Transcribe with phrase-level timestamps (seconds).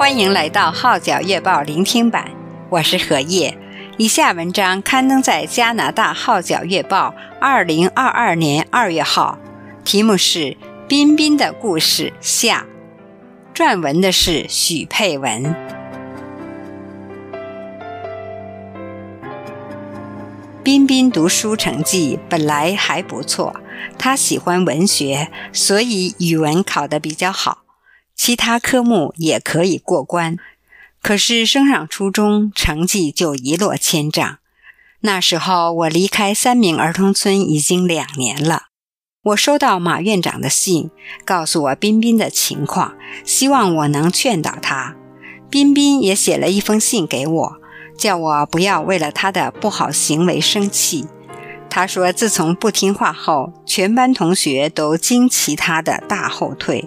[0.00, 2.30] 欢迎来到《号角月报》聆听版，
[2.70, 3.54] 我是何叶。
[3.98, 9.38] 以下文章刊登在加拿大《号角月报》二零二二年二月号，
[9.84, 10.38] 题目是
[10.88, 12.64] 《彬彬的故事下》，
[13.54, 15.54] 撰文的是许佩文。
[20.64, 23.54] 彬彬读书成绩本来还不错，
[23.98, 27.58] 他喜欢文学，所以语文考得比较好。
[28.22, 30.36] 其他科目也可以过关，
[31.00, 34.36] 可是升上初中，成绩就一落千丈。
[35.00, 38.64] 那时候我离开三明儿童村已经两年了。
[39.22, 40.90] 我收到马院长的信，
[41.24, 42.92] 告诉我彬彬的情况，
[43.24, 44.94] 希望我能劝导他。
[45.48, 47.56] 彬彬也写了一封信给我，
[47.96, 51.06] 叫我不要为了他的不好行为生气。
[51.70, 56.86] 他说，自从不听话后，全班同学都惊奇他的大后退。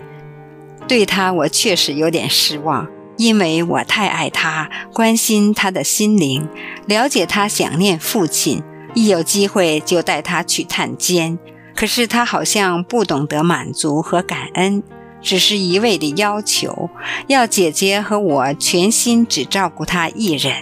[0.87, 6.47] 对他，我确实有点失望，因为我太爱他，关心他的心灵，
[6.85, 8.61] 了解他想念父亲，
[8.93, 11.39] 一有机会就带他去探监。
[11.75, 14.83] 可是他好像不懂得满足和感恩，
[15.21, 16.89] 只是一味的要求，
[17.27, 20.53] 要姐姐和我全心只照顾他一人，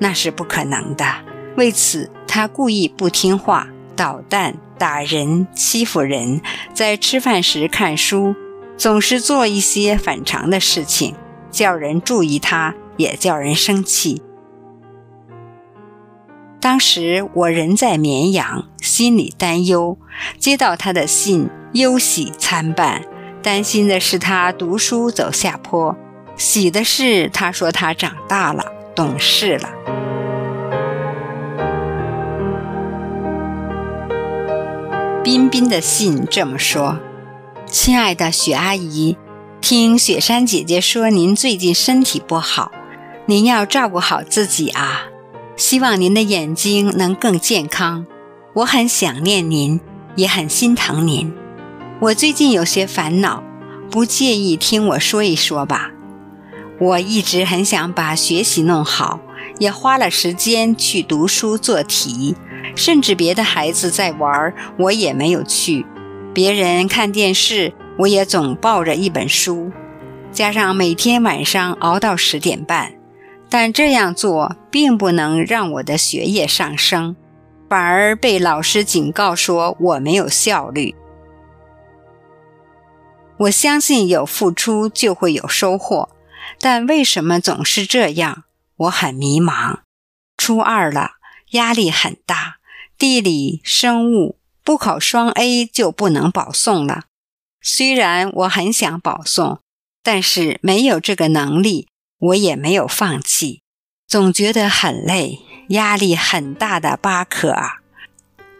[0.00, 1.06] 那是不可能的。
[1.56, 6.42] 为此，他故意不听话，捣蛋、打人、欺负人，
[6.74, 8.34] 在吃饭时看书。
[8.78, 11.16] 总是做一些反常的事情，
[11.50, 14.22] 叫人注意他，也叫人生气。
[16.60, 19.98] 当时我人在绵阳，心里担忧，
[20.38, 23.02] 接到他的信，忧喜参半。
[23.42, 25.96] 担心的是他读书走下坡，
[26.36, 29.70] 喜的是他说他长大了，懂事了。
[35.24, 37.00] 彬彬的信这么说。
[37.70, 39.16] 亲爱的许阿姨，
[39.60, 42.72] 听雪山姐姐说您最近身体不好，
[43.26, 45.02] 您要照顾好自己啊！
[45.54, 48.06] 希望您的眼睛能更健康。
[48.54, 49.80] 我很想念您，
[50.16, 51.30] 也很心疼您。
[52.00, 53.42] 我最近有些烦恼，
[53.90, 55.90] 不介意听我说一说吧。
[56.80, 59.20] 我一直很想把学习弄好，
[59.58, 62.34] 也花了时间去读书做题，
[62.74, 65.84] 甚至别的孩子在玩，我也没有去。
[66.34, 69.72] 别人看电视，我也总抱着一本书，
[70.30, 72.94] 加上每天晚上熬到十点半。
[73.50, 77.16] 但这样做并不能让我的学业上升，
[77.68, 80.94] 反而被老师警告说我没有效率。
[83.38, 86.10] 我相信有付出就会有收获，
[86.60, 88.44] 但为什么总是这样？
[88.76, 89.78] 我很迷茫。
[90.36, 91.12] 初二了，
[91.52, 92.56] 压力很大，
[92.98, 94.37] 地理、生物。
[94.68, 97.04] 不考双 A 就不能保送了。
[97.62, 99.60] 虽然我很想保送，
[100.02, 103.62] 但是没有这个能力，我也没有放弃。
[104.06, 107.76] 总觉得很累，压力很大的巴克啊！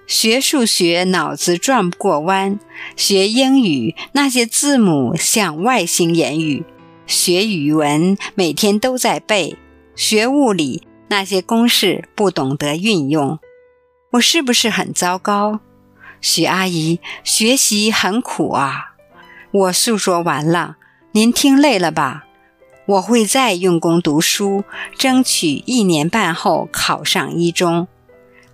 [0.07, 2.59] 学数学脑子转不过弯，
[2.97, 6.65] 学英语那些字母像外星言语，
[7.07, 9.59] 学语文每天都在背，
[9.95, 13.39] 学物理那些公式不懂得运用。
[14.13, 15.61] 我是不是很糟糕？
[16.21, 18.95] 许阿姨，学习很苦啊！
[19.51, 20.77] 我诉说完了，
[21.13, 22.25] 您听累了吧？
[22.87, 24.65] 我会再用功读书，
[24.97, 27.87] 争取一年半后考上一中。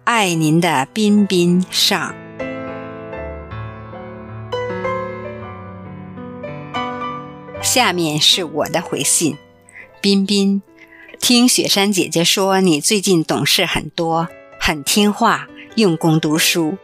[0.05, 2.15] 爱您的彬彬上。
[7.63, 9.39] 下面是我的回信：
[10.03, 10.61] 彬彬，
[11.19, 14.29] 听雪山姐姐说你最近懂事很多，
[14.61, 16.77] 很听话，用功读书。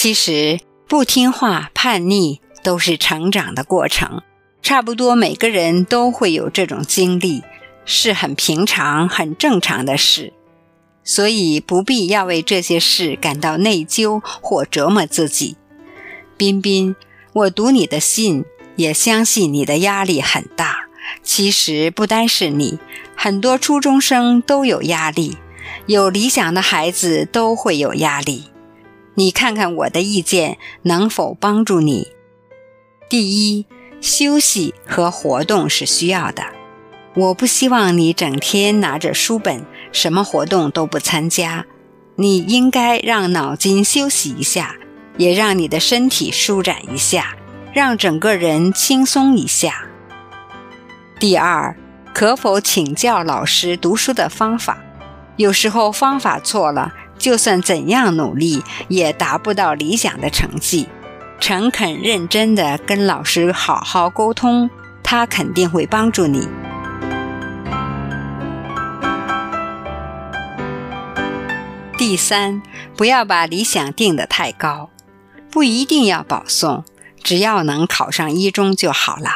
[0.00, 4.22] 其实不听话、叛逆都是成长的过程，
[4.62, 7.42] 差不多每个人都会有这种经历，
[7.84, 10.32] 是很平常、很正常的事，
[11.02, 15.56] 所以不必要为这些事感到内疚或折磨自己。
[16.36, 16.94] 彬彬，
[17.32, 18.44] 我读你的信，
[18.76, 20.86] 也相信你的压力很大。
[21.24, 22.78] 其实不单是你，
[23.16, 25.36] 很多初中生都有压力，
[25.86, 28.44] 有理想的孩子都会有压力。
[29.18, 32.06] 你看看我的意见能否帮助你？
[33.10, 33.66] 第一，
[34.00, 36.44] 休息和活动是需要的。
[37.16, 41.66] 我不希望你整天拿着书本，什么活动都不参加。
[42.14, 44.76] 你应该让脑筋休息一下，
[45.16, 47.34] 也让你的身体舒展一下，
[47.72, 49.88] 让整个人轻松一下。
[51.18, 51.76] 第二，
[52.14, 54.78] 可否请教老师读书的方法？
[55.34, 56.94] 有时候方法错了。
[57.18, 60.88] 就算怎样努力也达不到理想的成绩。
[61.40, 64.68] 诚恳认真的跟老师好好沟通
[65.04, 66.48] 他肯定会帮助你。
[71.96, 72.62] 第三
[72.96, 74.90] 不要把理想定得太高。
[75.50, 76.84] 不一定要保送
[77.22, 79.30] 只要能考上一中就好了。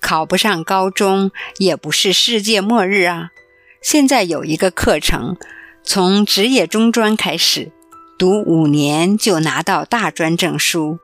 [0.00, 3.30] 考不上高中也不是世界末日啊。
[3.80, 5.36] 现在有一个课程
[5.88, 7.70] 从职业中专开始，
[8.18, 10.98] 读五年就拿到大专证书，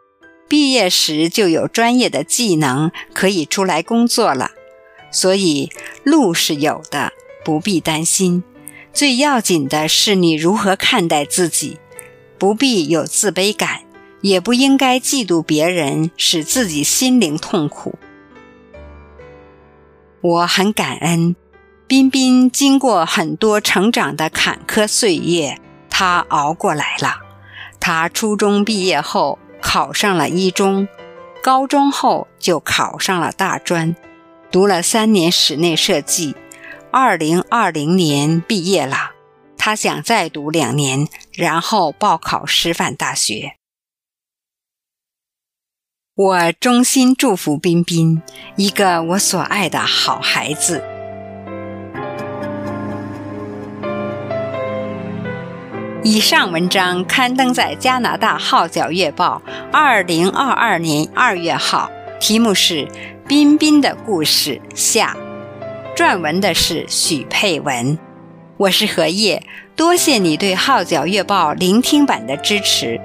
[0.48, 4.50] 毕业时就有专业的技能可以出来工作了。
[5.12, 5.70] 所以
[6.02, 7.12] 路是有的，
[7.44, 8.42] 不必担心。
[8.92, 11.78] 最要紧的是你如何看待自己，
[12.36, 13.82] 不必有自卑感，
[14.20, 17.94] 也不应该嫉妒别人，使自己心灵痛苦。
[20.20, 21.36] 我很感恩。
[21.92, 25.60] 彬彬经过很多成长的坎坷岁月，
[25.90, 27.18] 他熬过来了。
[27.78, 30.88] 他初中毕业后考上了一中，
[31.42, 33.94] 高中后就考上了大专，
[34.50, 36.34] 读了三年室内设计。
[36.90, 39.10] 二零二零年毕业了，
[39.58, 43.56] 他想再读两年，然后报考师范大学。
[46.14, 48.22] 我衷心祝福彬彬，
[48.56, 50.82] 一个我所爱的好孩子。
[56.04, 59.40] 以上文章刊登在加拿大《号角月报》
[59.70, 61.88] 二零二二年二月号，
[62.18, 62.84] 题目是
[63.28, 65.16] 《彬彬的故事下》，
[65.96, 67.96] 撰文的是许佩文。
[68.56, 69.44] 我是何叶，
[69.76, 73.00] 多谢你对《号角月报》聆听版的支持。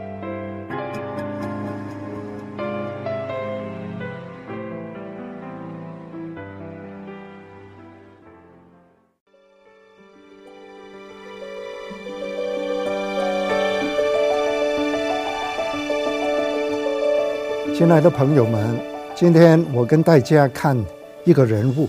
[17.77, 18.75] 亲爱的朋友们，
[19.13, 20.75] 今天我跟大家看
[21.23, 21.87] 一个人物，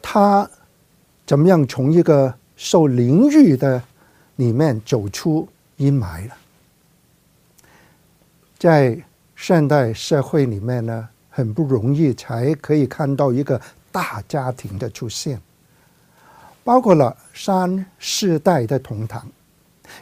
[0.00, 0.48] 他
[1.26, 3.82] 怎么样从一个受凌辱的
[4.36, 5.46] 里面走出
[5.76, 6.34] 阴霾了？
[8.58, 8.98] 在
[9.36, 13.60] 现代社会里面呢，很不容易才可以看到一个
[13.92, 15.38] 大家庭的出现，
[16.64, 19.30] 包括了三四代的同堂。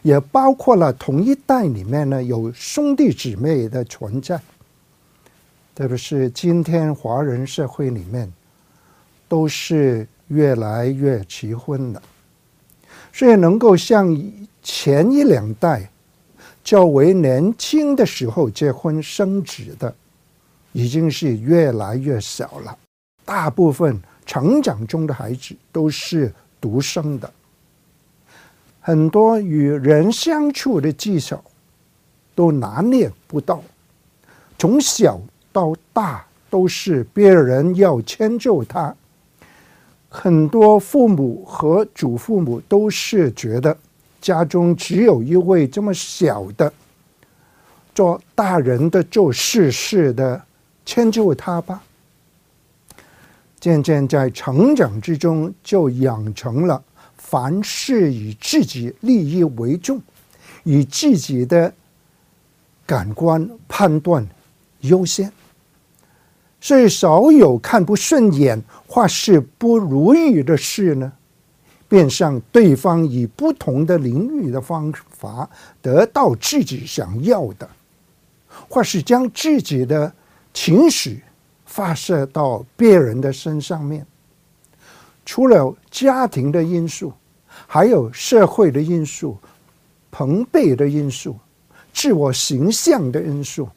[0.02, 4.40] 也包括了同一代里面呢，有兄弟姊妹的存在，
[5.74, 8.32] 特别是今天华人社会里面，
[9.28, 12.02] 都是越来越迟婚了，
[13.12, 14.16] 所以能够像
[14.62, 15.90] 前一两代
[16.62, 19.94] 较为年轻的时候结婚生子的，
[20.72, 22.76] 已经是越来越少了。
[23.24, 27.32] 大部分成长中的孩子都是独生的。
[28.88, 31.44] 很多与人相处的技巧
[32.34, 33.62] 都拿捏不到，
[34.58, 35.20] 从小
[35.52, 38.96] 到大都是别人要迁就他。
[40.08, 43.76] 很多父母和祖父母都是觉得
[44.22, 46.72] 家中只有一位这么小的，
[47.94, 50.42] 做大人的做事事的
[50.86, 51.82] 迁就他吧。
[53.60, 56.82] 渐渐在成长之中就养成了。
[57.30, 60.00] 凡事以自己利益为重，
[60.64, 61.70] 以自己的
[62.86, 64.26] 感官判断
[64.80, 65.30] 优先，
[66.58, 71.12] 所以少有看不顺眼或是不如意的事呢，
[71.86, 75.50] 便向对方以不同的领域的方法
[75.82, 77.68] 得到自己想要的，
[78.70, 80.10] 或是将自己的
[80.54, 81.22] 情绪
[81.66, 84.06] 发射到别人的身上面。
[85.26, 87.12] 除了家庭的因素，
[87.70, 89.36] 还有社会的因素、
[90.10, 91.38] 朋辈的因素、
[91.92, 93.68] 自我形象的因素，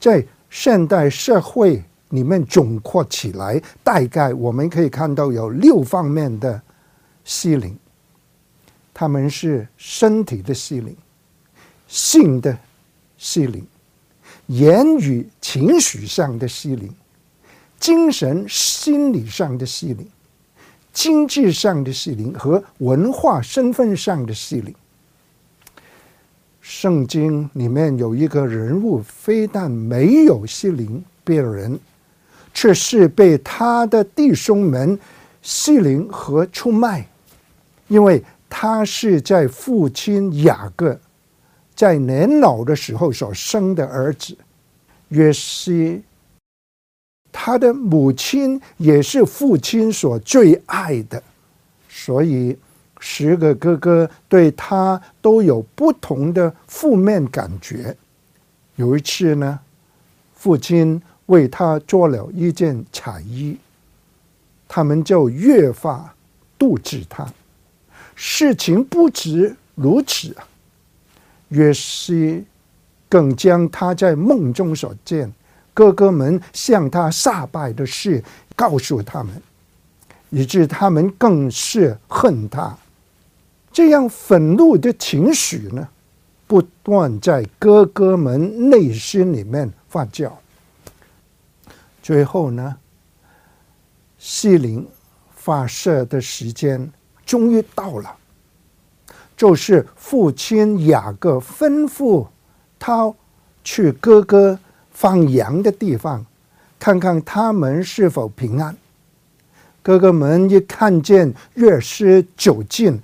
[0.00, 6.60] 在现代社会里面总括起来，大概我们可以看到有六方面的
[7.24, 7.78] 欺凌。
[8.92, 10.96] 他们是身体的欺凌、
[11.86, 12.58] 性的
[13.16, 13.64] 欺凌、
[14.46, 16.92] 言语情绪上的欺凌、
[17.78, 20.08] 精神心理上的欺凌。
[20.96, 24.74] 经济上的欺凌和文化身份上的欺凌。
[26.62, 31.78] 圣经里面有一个人物，非但没有欺凌别人，
[32.54, 34.98] 却是被他的弟兄们
[35.42, 37.06] 欺凌和出卖，
[37.88, 40.98] 因为他是在父亲雅各
[41.74, 44.34] 在年老的时候所生的儿子，
[45.10, 46.02] 约西。
[47.38, 51.22] 他的母亲也是父亲所最爱的，
[51.86, 52.56] 所以
[52.98, 57.94] 十个哥哥对他都有不同的负面感觉。
[58.76, 59.60] 有一次呢，
[60.34, 63.58] 父亲为他做了一件彩衣，
[64.66, 66.14] 他们就越发
[66.58, 67.30] 妒忌他。
[68.14, 70.48] 事情不止如此啊，
[71.50, 72.46] 约西
[73.10, 75.30] 更将他在梦中所见
[75.76, 78.24] 哥哥们向他下拜的事
[78.56, 79.42] 告诉他们，
[80.30, 82.74] 以致他们更是恨他。
[83.70, 85.86] 这样愤怒的情绪呢，
[86.46, 90.32] 不断在哥哥们内心里面发酵。
[92.02, 92.74] 最后呢，
[94.16, 94.88] 希林
[95.34, 96.90] 发射的时间
[97.26, 98.16] 终于到了，
[99.36, 102.26] 就是父亲雅各吩咐
[102.78, 103.12] 他
[103.62, 104.58] 去哥哥
[104.96, 106.24] 放羊的地方，
[106.78, 108.74] 看看他们是否平安。
[109.82, 112.98] 哥哥们一看见约瑟走近，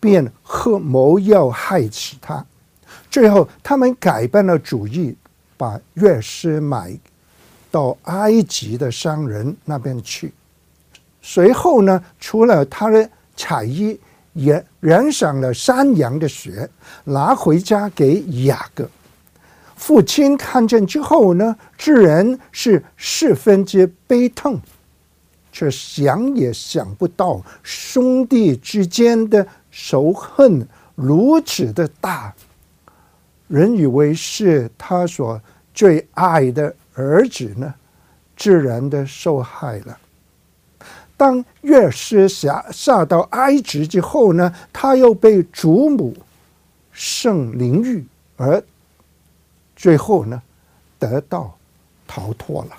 [0.00, 2.44] 便合谋要害死他。
[3.08, 5.16] 最后，他们改变了主意，
[5.56, 6.92] 把约瑟买
[7.70, 10.32] 到埃及的商人那边去，
[11.22, 13.98] 随后呢，除了他的彩衣，
[14.32, 16.68] 也染上了山羊的血，
[17.04, 18.90] 拿回家给雅各。
[19.78, 24.60] 父亲看见之后呢，自然是十分之悲痛，
[25.50, 32.34] 却想也想不到兄弟之间的仇恨如此的大，
[33.46, 35.40] 人以为是他所
[35.72, 36.74] 最爱的。
[37.00, 37.72] 儿子呢，
[38.36, 39.96] 自然的受害了。
[41.16, 46.16] 当约瑟下下到埃及之后呢，他又被祖母
[46.90, 48.04] 圣灵玉，
[48.36, 48.60] 而
[49.78, 50.42] 最后呢，
[50.98, 51.56] 得到
[52.04, 52.70] 逃脱了。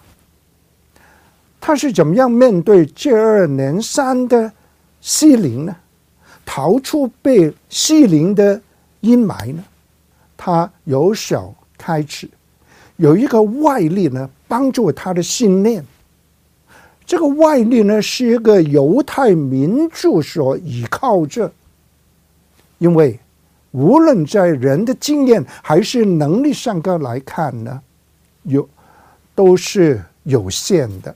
[1.61, 4.51] 他是怎么样面对接二连三的
[4.99, 5.75] 欺凌呢？
[6.45, 8.61] 逃出被欺凌的
[8.99, 9.63] 阴霾呢？
[10.35, 12.29] 他由小开始。
[12.97, 15.85] 有一个外力呢，帮助他的信念。
[17.05, 21.49] 这个外力呢，是一个犹太民族所依靠着，
[22.77, 23.17] 因为
[23.71, 27.81] 无论在人的经验还是能力上高来看呢，
[28.43, 28.67] 有
[29.35, 31.15] 都是有限的。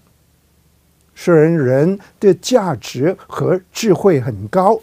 [1.15, 4.79] 虽然人的价值和智慧很高，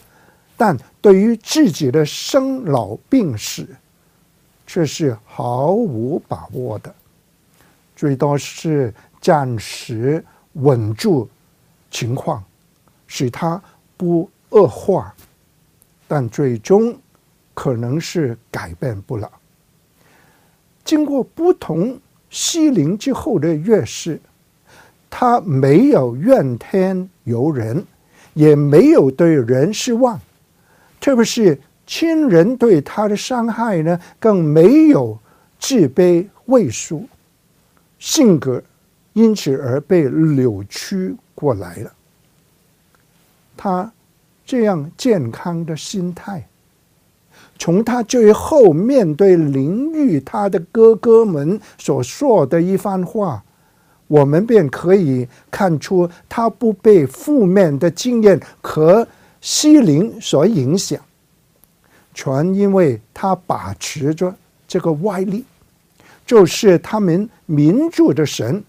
[0.57, 3.67] 但对于自己的生老病死，
[4.67, 6.95] 却是毫无把握的，
[7.97, 10.25] 最多是暂时
[10.55, 11.29] 稳住
[11.91, 12.43] 情况，
[13.07, 13.61] 使它
[13.97, 15.13] 不恶化，
[16.07, 16.97] 但最终
[17.55, 19.31] 可能是改变不了。
[20.85, 21.99] 经过不同
[22.31, 24.19] 欺凌之后的约瑟，
[25.09, 27.85] 他没有怨天尤人，
[28.35, 30.21] 也没有对人失望，
[31.01, 31.61] 特别是。
[31.87, 35.19] 亲人对他的伤害呢，更没有
[35.59, 37.03] 自卑畏缩，
[37.99, 38.63] 性格
[39.13, 41.93] 因此而被扭曲过来了。
[43.57, 43.93] 他
[44.47, 46.47] 这样健康的心态，
[47.61, 53.45] 从他最后面对凌辱他的哥哥们所说的一番话，
[54.07, 59.07] 我们便可以看出他不被负面的经验和
[59.43, 60.99] 欺凌所影响。
[62.15, 64.35] 全因为他把持着
[64.67, 65.45] 这个外力，
[66.27, 68.65] 就是他们民族的神，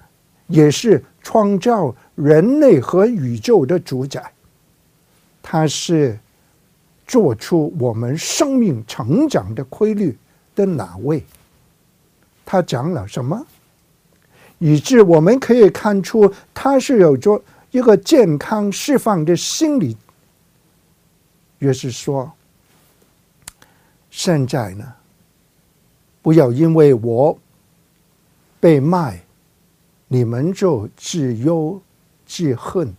[0.48, 4.22] 也是创造人类和宇宙的主宰。
[5.42, 6.20] 他是
[7.12, 10.18] 做出我们生命成长的规律
[10.56, 11.22] 的哪位？
[12.46, 13.46] 他讲了什么？
[14.60, 19.98] 以致我们可以看出他是有着一个健康释放的心理。
[21.60, 22.32] 于是说。
[24.10, 24.94] 现在呢，
[26.22, 27.38] 不要因为我
[28.62, 29.22] 被卖，
[30.08, 31.82] 你们就自忧
[32.26, 32.94] 自恨。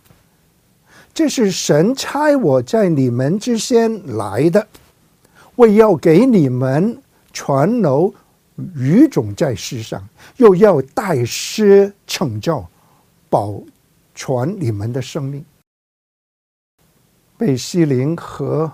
[1.14, 4.66] 这是神差我在你们之间来的，
[5.56, 7.00] 为要给你们
[7.32, 8.12] 传楼
[8.74, 12.64] 余种在世上，又要代施拯救，
[13.28, 13.60] 保
[14.14, 15.44] 全你们的生命。
[17.36, 18.72] 被欺凌和。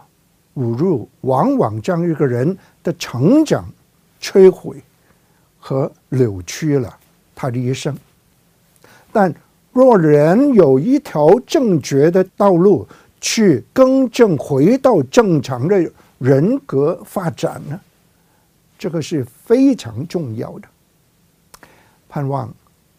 [0.59, 3.73] 侮辱往往将一个人的成长
[4.21, 4.83] 摧毁
[5.57, 6.99] 和扭曲了
[7.33, 7.97] 他的一生。
[9.13, 9.33] 但
[9.79, 12.85] 若人有一条正确的道路
[13.21, 17.81] 去更正，回到正常的人格发展呢？
[18.77, 20.63] 这个是非常重要的。
[22.09, 22.53] 盼望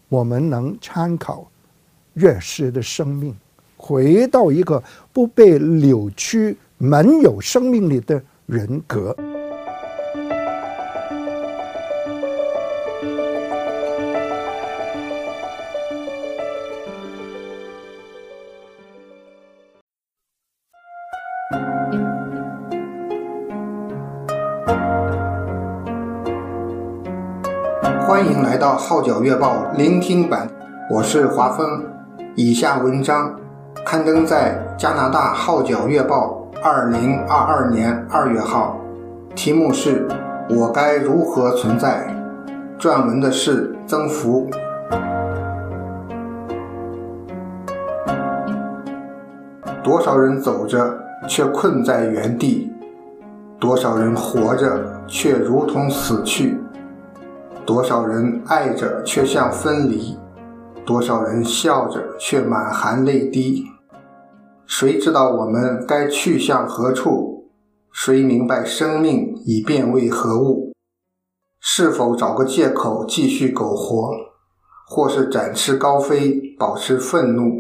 [0.08, 1.46] 我们能参考
[2.14, 3.36] 乐师的生命，
[3.76, 4.82] 回到一个
[5.12, 6.56] 不被扭曲。
[6.78, 9.14] 满有生命力的人格。
[28.20, 30.46] 欢迎来到《号角月报》聆听版，
[30.92, 31.82] 我是华峰。
[32.36, 33.34] 以下文章
[33.86, 38.78] 刊登在加拿大《号角月报》二零二二年二月号，
[39.36, 40.06] 题目是
[40.54, 42.14] 《我该如何存在》，
[42.78, 44.50] 撰文的是曾福。
[49.82, 50.94] 多少人走着
[51.26, 52.70] 却困在原地，
[53.62, 56.62] 多少人活着却如同死去。
[57.70, 60.18] 多少人爱着却像分离，
[60.88, 63.64] 多少人笑着却满含泪滴。
[64.66, 67.52] 谁知道我们该去向何处？
[67.92, 70.74] 谁明白生命已变为何物？
[71.60, 74.16] 是否找个借口继续苟活，
[74.88, 77.60] 或是展翅高飞，保持愤怒？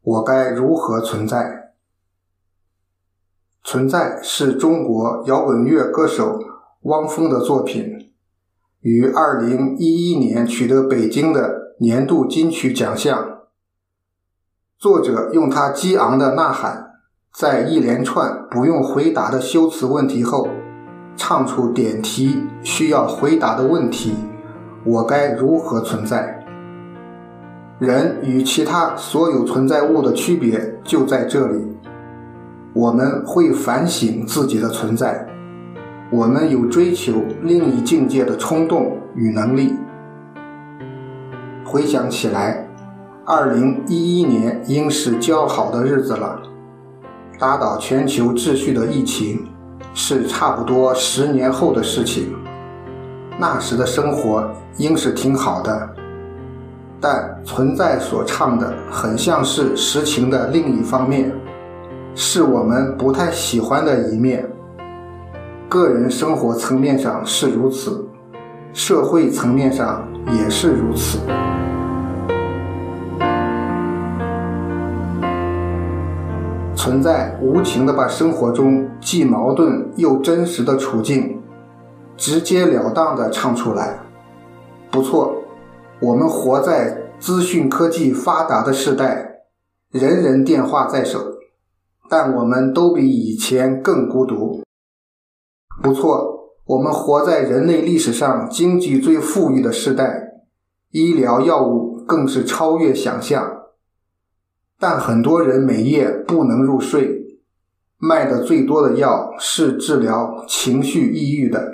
[0.00, 1.74] 我该如何存在？
[3.62, 6.38] 存在是中国摇滚乐歌手
[6.84, 8.05] 汪峰的作品。
[8.86, 13.40] 于二零一一年取得北京的年度金曲奖项。
[14.78, 16.92] 作者用他激昂的呐喊，
[17.34, 20.46] 在一连串不用回答的修辞问题后，
[21.16, 24.14] 唱出点题需要回答的问题：
[24.84, 26.46] 我该如何存在？
[27.80, 31.76] 人与其他所有存在物的区别就在这里，
[32.72, 35.26] 我们会反省自己的存在。
[36.10, 39.74] 我们有追求另一境界的冲动与能力。
[41.64, 42.64] 回想起来，
[43.24, 46.40] 二零一一年应是较好的日子了。
[47.40, 49.48] 打倒全球秩序的疫情
[49.94, 52.32] 是差不多十年后的事情。
[53.36, 54.48] 那时的生活
[54.78, 55.90] 应是挺好的，
[57.00, 61.34] 但存在所唱的很像是实情的另一方面，
[62.14, 64.48] 是我们不太喜欢的一面。
[65.68, 68.08] 个人生活层面上是如此，
[68.72, 71.18] 社会层面上也是如此。
[76.76, 81.42] 存在无情的把生活中既矛盾又真实的处境，
[82.16, 83.98] 直截了当地唱出来。
[84.92, 85.34] 不错，
[86.00, 89.40] 我们活在资讯科技发达的时代，
[89.90, 91.18] 人人电话在手，
[92.08, 94.62] 但我们都比以前更孤独。
[95.82, 100.42] 不错，我们活在人类历史上经济最富裕的时代，
[100.90, 103.62] 医疗药物更是超越想象。
[104.78, 107.38] 但很多人每夜不能入睡，
[107.98, 111.70] 卖的最多的药是治疗情绪抑郁的，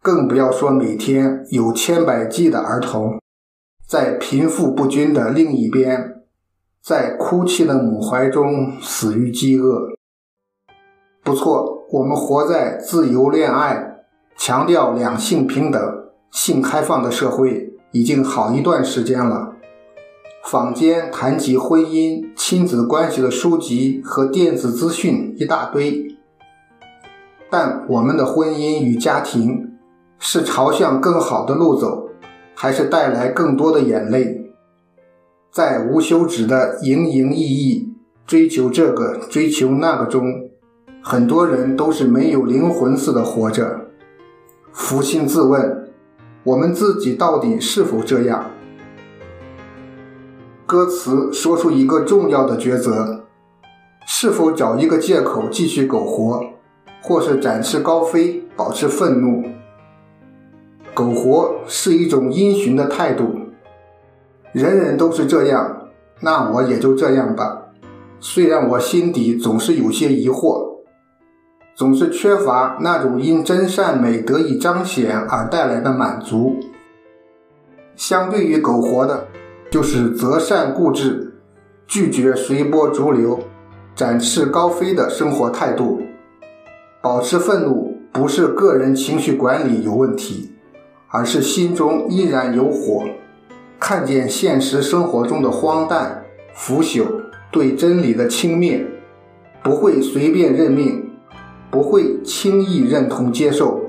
[0.00, 3.20] 更不要说每天有千百计的儿童
[3.86, 6.22] 在贫富不均的另一边，
[6.82, 9.90] 在哭泣的母怀中死于饥饿。
[11.22, 11.81] 不错。
[11.92, 14.04] 我们活在自由恋爱、
[14.38, 15.78] 强调两性平等、
[16.30, 19.52] 性开放的社会已经好一段时间了。
[20.46, 26.16] 坊间谈及婚姻、亲子关系的书籍和电子资讯一大堆，
[27.50, 29.72] 但我们的婚姻与家庭
[30.18, 32.08] 是朝向更好的路走，
[32.54, 34.50] 还是带来更多的眼泪？
[35.52, 37.92] 在无休止的营营役役、
[38.26, 40.48] 追求这个、追求那个中。
[41.04, 43.88] 很多人都是没有灵魂似的活着。
[44.72, 45.90] 扪心自问，
[46.44, 48.50] 我们自己到底是否这样？
[50.64, 53.24] 歌词说出一个重要的抉择：
[54.06, 56.40] 是否找一个借口继续苟活，
[57.02, 59.42] 或是展翅高飞，保持愤怒？
[60.94, 63.34] 苟活是一种因循的态度。
[64.52, 65.88] 人人都是这样，
[66.20, 67.64] 那我也就这样吧。
[68.20, 70.71] 虽然我心底总是有些疑惑。
[71.74, 76.56] 总是缺乏那种因真善美得以彰显而带来的满足。
[77.96, 79.26] 相对于苟活的，
[79.70, 81.34] 就是择善固执、
[81.86, 83.38] 拒绝随波逐流、
[83.94, 86.02] 展翅高飞的生活态度。
[87.00, 90.52] 保持愤怒不是个人情绪管理有问题，
[91.08, 93.04] 而是心中依然有火，
[93.80, 96.22] 看见现实生活中的荒诞、
[96.54, 97.04] 腐朽，
[97.50, 98.84] 对真理的轻蔑，
[99.64, 101.01] 不会随便认命。
[101.72, 103.80] 不会轻易认同接受，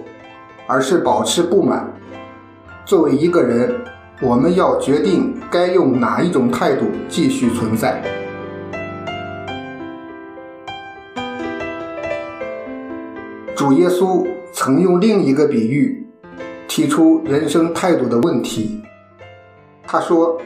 [0.66, 1.86] 而是保持不满。
[2.86, 3.76] 作为一个人，
[4.22, 8.02] 我们要决定该用哪一种态度继续存在。
[13.54, 16.08] 主耶稣曾用另一个比喻
[16.70, 18.82] 提出人生态度的问题。
[19.86, 20.40] 他说：“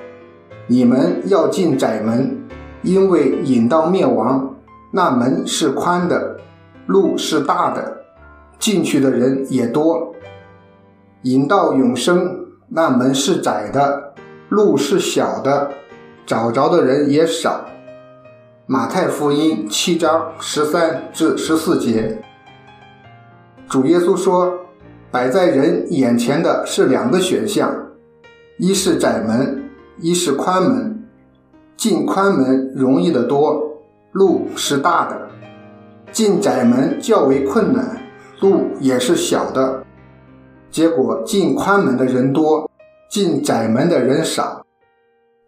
[0.65, 2.35] 你们要进窄门，
[2.81, 4.55] 因为引到灭亡，
[4.89, 6.35] 那门是宽的。”
[6.87, 7.97] 路是大的，
[8.57, 10.13] 进去的人也多；
[11.23, 14.13] 引到永生，那门是窄的，
[14.49, 15.69] 路是小的，
[16.25, 17.65] 找着的人也少。
[18.65, 22.21] 马太福音七章十三至十四节，
[23.69, 24.53] 主耶稣说，
[25.11, 27.69] 摆在人眼前的是两个选项，
[28.57, 29.69] 一是窄门，
[29.99, 30.93] 一是宽门。
[31.77, 35.15] 进宽门容易得多，路是大的；
[36.11, 38.01] 进窄门较为困难，
[38.39, 39.83] 路也是小的。
[40.71, 42.69] 结果进宽门的人多，
[43.09, 44.65] 进窄门的人少。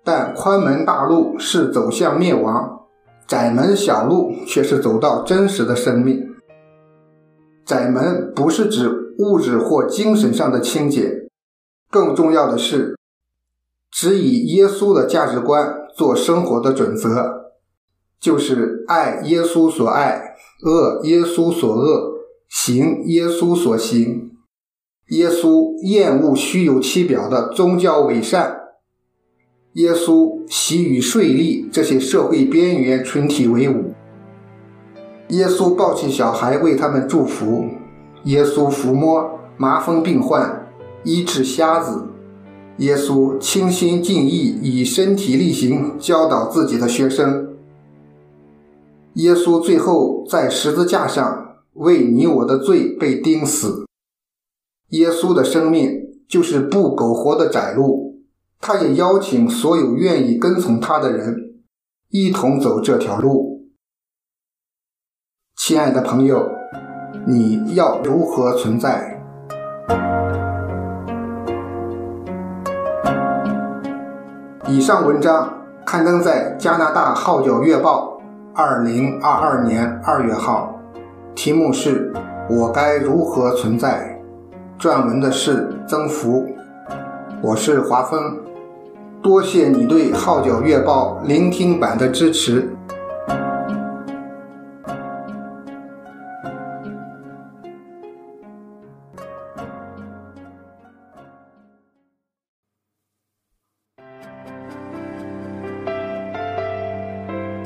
[0.03, 2.85] 但宽门大路是走向灭亡，
[3.27, 6.25] 窄门小路却是走到真实的生命。
[7.65, 11.29] 窄门不是指物质或精神上的清洁，
[11.91, 12.97] 更重要的是，
[13.91, 17.51] 只以耶稣的价值观做生活的准则，
[18.19, 20.28] 就是爱耶稣所爱，
[20.61, 22.19] 恶耶稣所恶，
[22.49, 24.31] 行耶稣所行。
[25.09, 28.59] 耶稣厌恶虚有其表的宗教伪善，
[29.73, 33.93] 耶稣喜与税吏这些社会边缘群体为伍。
[35.29, 37.65] 耶稣抱起小孩为他们祝福，
[38.25, 40.67] 耶稣抚摸麻风病患，
[41.03, 42.05] 医治瞎子。
[42.77, 47.48] 耶稣倾心尽意以身体力行教导自己的学生。
[49.13, 53.85] 耶稣最后在十字架上为你我的罪被钉死。
[54.89, 55.89] 耶稣的生命
[56.27, 58.21] 就是不苟活的窄路，
[58.59, 61.55] 他也邀请所有愿意跟从他的人
[62.09, 63.67] 一同走这条路。
[65.57, 66.47] 亲爱的朋友，
[67.27, 69.17] 你要如何存在？
[74.67, 78.17] 以上文章刊登在加拿大《号角月报》
[78.61, 80.77] 二零二二年二月号，
[81.33, 82.11] 题目是
[82.51, 84.13] “我该如何存在”。
[84.77, 86.45] 撰文的是曾福，
[87.41, 88.37] 我是华峰，
[89.21, 92.69] 多谢你对《号角月报》聆听版的支持。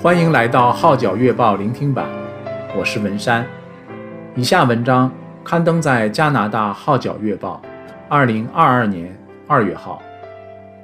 [0.03, 2.05] 欢迎来到《号角月报》聆听版，
[2.77, 3.47] 我是文山。
[4.35, 5.09] 以下文章。
[5.45, 7.61] 刊登在加拿大《号角月报》，
[8.09, 10.01] 二零二二年二月号，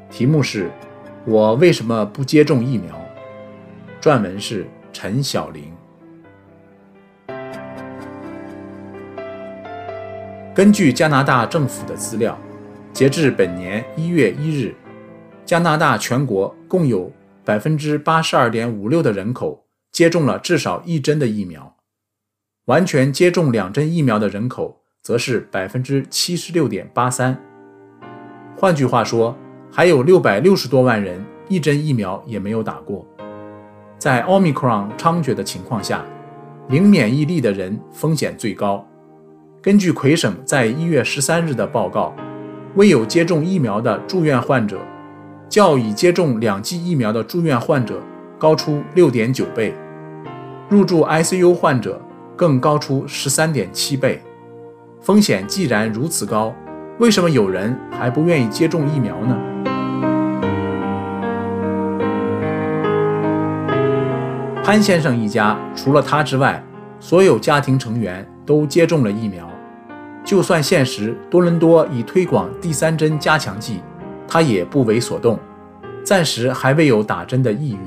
[0.10, 0.72] 题目是
[1.28, 2.96] “我为什么不接种疫苗”。
[4.00, 5.66] 撰文是陈晓玲。
[10.56, 12.40] 根据加拿大政府的资料，
[12.94, 14.74] 截至本年一月一日，
[15.44, 17.12] 加拿大全国共有
[17.50, 21.78] 百分之八十二点五六的人口接种了至少一针的疫苗。
[22.66, 27.36] 完全接种两针疫苗的人口则是百分之七十六点八三。
[28.56, 29.36] 换句话说，
[29.72, 33.04] 还有六百六十多万人一针疫苗也没有打过。
[33.98, 36.06] 在奥密克戎猖獗的情况下，
[36.68, 38.88] 零免疫力的人风险最高。
[39.60, 42.16] 根据魁省在一月十三日的报告，
[42.76, 44.80] 未有接种疫苗的住院患者，
[45.50, 48.00] 较已接种两剂疫苗的住院患者
[48.38, 49.74] 高出六点九倍，
[50.70, 52.00] 入住 ICU 患者。
[52.36, 54.24] 更高出十三点七倍，
[55.02, 56.56] 风险既然如此高，
[56.98, 59.38] 为什么有人还不愿意接种疫苗呢？
[64.64, 66.64] 潘先生一家除了他之外，
[67.02, 69.46] 所有家庭成员都接种了疫苗。
[70.24, 73.82] 就算现实多伦多已推广第三针加强剂，
[74.30, 75.40] 他也不为所动，
[76.04, 77.80] 暂时还未有打针的意欲。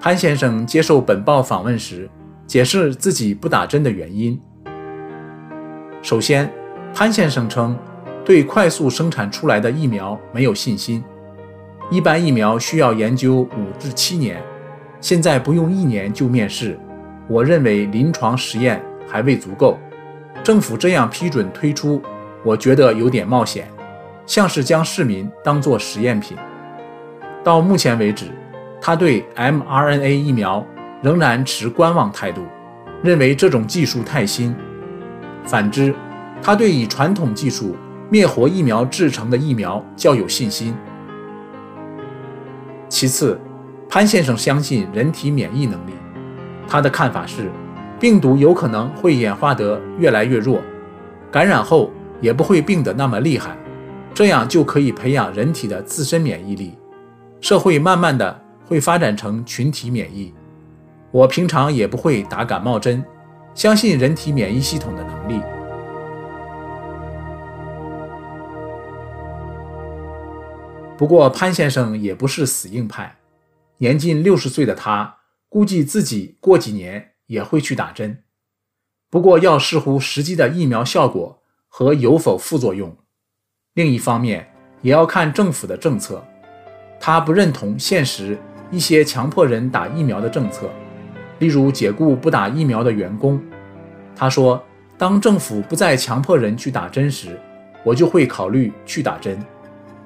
[0.00, 2.08] 潘先生接受本报访问时，
[2.46, 4.40] 解释自己不打针的原因。
[6.00, 6.50] 首先，
[6.94, 7.78] 潘先生称
[8.24, 11.04] 对快速生产出来的疫苗没有信心。
[11.90, 14.42] 一般疫苗需要研究五至七年，
[15.00, 16.78] 现在不用一年就面世，
[17.28, 19.78] 我认为临床实验还未足够。
[20.42, 22.02] 政府这样批准推出，
[22.42, 23.68] 我觉得有点冒险，
[24.26, 26.36] 像是将市民当作实验品。
[27.44, 28.26] 到目前为止，
[28.80, 30.64] 他对 mRNA 疫苗。
[31.02, 32.42] 仍然持观望态度，
[33.02, 34.54] 认为这种技术太新。
[35.44, 35.92] 反之，
[36.40, 37.74] 他对以传统技术
[38.08, 40.72] 灭活疫苗制成的疫苗较有信心。
[42.88, 43.36] 其次，
[43.88, 45.92] 潘先生相信人体免疫能力。
[46.68, 47.50] 他的看法是，
[47.98, 50.60] 病毒有可能会演化得越来越弱，
[51.32, 53.56] 感染后也不会病得那么厉害，
[54.14, 56.76] 这样就可以培养人体的自身免疫力，
[57.40, 60.32] 社会慢慢的会发展成群体免疫。
[61.10, 63.02] 我平常也不会打感冒针，
[63.54, 65.40] 相信人体免疫系统的能力。
[70.98, 73.16] 不过潘先生也不是死硬派，
[73.78, 75.16] 年近六十岁的他
[75.48, 78.22] 估计自己过几年也会去打针，
[79.08, 82.94] 不过要视乎实际的疫苗效果和有否副作用。
[83.74, 84.46] 另一方面，
[84.82, 86.22] 也要看政府的政策。
[87.00, 88.38] 他不认同现实
[88.70, 90.70] 一些强迫人打疫苗的政策，
[91.38, 93.42] 例如解雇不打疫苗的员工。
[94.14, 94.62] 他说
[94.98, 97.40] ：“当政府不再强迫人去打针时，
[97.82, 99.42] 我就会考虑去打针。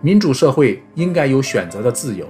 [0.00, 2.29] 民主社会应该有选择的自由。”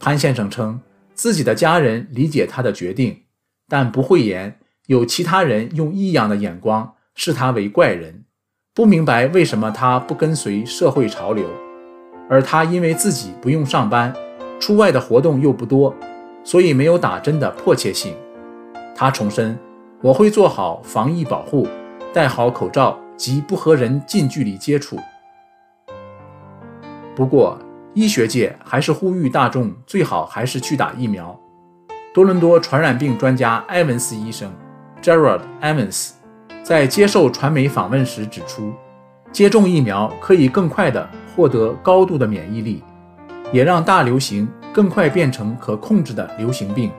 [0.00, 0.80] 潘先生称，
[1.12, 3.24] 自己的家人理解他的决定，
[3.68, 8.24] 但不讳言有其他人用异样的眼光视他为怪人，
[8.78, 11.44] 不明白为什么他不跟随社会潮流。
[12.30, 14.14] 而他因为自己不用上班，
[14.60, 15.92] 出外的活动又不多，
[16.44, 18.14] 所以没有打针的迫切性。
[18.94, 19.58] 他重申
[20.00, 21.66] ：“我会做好防疫保护，
[22.12, 24.96] 戴好口罩及不和人近距离接触。”
[27.16, 27.58] 不过，
[27.94, 31.36] 医学界还是呼吁大众最好还是去打疫苗。
[32.14, 34.48] 多伦多传染病专家埃文斯医生
[35.02, 36.10] （Gerard Evans）
[36.68, 38.74] 在接受传媒访问时指出，
[39.32, 42.84] 接种疫苗可以更快地获得高度的免疫力，
[43.50, 46.92] 也让大流行更快变成可控制的流行病。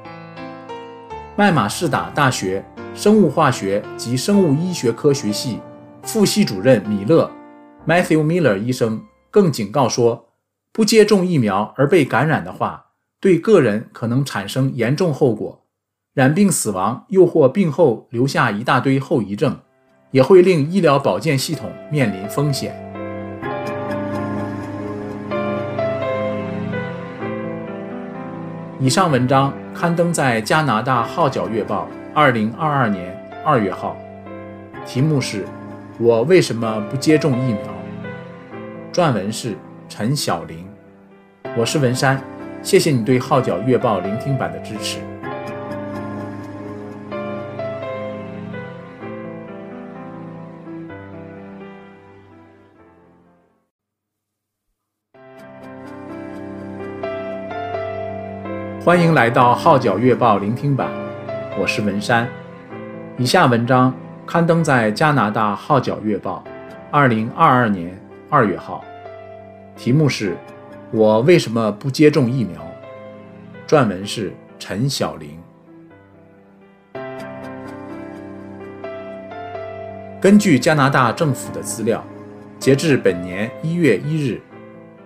[1.36, 5.60] 麦马士达大学生物化学及生物医学科学系
[6.02, 7.30] 副系主任米勒
[7.88, 10.30] （Matthew Miller） 医生更警告说，
[10.74, 12.88] 不接种疫苗而被感染的话，
[13.20, 15.62] 对个人可能产生严重后果，
[16.20, 19.58] 染病死亡，又或病后留下一大堆后遗症，
[20.12, 22.76] 也会令医疗保健系统面临风险。
[28.82, 33.96] 以上文章刊登在加拿大《号角月报》二零二二年二月号，
[34.86, 35.46] 题目是
[36.02, 37.62] “我为什么不接种疫苗”，
[38.92, 39.56] 撰文是
[39.88, 40.68] 陈晓玲。
[41.56, 42.22] 我是文山，
[42.62, 45.00] 谢谢你对《号角月报》聆听版的支持。
[58.82, 60.90] 欢迎来到《号角月报》聆听版，
[61.60, 62.26] 我是文山。
[63.18, 63.94] 以下文章
[64.26, 66.42] 刊登在加拿大《号角月报》
[66.90, 68.82] 二零二二年二月号，
[69.76, 70.38] 题目是
[70.92, 72.66] “我为什么不接种疫苗”，
[73.68, 75.38] 撰文是陈晓玲。
[80.22, 82.02] 根据加拿大政府的资料，
[82.58, 84.42] 截至本年一月一日，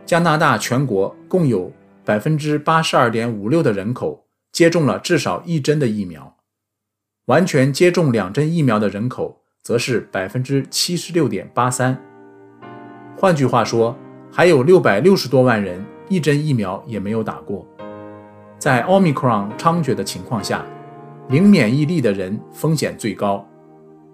[0.05, 1.71] 加拿大全国共有
[2.06, 6.36] 百分之八十二点五六的人口接种了至少一针的疫苗，
[7.26, 11.98] 完全接种两针疫苗的人口则是百分之七十六点八三。
[13.16, 13.98] 换句话说，
[14.32, 17.66] 还有六百六十多万人一针疫苗也没有打过。
[18.60, 20.66] 在奥密克戎猖獗的情况下，
[21.30, 23.48] 零免疫力的人风险最高。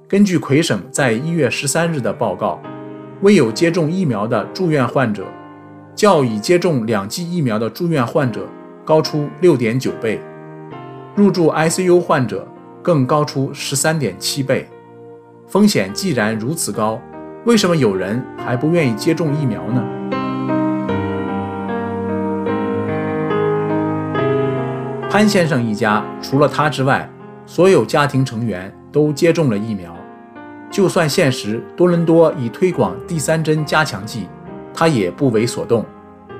[0.07, 2.61] 根据魁省在一月十三日的报告，
[3.21, 5.25] 未有接种疫苗的住院患者，
[5.99, 8.47] 较已接种两剂疫苗的住院患者
[8.85, 10.17] 高出六点九倍，
[11.13, 12.47] 入住 ICU 患者
[12.81, 14.65] 更高出十三点七倍。
[15.45, 16.97] 风险既然如此高，
[17.43, 19.83] 为什么有人还不愿意接种疫苗呢？
[25.09, 27.09] 潘先生一家除了他之外，
[27.45, 29.93] 所有家庭成员都接种了疫苗。
[30.71, 34.29] 就算现实多伦多已推广第三针加强剂。
[34.79, 35.85] 他也不为所动，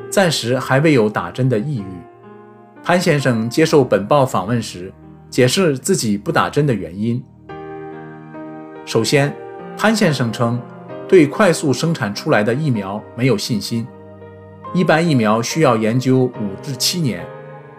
[0.09, 1.91] 暂时还未有打针的意欲。
[2.81, 4.93] 潘先生接受本报访问时，
[5.29, 7.21] 解释自己不打针的原因。
[8.85, 9.35] 首先，
[9.77, 10.57] 潘先生称
[11.05, 13.85] 对快速生产出来的疫苗没有信心。
[14.73, 17.27] 一般疫苗需要研究五至七年，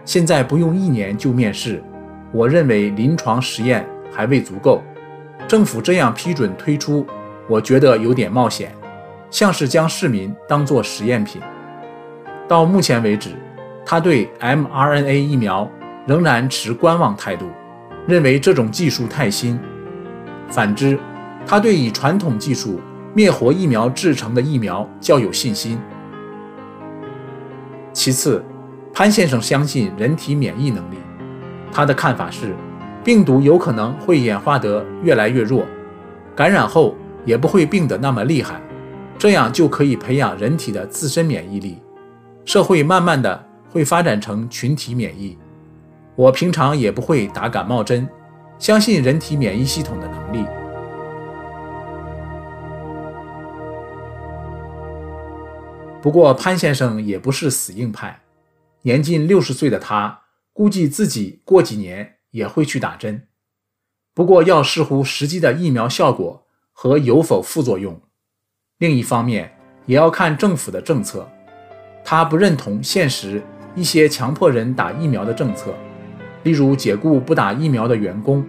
[0.05, 1.83] 现在不用一年就面世，
[2.35, 4.83] 我认为临床实验还未足够。
[5.49, 7.07] 政府这样批准推出，
[7.49, 8.71] 我觉得有点冒险。
[9.31, 11.41] 像是将市民当作实验品。
[12.49, 13.31] 到目前为止，
[13.87, 15.71] 他对 mRNA 疫苗
[16.07, 17.47] 仍然持观望态度，
[18.07, 19.59] 认为这种技术太新。
[20.49, 20.99] 反之，
[21.47, 22.81] 他对以传统技术
[23.15, 25.79] 灭活疫苗制成的疫苗较有信心。
[27.93, 28.45] 其次，
[28.93, 30.97] 潘先生相信人体免疫能力。
[31.73, 32.55] 他的看法是，
[33.05, 35.65] 病毒有可能会演化得越来越弱，
[36.35, 38.61] 感染后也不会病得那么厉害。
[39.21, 41.77] 这样就可以培养人体的自身免疫力，
[42.47, 45.37] 社会慢慢的会发展成群体免疫。
[46.17, 48.09] 我平常也不会打感冒针，
[48.59, 50.47] 相信人体免疫系统的能力。
[56.01, 58.23] 不过潘先生也不是死硬派，
[58.81, 60.23] 年近六十岁的他
[60.55, 63.29] 估计自己过几年也会去打针，
[64.15, 68.01] 不过要视乎实际的疫苗效果和有否副作用。
[68.81, 69.53] 另一方面，
[69.85, 71.29] 也要看政府的政策。
[72.03, 73.43] 他不认同现实
[73.75, 75.75] 一些强迫人打疫苗的政策，
[76.45, 78.43] 例如解雇不打疫苗的员工。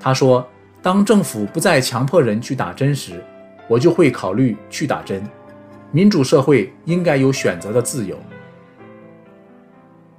[0.00, 0.48] 他说
[0.80, 3.22] ：“当政府不再强迫人去打针时，
[3.68, 5.22] 我就会考虑去打针。
[5.92, 8.18] 民主社会应该有选择的自由。”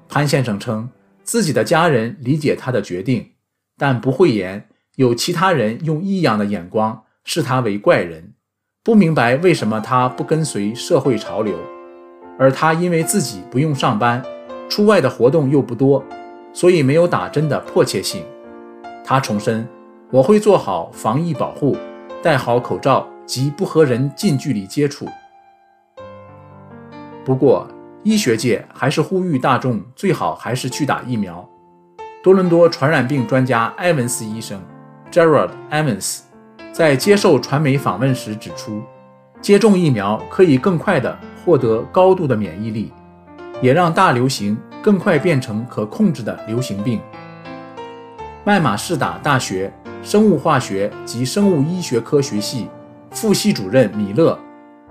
[0.07, 0.87] 潘先生称，
[1.23, 3.31] 自己的家人理解他的决定，
[3.75, 8.33] 但不讳言有其他人用异样的眼光视他为怪人。
[8.83, 11.55] 不明白为什么他不跟随社会潮流，
[12.39, 14.23] 而他因为自己不用上班，
[14.67, 16.03] 出外的活动又不多，
[16.51, 18.25] 所以没有打针的迫切性。
[19.05, 19.67] 他重申
[20.09, 21.77] ：“我会做好防疫保护，
[22.23, 25.05] 戴好口罩及不和人近距离接触。”
[27.23, 27.67] 不过，
[28.01, 31.47] 医学界还是呼吁大众最好还是去打疫苗。
[32.23, 34.59] 多伦多传染病专家埃文斯医生
[35.11, 36.30] （Gerald Evans）。
[36.71, 38.81] 在接受传媒访问时指出，
[39.41, 42.93] 接种疫苗可以更快地获得高度的免疫力，
[43.61, 47.01] 也让大流行更快变成可控制的流行病。
[48.45, 52.67] 麦马士达大学生物化学及生物医学科学系
[53.11, 54.39] 副系主任米勒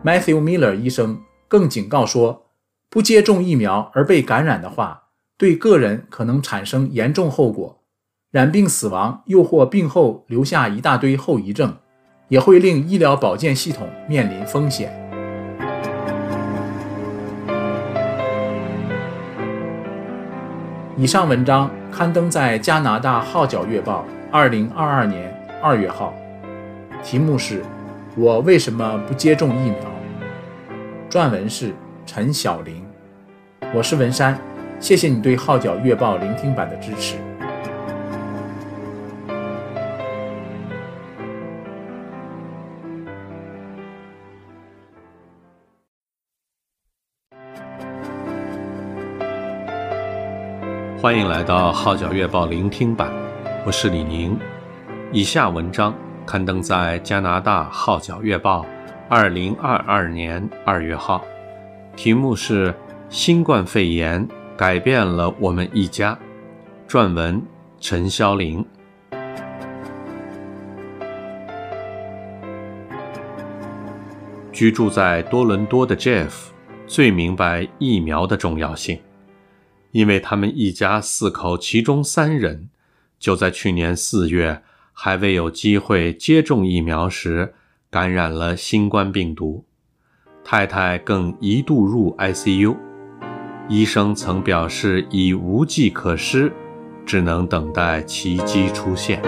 [0.05, 2.43] （Matthew Miller） 医生更警告说，
[2.91, 5.05] 不接种疫苗而被感染的话，
[5.39, 7.80] 对个人可能产生严重后果。
[8.31, 11.75] 染病死亡，又或病后留下一大堆后遗症，
[12.29, 14.93] 也会令医疗保健系统面临风险。
[20.97, 26.15] 以上文章刊登在加拿大《号角月报》二零二二年二月号，
[27.03, 27.65] 题目是
[28.17, 29.79] “我为什么不接种疫苗”，
[31.11, 31.75] 撰文是
[32.07, 32.81] 陈晓玲。
[33.75, 34.39] 我是文山，
[34.79, 37.17] 谢谢你对《号角月报》聆听版的支持。
[51.01, 53.11] 欢迎来到《号角月报》聆听版，
[53.65, 54.39] 我是李宁。
[55.11, 55.95] 以下文章
[56.27, 58.61] 刊登在加拿大《号角月报》
[59.09, 61.25] 二零二二年二月号，
[61.97, 62.71] 题目是
[63.09, 66.19] 《新冠肺炎改变了我们一家》，
[66.93, 67.43] 撰文
[67.81, 68.63] 陈潇玲。
[74.53, 76.31] 居住在多伦多的 Jeff
[76.87, 79.01] 最明白疫苗的重要性。
[79.93, 82.69] 因为他们一家四口，其中三人
[83.19, 87.55] 就在去年四月还未有机会接种疫苗时
[87.91, 89.65] 感染了新冠病毒，
[90.45, 92.77] 太太更一度入 ICU，
[93.69, 96.53] 医生曾表示已无计可施，
[97.05, 99.21] 只能等待奇迹出现。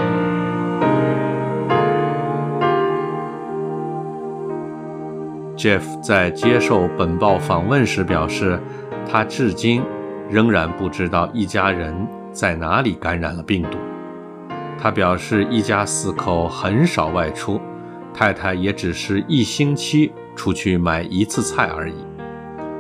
[5.57, 8.61] Jeff 在接受本报访问时表示，
[9.11, 9.83] 他至今。
[10.32, 11.94] 仍然不知道一家人
[12.32, 13.76] 在哪里感染了病毒。
[14.78, 17.60] 他表示，一家四口很少外出，
[18.14, 21.94] 太太也只是一星期出去买一次菜而已。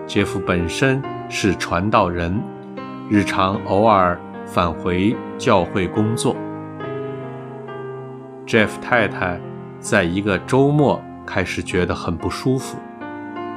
[0.06, 2.42] 杰夫本身是传道人，
[3.10, 6.34] 日常偶尔返回教会工作。
[8.46, 9.38] Jeff 太太
[9.78, 12.78] 在一个周末开始觉得很不舒服，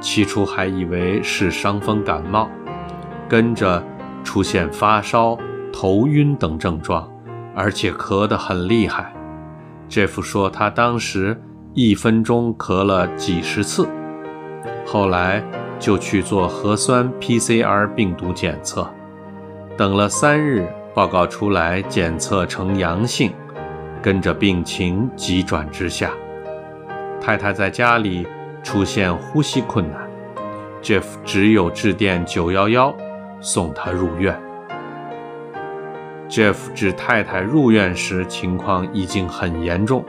[0.02, 2.50] 起初还以为是伤风感冒。
[3.28, 3.82] 跟着
[4.24, 5.36] 出现发烧、
[5.72, 7.10] 头晕等症状，
[7.54, 9.12] 而且咳得很厉害。
[9.88, 11.40] Jeff 说，他当时
[11.74, 13.88] 一分钟咳了几十次，
[14.84, 15.42] 后来
[15.78, 18.88] 就去做核酸 PCR 病毒检测，
[19.76, 23.32] 等了三日，报告出来检测呈阳性，
[24.02, 26.10] 跟着病情急转直下。
[27.20, 28.26] 太太在家里
[28.62, 30.00] 出现呼吸困难
[30.82, 33.05] ，Jeff 只有致电911。
[33.46, 34.36] 送他入院。
[36.28, 40.04] Jeff 指太太入院时情况已经很严重，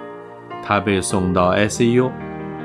[0.63, 2.09] 他被送到 ICU，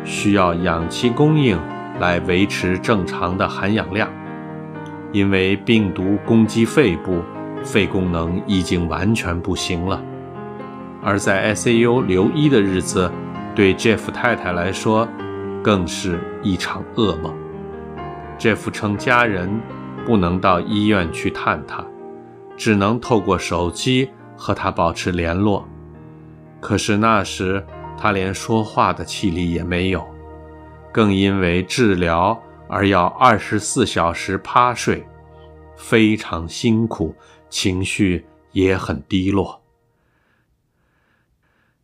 [0.03, 1.61] 需要氧气供应
[2.01, 4.09] 来维持正常的含氧量。
[5.13, 7.23] 因为病毒攻击肺部，
[7.63, 10.03] 肺功能已经完全不行了。
[11.03, 13.13] 而在 ICU 留医的日子，
[13.55, 15.07] 对 Jeff 太太来说，
[15.63, 17.35] 更是一场噩梦。
[18.39, 19.61] Jeff 称家人。
[20.05, 21.85] 不能到医院去探他，
[22.57, 25.67] 只能透过手机和他保持联络。
[26.61, 27.65] 可是那时
[27.99, 30.07] 他连说话的气力也没有，
[30.93, 35.07] 更因为治疗而要二十四小时趴睡，
[35.77, 37.15] 非常辛苦，
[37.49, 39.63] 情绪也很低落。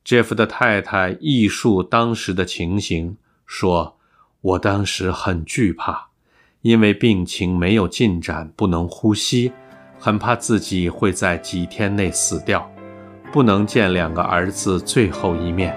[0.04, 3.98] Jeff 的太太忆述当时的情形，说
[4.40, 6.07] ：“我当时很惧怕，
[6.68, 9.50] 因为病情没有进展，不能呼吸，
[9.98, 12.70] 很怕自己会在几天内死掉，
[13.32, 15.74] 不能见两个儿子最后一面。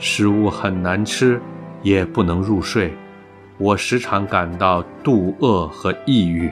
[0.00, 1.40] 食物很难吃，
[1.84, 2.92] 也不能入睡。
[3.56, 6.50] 我时常感到肚饿和抑郁。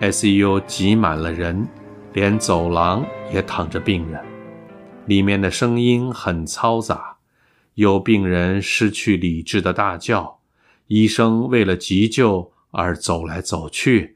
[0.00, 1.68] ICU 挤满了人，
[2.14, 4.18] 连走廊也躺着病人。”
[5.04, 7.16] 里面的声音很嘈杂，
[7.74, 10.35] 有病人失去理智的大叫，
[10.88, 14.14] 医生为了急救而走来走去，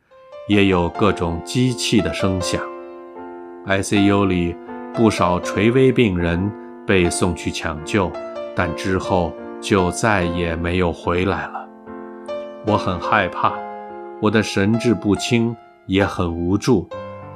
[0.48, 2.62] 也有各种机器的声响。
[3.66, 4.54] ICU 里
[4.94, 6.50] 不少垂危病人
[6.86, 8.10] 被送去抢救，
[8.54, 11.68] 但之后就再也没有回来了。
[12.66, 13.52] 我很害怕，
[14.22, 15.56] 我的神志不清，
[15.86, 16.88] 也很无助，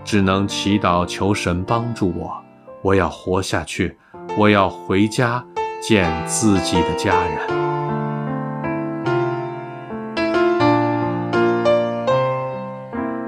[0.05, 2.33] 只能祈祷求神帮助我。
[2.83, 3.97] 我要活下去，
[4.39, 5.45] 我要回家
[5.81, 7.84] 见自己的家人。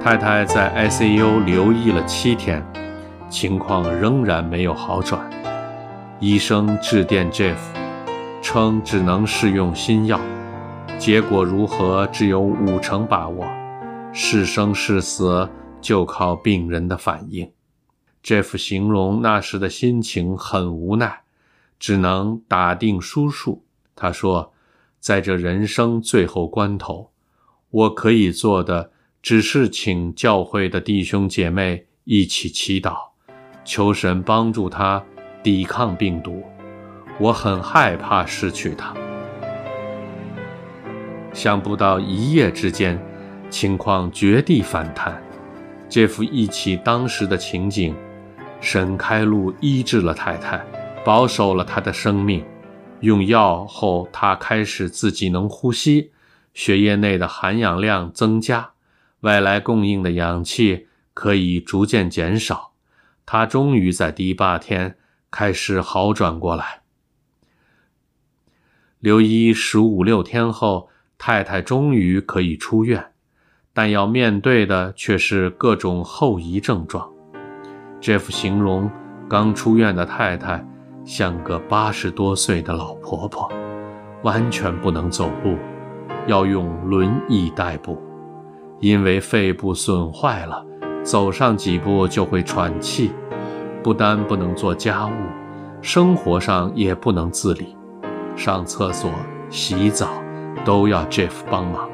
[0.06, 2.64] 太太在 ICU 留医了七天，
[3.28, 5.28] 情况仍然没有好转。
[6.20, 7.56] 医生致电 Jeff，
[8.40, 10.20] 称只能试用新药，
[10.96, 13.44] 结果如何只有五成把握，
[14.12, 15.50] 是生是死
[15.80, 17.50] 就靠病人的反应。
[18.22, 21.22] Jeff 形容那时的心情很无奈，
[21.80, 23.64] 只能打定输数。
[23.96, 24.52] 他说
[25.00, 27.10] ：“在这人生最后关头，
[27.70, 28.92] 我可以做的
[29.26, 32.96] 只是请教会的弟兄姐妹一起祈祷，
[33.64, 35.02] 求神帮助他
[35.42, 36.44] 抵抗病毒。
[37.18, 38.94] 我很害怕失去他。”
[41.34, 42.96] 想不到一夜之间，
[43.50, 45.20] 情况绝地反弹。
[45.88, 47.92] 这幅忆起当时的情景。
[48.60, 50.64] 神开路医治了太太，
[51.04, 52.44] 保守了她的生命。
[53.00, 56.12] 用药后，她开始自己能呼吸，
[56.54, 58.70] 血液内的含氧量增加，
[59.26, 62.74] 外来供应的氧气可以逐渐减少。
[63.26, 64.96] 她终于在第八天
[65.32, 66.82] 开始好转过来。
[69.00, 73.12] 留医十五六天后，太太终于可以出院，
[73.72, 77.10] 但要面对的却是各种后遗症状。
[78.00, 78.88] Jeff 形容
[79.28, 80.64] 刚出院的太太
[81.04, 83.50] 像个八十多岁的老婆婆，
[84.22, 85.58] 完全不能走路，
[86.28, 88.05] 要用轮椅代步。
[88.80, 90.64] 因为肺部损坏了，
[91.02, 93.12] 走上几步就会喘气。
[93.82, 95.10] 不但不能做家务，
[95.80, 97.76] 生活上也不能自理，
[98.34, 99.10] 上厕所、
[99.48, 100.08] 洗澡
[100.64, 101.88] 都要 Jeff 帮忙。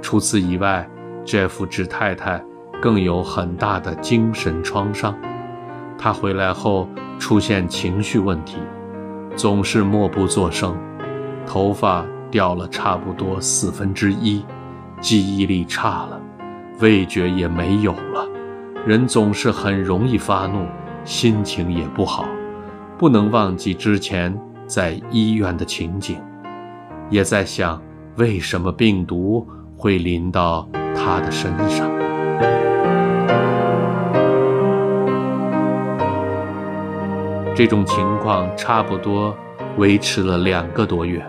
[0.00, 0.88] 除此以外
[1.24, 2.44] ，Jeff 指太太。
[2.78, 5.16] 更有很大的精神创伤。
[5.96, 6.86] 他回来后
[7.18, 8.58] 出现情绪问题，
[9.34, 10.76] 总是默不作声，
[11.46, 14.44] 头发掉了差不多四分之一，
[15.00, 16.20] 记忆力差了，
[16.80, 18.26] 味觉也没有了。
[18.86, 20.66] 人总是很容易发怒，
[21.04, 22.26] 心情也不好。
[22.98, 24.36] 不能忘记之前
[24.66, 26.18] 在医院的情景，
[27.10, 27.80] 也在想
[28.16, 31.90] 为什么病毒会临到他的身上。
[37.54, 39.34] 这种情况差不多
[39.78, 41.24] 维持了两个多月，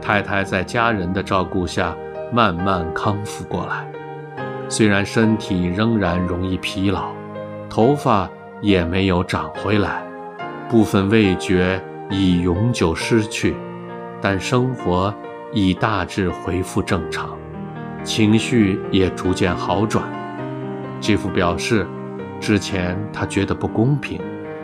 [0.00, 1.94] 太太在家人的照顾下
[2.32, 3.90] 慢慢康复过来，
[4.68, 7.08] 虽然身体仍然容易疲劳，
[7.68, 8.28] 头发
[8.60, 10.02] 也没有长回来，
[10.68, 13.56] 部分味觉已永久失去，
[14.20, 15.12] 但生活
[15.52, 17.36] 已大致恢复正常，
[18.04, 20.04] 情绪也逐渐好转。
[21.00, 21.86] Jeff 表示，
[22.40, 24.20] 之前他觉得不公平。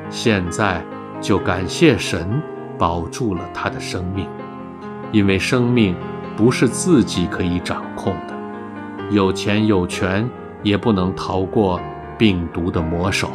[0.09, 0.85] 现在
[1.21, 2.41] 就感谢神
[2.79, 4.29] 保住了他的生命，
[5.11, 5.97] 因为生命
[6.37, 8.35] 不是自己可以掌控的，
[9.11, 10.29] 有钱有权
[10.63, 11.81] 也不能逃过
[12.19, 13.31] 病毒的魔手。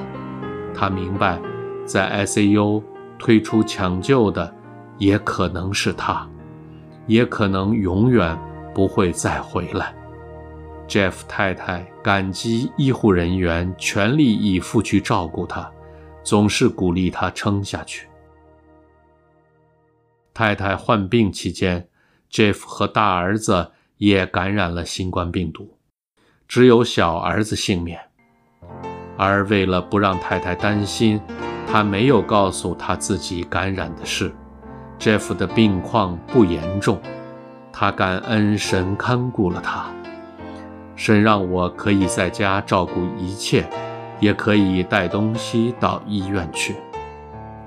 [0.73, 1.39] 他明白，
[1.85, 2.83] 在 ICU
[3.17, 4.53] 推出抢救的
[4.97, 6.29] 也可能是他，
[7.07, 8.37] 也可能永远
[8.73, 9.93] 不会再回来。
[10.87, 15.69] Jeff 太太感激医护人员全力以赴去照顾他。
[16.23, 18.07] 总是鼓励他撑下去。
[20.35, 21.83] 太太患病期间
[22.31, 25.77] ，Jeff 和大儿子也感染了新冠病毒，
[26.47, 27.99] 只有小儿子幸免。
[29.17, 31.21] 而为了不让太太担心，
[31.67, 34.33] 他没有告诉他自己感染的事。
[34.97, 36.99] Jeff 的病况不严重，
[37.71, 39.85] 他感恩神看顾了他。
[40.95, 43.67] 神让我可以在家照顾一切，
[44.19, 46.75] 也可以带东西到医院去。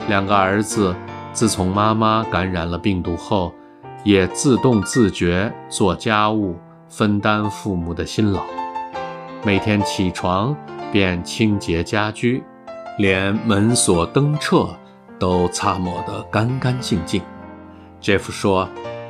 [0.09, 0.95] 两个儿子
[1.33, 3.53] 自从妈妈感染了病毒后，
[4.05, 6.57] 也自动自觉做家务，
[6.89, 8.45] 分担父母的辛劳。
[9.43, 10.55] 每天起床
[10.93, 12.43] 便清洁家居，
[12.99, 14.69] 连门锁灯彻
[15.19, 17.23] 都擦抹得干干净净。
[17.99, 18.69] 杰夫说：“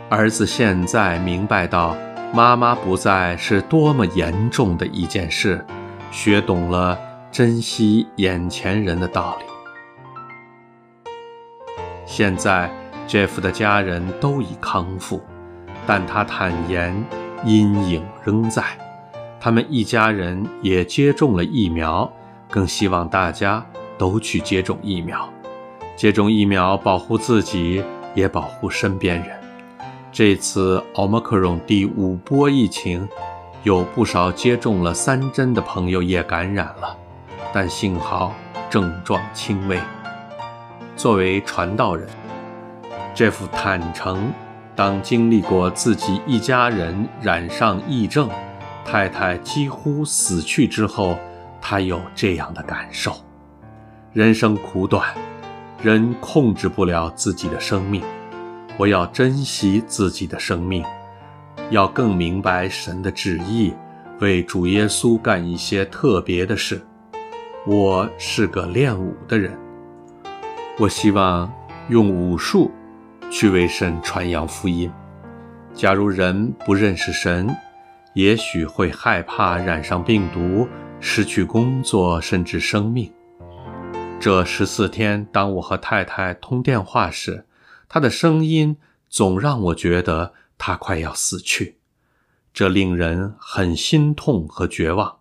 [0.09, 1.97] 儿子现在明白到
[2.33, 5.65] 妈妈不在是多么严重的一件事，
[6.13, 6.97] 学懂了
[7.33, 9.45] 珍惜眼前人的道理。
[12.07, 12.71] 现在
[13.09, 15.21] ，Jeff 的家人都已康复，
[15.87, 16.95] 但他坦言
[17.45, 18.63] 阴影仍在。
[19.41, 22.11] 他们一家人也接种了疫苗，
[22.51, 23.65] 更希望大家
[23.99, 25.29] 都去接种疫苗。
[25.97, 27.83] 接种疫苗，保护自己。”
[28.15, 29.37] 也保护身边人。
[30.13, 33.09] 这次奥密克戎第五波疫情，
[33.65, 36.97] 有不少接种了三针的朋友也感染了，
[37.53, 38.33] 但幸好
[38.71, 39.81] 症状轻微。
[40.95, 42.09] 作为传道人
[43.15, 44.33] ，Jeff 坦诚，
[44.75, 48.29] 当经历过自己一家人染上疫症，
[48.85, 51.17] 太太几乎死去之后，
[51.61, 53.15] 他有这样的感受：
[54.13, 55.15] 人生苦短。
[55.83, 58.03] 人控制不了自己的生命，
[58.79, 60.83] 我要珍惜自己的生命，
[61.69, 63.75] 要更明白神的旨意，
[64.19, 66.81] 为主耶稣干一些特别的事。
[67.67, 69.53] 我是个练武的人，
[70.79, 71.53] 我希望
[71.91, 72.71] 用武术
[73.35, 74.89] 去为神传扬福音。
[75.75, 77.53] 假如人不认识神，
[78.15, 80.69] 也许会害怕染上病毒，
[81.01, 83.13] 失去工作，甚至生命。
[84.21, 87.45] 这十四天，当我和太太通电话时，
[87.89, 88.77] 她的声音
[89.09, 91.79] 总让我觉得她快要死去，
[92.53, 95.17] 这令人很心痛和绝望。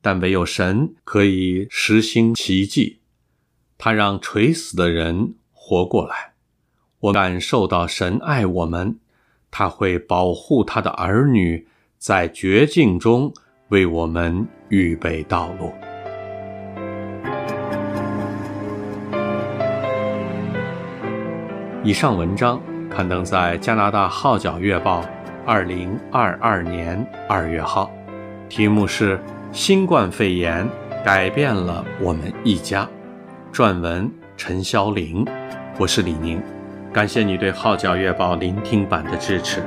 [0.00, 3.00] 但唯有神可以实行奇迹，
[3.76, 6.29] 他让垂死的人活过来。
[7.00, 8.98] 我感受到神爱我们，
[9.50, 13.32] 他会保护他的儿女，在绝境中
[13.68, 15.72] 为我们预备道路。
[21.82, 25.00] 以上文章刊登在加拿大《号角月报》
[25.46, 27.90] 二零二二年二月号，
[28.50, 29.16] 题目是
[29.52, 30.68] 《新冠肺炎
[31.02, 32.86] 改变了我们一家》，
[33.56, 35.26] 撰文陈潇玲，
[35.78, 36.42] 我是李宁，
[36.92, 39.62] 感谢你对《号角月报》聆听版的支持。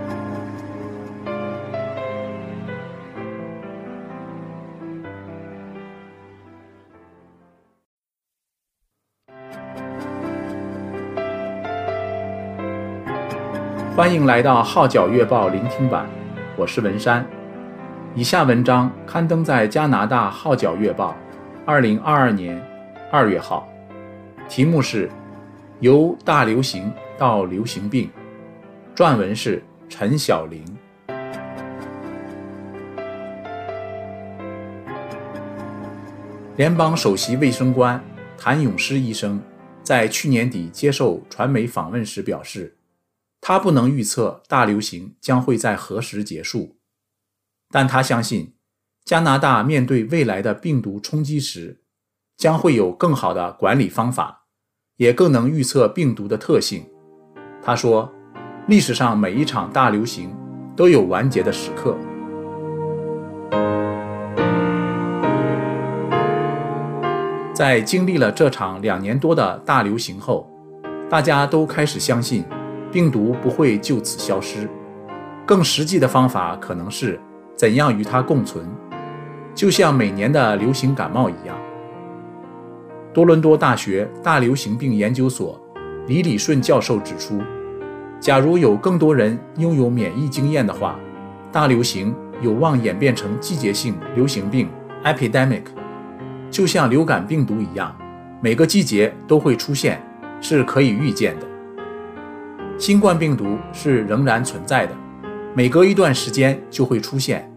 [13.96, 16.06] 欢迎来到《号角月报》聆听版，
[16.58, 17.26] 我是文山。
[18.16, 21.12] 以下文章刊登在加拿大《号角月报》
[21.66, 22.62] 二零二二年
[23.10, 23.66] 二月号，
[24.50, 25.08] 题目是
[25.80, 28.10] 《由大流行到流行病》，
[28.98, 30.64] 撰文是陈晓玲。
[36.56, 38.04] 联邦首席卫生官
[38.38, 39.42] 谭咏诗医生
[39.84, 42.78] 在去年底接受传媒访问时表示。
[43.46, 46.78] 他不能预测大流行将会在何时结束，
[47.70, 48.54] 但他相信
[49.04, 51.82] 加拿大面对未来的病毒冲击时，
[52.38, 54.46] 将会有更好的管理方法，
[54.96, 56.86] 也更能预测病毒的特性。
[57.66, 58.12] 他说
[58.68, 60.36] ：“历史上每一场大流行
[60.76, 61.96] 都有完结的时刻，
[67.54, 70.50] 在经历了这场两年多的大流行后，
[71.10, 72.44] 大家都开始相信。”
[72.94, 74.70] 病毒不会就此消失，
[75.48, 77.20] 更实际的方法可能是
[77.56, 78.70] 怎样与它共存，
[79.56, 81.58] 就像每年的流行感冒一样。
[83.12, 85.60] 多伦多大学大流行病研究所
[86.06, 87.42] 李理顺教授指出，
[88.20, 91.00] 假如有更多人拥有免疫经验的话，
[91.50, 94.68] 大流行有望演变成季节性流行病
[95.06, 95.64] （epidemic），
[96.52, 97.96] 就像流感病毒一样，
[98.42, 100.02] 每个季节都会出现，
[100.42, 101.48] 是可以预见的。
[102.78, 104.92] 新冠病毒是仍然存在的，
[105.54, 107.50] 每隔一段时间就会出现。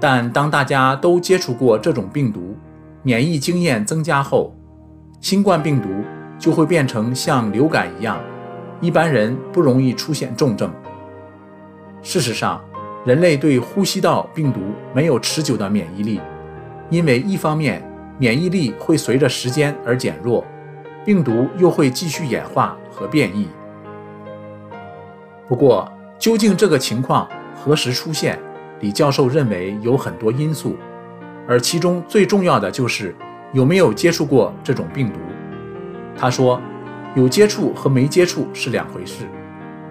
[0.00, 2.56] 但当大家都接触过这种病毒，
[3.02, 4.52] 免疫经验增加后，
[5.20, 5.88] 新冠病毒
[6.38, 8.20] 就会变成像流感一样，
[8.80, 10.70] 一般人不容易出现重症。
[12.02, 12.62] 事实上，
[13.04, 14.60] 人类对呼吸道病毒
[14.94, 16.20] 没有持久的免疫力，
[16.90, 17.82] 因为一方面
[18.18, 20.44] 免疫力会随着时间而减弱，
[21.04, 23.48] 病毒又会继续演化和变异。
[25.48, 28.38] 不过，究竟这个情况何时出现？
[28.80, 30.76] 李教授认为有很多因素，
[31.48, 33.16] 而其中最重要的就是
[33.54, 35.18] 有没有接触过这种病毒。
[36.18, 36.60] 他说，
[37.14, 39.24] 有接触和没接触是两回事，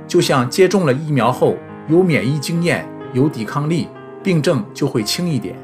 [0.08, 1.58] 就像接种了疫苗后
[1.88, 3.88] 有免疫经验、有抵抗力，
[4.24, 5.56] 病症就会轻一点。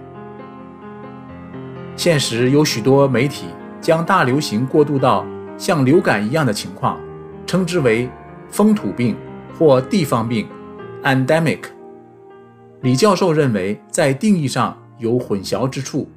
[1.96, 3.46] 现实有许多媒体
[3.80, 5.26] 将大流行过渡到
[5.58, 7.00] 像流感一样的情况，
[7.46, 8.10] 称之为
[8.50, 9.16] 风土病
[9.58, 10.48] 或地方病
[11.04, 11.60] （endemic）。
[12.82, 16.10] 李教授认为，在定义上有混淆之处，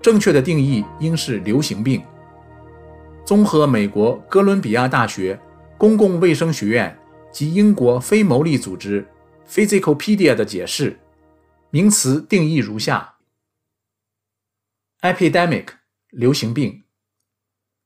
[0.00, 2.02] 正确的定义应是流行病。
[3.30, 5.38] 综合美国哥伦比亚大学
[5.78, 6.98] 公共卫生学院
[7.30, 9.06] 及英国非牟利组织
[9.48, 10.98] Physicalpedia 的解释，
[11.70, 13.14] 名词定义如下
[15.02, 15.66] ：Epidemic，
[16.10, 16.82] 流行病。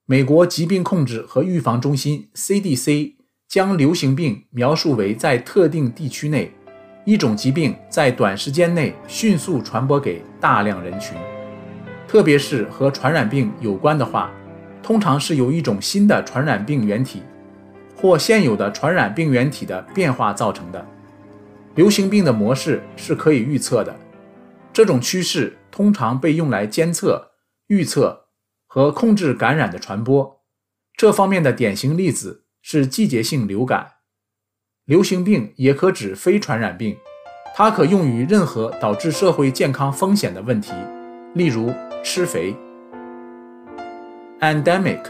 [0.07, 3.17] 美国疾病控制和预防中心 CDC
[3.47, 6.55] 将流行病描述为在特定地区内。
[7.05, 11.15] 一种疾病在短时间内迅速传播给大量人群，
[12.09, 14.33] 特别是和传染病有关的话，
[14.85, 17.23] 通常是由一种新的传染病原体
[17.97, 20.87] 或现有的传染病原体的变化造成的。
[21.75, 23.97] 流行病的模式是可以预测的，
[24.73, 27.33] 这种趋势通常被用来监测、
[27.69, 28.27] 预测
[28.67, 30.43] 和控制感染的传播。
[30.97, 33.93] 这方面的典型例子是季节性流感。
[34.85, 36.97] 流行病也可指非传染病，
[37.57, 40.73] 它可用于任何导致社会健康风险的问题，
[41.35, 41.73] 例如
[42.05, 42.55] 吃肥。
[44.45, 45.01] Endemic，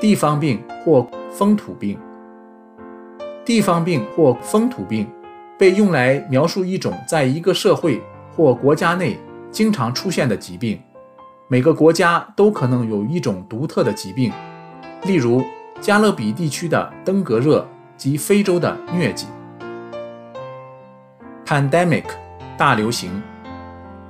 [0.00, 1.98] 地方病或风土病。
[3.44, 5.10] 地方病或风土病
[5.58, 8.00] 被用来描述一种在一个社会
[8.36, 9.18] 或国家内
[9.50, 10.80] 经常出现的疾病，
[11.48, 14.32] 每个国家都可能有一种独特的疾病，
[15.02, 15.42] 例如
[15.80, 17.66] 加勒比地区的登革热。
[17.94, 19.28] 及非洲的疟疾。
[21.46, 22.02] Pandemic，
[22.56, 23.22] 大流行。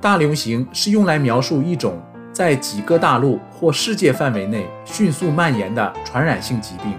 [0.01, 2.01] 大流行是用来描述一种
[2.33, 6.93] 在几个大陆或世界范围内迅速蔓延的传染性疾病。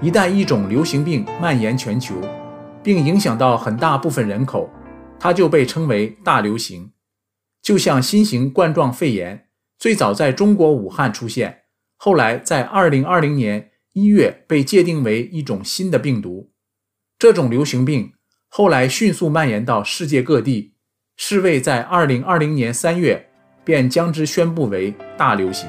[0.00, 2.16] 一旦一种流行病蔓延全球，
[2.82, 4.68] 并影响到很大部分人口，
[5.18, 6.90] 它就被称为大流行。
[7.62, 9.46] 就像新型冠状肺炎，
[9.78, 11.60] 最早在中国武汉出现，
[11.96, 13.68] 后来在2020年。
[13.94, 16.50] 一月被界定为一种新的病毒，
[17.18, 18.14] 这种流行病
[18.48, 20.76] 后来迅速蔓延到世界各地，
[21.14, 23.31] 世卫在二零二零年三月
[23.64, 25.68] 便将之宣布为大流行。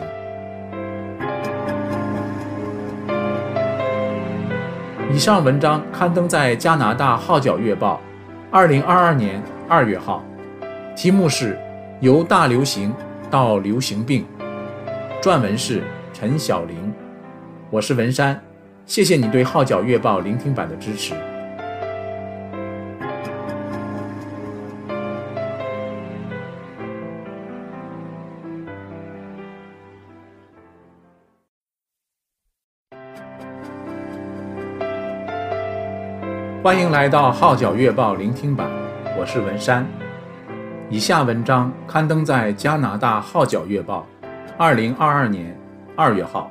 [5.12, 8.02] 以上文章刊登在加拿大《号角月报》
[8.56, 9.40] 二零二二年
[9.70, 10.24] 二月号，
[10.96, 11.54] 题目是
[12.00, 12.92] 《由大流行
[13.30, 14.26] 到流行病》，
[15.24, 15.84] 撰文是
[16.14, 16.92] 陈晓玲。
[17.70, 18.42] 我是文山，
[18.88, 21.14] 谢谢你对《号角月报》聆听版的支持。
[36.64, 38.72] 欢迎来到《号角月报》聆听版，
[39.20, 39.86] 我是文山。
[40.90, 44.08] 以下文章刊登在加拿大《号角月报》
[44.58, 45.60] 二零二二年
[45.98, 46.50] 二月号。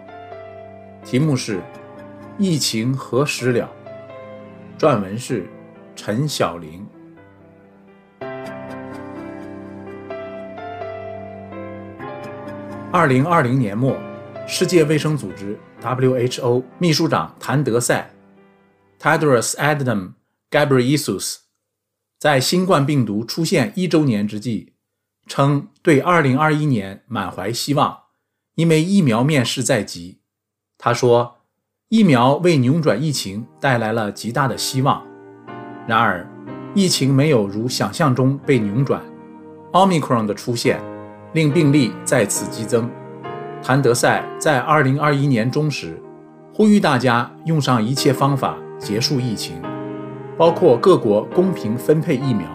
[1.02, 1.62] 题目是
[2.36, 3.66] “疫情何时了”，
[4.78, 5.48] 撰文是
[5.96, 6.86] 陈晓玲。
[12.92, 13.96] 二零二零年末，
[14.46, 18.06] 世界卫生组织 （WHO） 秘书长谭德塞
[19.02, 20.12] （Tedros Adam
[20.48, 21.38] Ghebreyesus）
[22.20, 24.74] 在新冠病毒出现一周年之际，
[25.26, 27.98] 称对二零二一年满怀希望，
[28.54, 30.20] 因为疫苗面世在即。
[30.78, 31.38] 他说
[31.90, 35.04] ：“疫苗为扭转疫情带来了极大的希望。
[35.88, 36.24] 然而，
[36.72, 39.02] 疫情没有如想象中被扭转。
[39.72, 40.80] Omicron 的出现
[41.32, 42.88] 令病例再次激增。”
[43.60, 46.00] 谭德塞在2021年中时
[46.54, 49.62] 呼吁大家用上一切方法结束疫情，
[50.36, 52.46] 包括各国公平分配疫苗。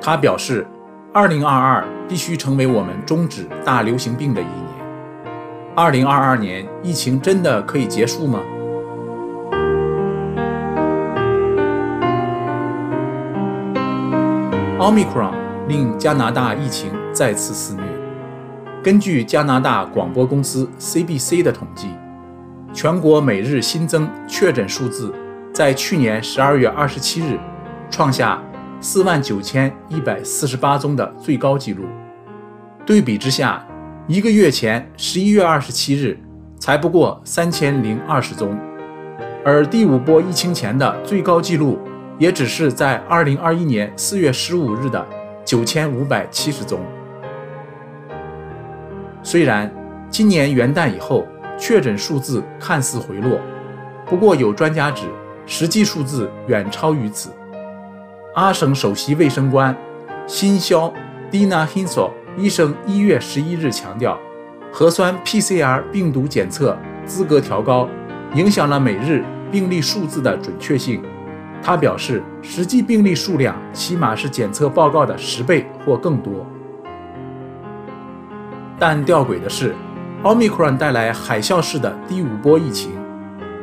[0.00, 0.66] 他表示
[1.14, 4.66] ，2022必须成为我们终止大流行病的一年。
[5.76, 8.40] 二零二二年，疫情真的可以结束吗
[14.80, 15.32] ？Omicron
[15.68, 17.84] 令加拿大疫情再次肆虐。
[18.82, 21.88] 根据加拿大广播公司 CBC 的统计，
[22.72, 25.12] 全国每日新增确诊数字
[25.56, 27.40] 在去年十二月二十七日
[27.88, 28.38] 创下
[28.78, 31.86] 四万九千一百四十八宗的最高纪录。
[32.84, 33.66] 对比之下，
[34.06, 36.18] 一个月前，十一月二十七日，
[36.58, 38.54] 才不过三千零二十宗，
[39.42, 41.78] 而第五波疫情前的最高纪录
[42.18, 45.06] 也只是在2021年4月15日的
[45.46, 46.80] 9570宗。
[49.22, 49.72] 虽然
[50.10, 51.26] 今年元旦以后
[51.58, 53.40] 确诊数字看似回落，
[54.04, 55.06] 不过有专家指
[55.46, 57.30] 实际数字远超于此。
[58.34, 59.74] 阿省首席卫生官
[60.26, 60.92] 辛肖
[61.30, 64.18] 蒂纳辛索医生一月十一日强调，
[64.72, 66.76] 核酸 PCR 病毒检测
[67.06, 67.88] 资格调高，
[68.34, 71.02] 影响了每日病例数字的准确性。
[71.62, 76.46] 他表示，实际病例数量起码是检测报告的十倍或更多。
[78.78, 79.74] 但吊诡的是
[80.22, 82.90] ，Omicron 带来海啸式的第五波疫情。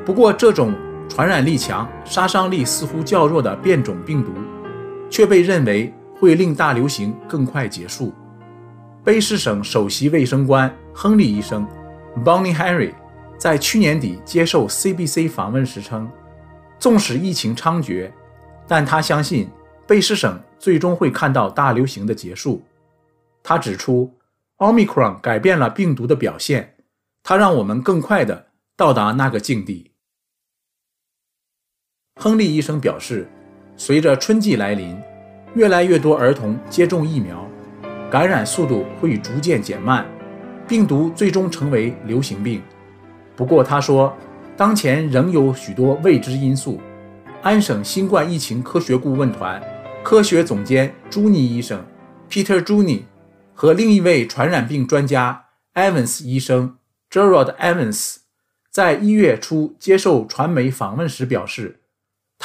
[0.04, 0.74] 不过，这种
[1.10, 4.32] 传染力强、杀伤力似乎较弱的变种病毒，
[5.10, 8.14] 却被认为会令大流行更快结束。
[9.06, 11.68] 卑诗省首席卫生官亨利医生
[12.24, 12.94] Bonnie Henry
[13.38, 16.10] 在去年底接受 CBC 访问时称。
[16.80, 18.12] 纵使疫情猖獗，
[18.68, 19.48] 但他相信
[19.88, 22.62] 卑诗省最终会看到大流行的结束。
[23.42, 24.14] 他指出
[24.58, 26.76] ，Omicron 改变了病毒的表现，
[27.24, 29.92] 它让我们更快地到达那个境地。
[32.16, 33.28] 亨利医生表示，
[33.76, 34.98] 随着春季来临，
[35.56, 37.48] 越来越多儿童接种疫苗，
[38.10, 40.06] 感染速度会逐渐减慢，
[40.68, 42.62] 病毒最终成为流行病。
[43.36, 44.16] 不过，他说。
[44.56, 46.80] 当前仍有许多未知因素。
[47.42, 49.60] 安省新冠疫情科学顾问团
[50.04, 51.84] 科学总监朱尼医生
[52.30, 53.02] （Peter Juni）
[53.56, 56.78] 和另一位传染病专家 Evans 医生
[57.10, 58.18] （Gerald Evans）
[58.70, 61.80] 在一月初接受传媒访问时表示，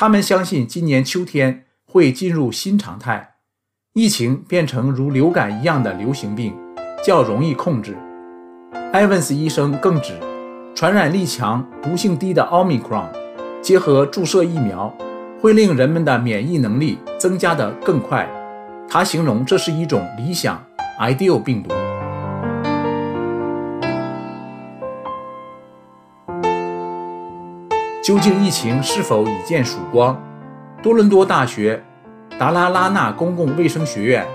[0.01, 3.31] 他们相信今年秋天会进入新常态，
[3.95, 6.57] 疫情变成如流感一样的流行病，
[7.05, 7.97] 较容易控制。
[8.93, 10.15] Evans 医生更指。
[10.73, 13.11] 传染力强、毒性低的奥密克戎，
[13.61, 14.97] 结合注射疫苗，
[15.41, 18.25] 会令人们的免疫能力增加得更快。
[18.89, 20.65] 他形容这是一种理想
[21.01, 21.75] （ideal） 病毒。
[28.09, 30.19] 究竟疫情是否已见曙光？
[30.83, 31.85] 多伦多大学
[32.39, 34.27] 达拉拉纳公共卫生学院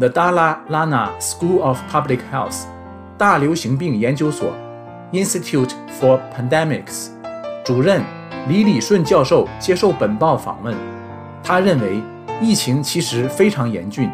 [0.00, 2.64] （The Dalalana School of Public Health）
[3.16, 4.52] 大流行病研究所。
[5.12, 5.70] Institute
[6.00, 7.10] for Pandemics
[7.64, 8.02] 主任
[8.48, 10.74] 李礼顺教授接受本报访问，
[11.44, 12.02] 他认为
[12.40, 14.10] 疫情其实非常严峻，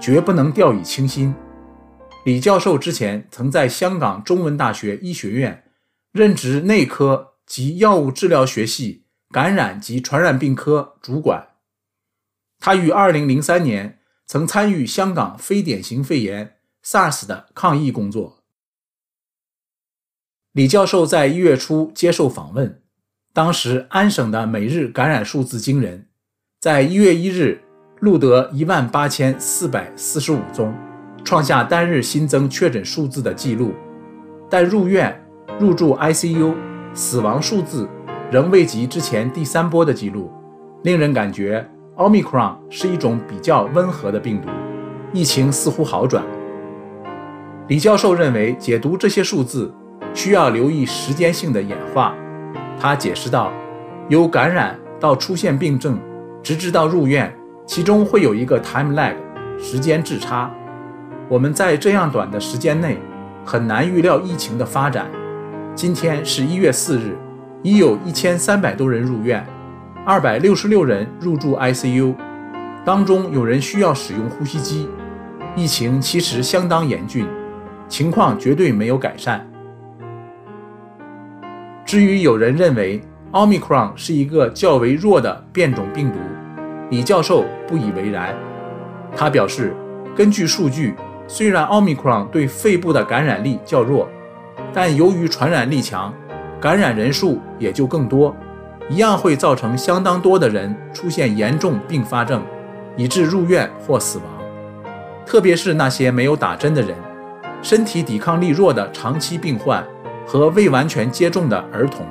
[0.00, 1.34] 绝不能掉以轻心。
[2.24, 5.64] 李教授之前曾在香港中文大学医学院
[6.10, 11.48] 任职内科及药物治疗学系感染及传染病科主管。
[12.58, 18.42] 他于2003年曾参与香港非典型肺炎 SARS 的抗疫工作。
[20.52, 22.82] 李教授在一月初接受访问，
[23.32, 26.08] 当时安省的每日感染数字惊人，
[26.60, 27.62] 在一月一日
[28.00, 30.74] 录得一万八千四百四十五宗，
[31.22, 33.74] 创下单日新增确诊数字的记录。
[34.48, 35.22] 但入院、
[35.60, 36.54] 入住 ICU、
[36.96, 37.86] 死亡数字
[38.30, 40.32] 仍未及之前第三波的记录，
[40.82, 41.62] 令人感觉
[41.94, 44.48] Omicron 是一种比较温和的病毒，
[45.12, 46.24] 疫情似乎好转。
[47.68, 49.70] 李教授认为，解读这些数字。
[50.14, 52.14] 需要留意时间性的演化，
[52.80, 53.52] 他解释道
[54.08, 55.98] ：“由感染到出现病症，
[56.42, 57.30] 直至到入院，
[57.66, 59.14] 其中会有一个 time lag
[59.58, 60.50] 时间滞差。
[61.28, 62.96] 我们在这样短的时间内
[63.44, 65.06] 很难预料疫情的发展。
[65.76, 67.14] 今天是一月四日，
[67.62, 69.46] 已有一千三百多人入院，
[70.06, 72.14] 二百六十六人入住 ICU，
[72.82, 74.88] 当中有人需要使用呼吸机。
[75.54, 77.28] 疫情其实相当严峻，
[77.88, 79.46] 情况绝对没有改善。”
[81.84, 83.02] 至于有人认为
[83.32, 86.18] Omicron 是一个较为弱的变种病毒，
[86.88, 88.34] 李教授不以为然。
[89.14, 89.76] 他表示，
[90.16, 90.94] 根据数据，
[91.28, 94.08] 虽然 Omicron 对肺部的感染力较弱，
[94.76, 96.12] 但由于传染力强，
[96.60, 98.36] 感染人数也就更多，
[98.90, 102.42] 一样会造成相当多的人出现严重并发症，
[102.94, 104.26] 以致入院或死亡。
[105.24, 106.94] 特别是那些没有打针的人，
[107.62, 109.82] 身体抵抗力弱的长期病患。
[110.28, 112.04] 和未完全接种的儿童，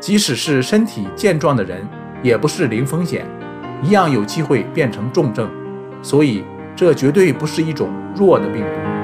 [0.00, 1.88] 即使是身体健壮的人，
[2.20, 3.24] 也不是零风险，
[3.80, 5.48] 一样有机会变成重症。
[6.02, 6.42] 所以，
[6.74, 8.97] 这绝对不是一种弱的病毒。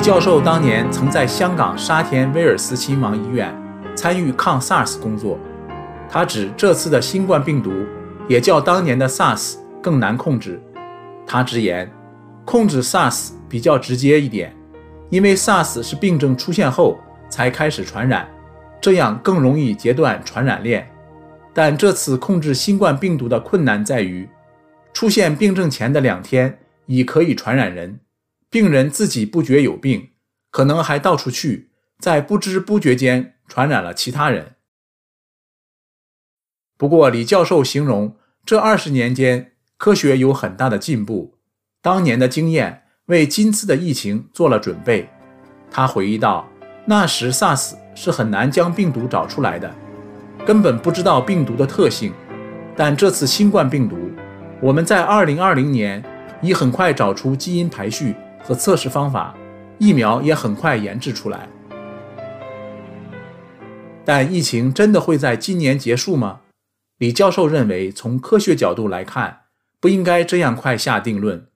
[0.00, 3.54] 教授当年曾在香港沙田威尔斯亲王医院
[3.94, 5.38] 参与抗 SARS 工作，
[6.08, 7.70] 他指这次的新冠病毒
[8.26, 10.60] 也较当年的 SARS 更难控制。
[11.26, 11.90] 他直言。
[12.46, 14.56] 控制 SARS 比较直接一点，
[15.10, 16.98] 因为 SARS 是病症出现后
[17.28, 18.26] 才开始传染，
[18.80, 20.90] 这样更容易截断传染链。
[21.52, 24.28] 但这次控制新冠病毒的困难在于，
[24.94, 28.00] 出现病症前的两天已可以传染人，
[28.50, 30.10] 病人自己不觉有病，
[30.50, 31.70] 可能还到处去，
[32.00, 34.56] 在不知不觉间传染了其他人。
[36.76, 41.38] 不过，李教授形容这二十年间科学有很大的进步，
[41.80, 45.08] 当年的经验为今次的疫情做了准备。
[45.70, 46.48] 他回忆道
[46.86, 49.72] ：“那时 SARS 是很难将病毒找出来的，
[50.44, 52.12] 根本不知道病毒的特性。
[52.76, 54.10] 但这次新冠病毒，
[54.60, 56.02] 我们在2020年
[56.42, 59.34] 已很快找出基因排序和测试方法，
[59.78, 61.48] 疫苗也很快研制出来。
[64.04, 66.40] 但疫情真的会在今年结束吗？
[66.98, 69.42] 李教授认为，从科学角度来看，
[69.78, 71.48] 不应该这样快下定论，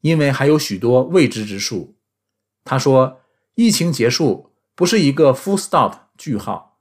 [0.00, 1.96] 因为还有许多未知之数。
[2.64, 3.18] 他说。
[3.56, 6.78] 疫情结束不是一个 full stop 句号，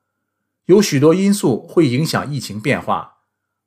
[0.67, 3.15] 有许多因素会影响疫情变化。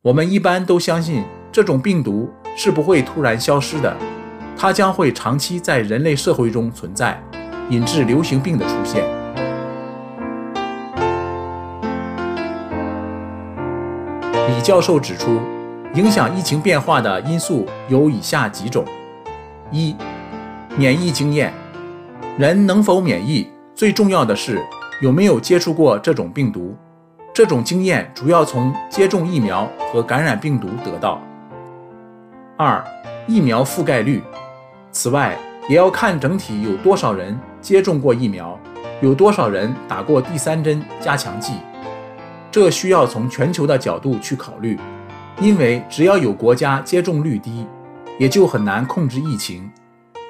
[0.03, 3.95] 我们一般都相信这种病毒是不会突然消失的，
[4.57, 7.21] 它将会长期在人类社会中存在，
[7.69, 9.05] 引致流行病的出现。
[14.49, 15.41] 李教授指出，
[15.95, 18.85] 影响疫情变化的因素有以下几种：
[19.73, 19.97] 一、
[20.77, 21.53] 免疫经验。
[22.39, 24.63] 人能否免疫，最重要的是
[25.01, 26.77] 有没有接触过这种病毒。
[27.35, 31.21] 这种经验主要从接种疫苗和感染病毒得到。
[32.57, 32.85] 二、
[33.27, 34.23] 疫苗覆盖率。
[34.93, 35.37] 此外，
[35.69, 38.59] 也要看整体有多少人接种过疫苗，
[39.01, 41.55] 有多少人打过第三针加强剂。
[42.51, 44.79] 这需要从全球的角度去考虑，
[45.41, 47.67] 因为只要有国家接种率低，
[48.19, 49.71] 也就很难控制疫情。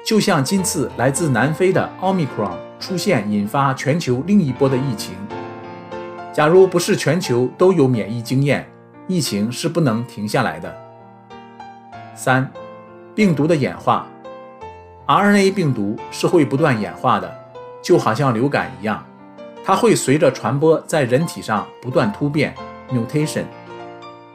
[0.05, 5.13] 就像今次来自南非的奥密克戎出现，引发全球另一波的疫情。
[6.31, 8.65] 假如不是全球都有免疫经验，
[9.07, 10.73] 疫情是不能停下来的。
[12.15, 12.49] 三、
[13.13, 14.07] 病毒的演化
[15.07, 17.33] ，RNA 病毒是会不断演化的，
[17.81, 19.03] 就好像流感一样，
[19.63, 22.53] 它会随着传播在人体上不断突变
[22.91, 23.45] （mutation）。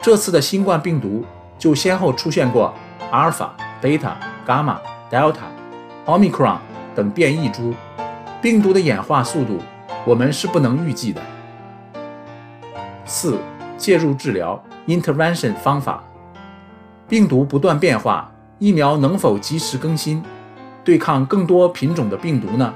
[0.00, 1.24] 这次的新冠病毒
[1.58, 2.72] 就先后出现过
[3.10, 4.16] 阿尔法、贝塔、
[4.46, 5.42] 伽马、德尔塔。
[6.06, 6.58] 奥密克戎
[6.94, 7.74] 等变异株，
[8.40, 9.58] 病毒的演化速度
[10.06, 11.20] 我们是不能预计的。
[13.04, 13.38] 四、
[13.76, 16.02] 介入治疗 （intervention） 方法，
[17.06, 20.22] 病毒不断变化，疫苗能否及时更新，
[20.88, 22.74] 对抗更多品种的病毒呢？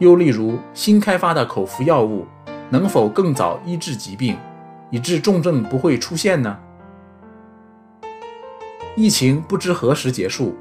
[0.00, 2.26] 又例如，新开发的口服药物
[2.68, 4.36] 能否更早医治疾病，
[4.90, 6.58] 以致重症不会出现呢？
[8.94, 10.54] 疫情不知何时结束。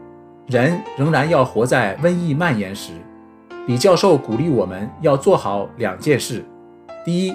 [0.47, 2.93] 人仍然要活在瘟疫蔓延时，
[3.67, 6.41] 李教授鼓励我们要做好两件事：
[7.03, 7.33] 第一，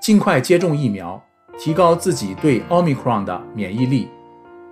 [0.00, 1.22] 尽快接种疫苗，
[1.58, 4.08] 提高自己对奥密克戎的免疫力；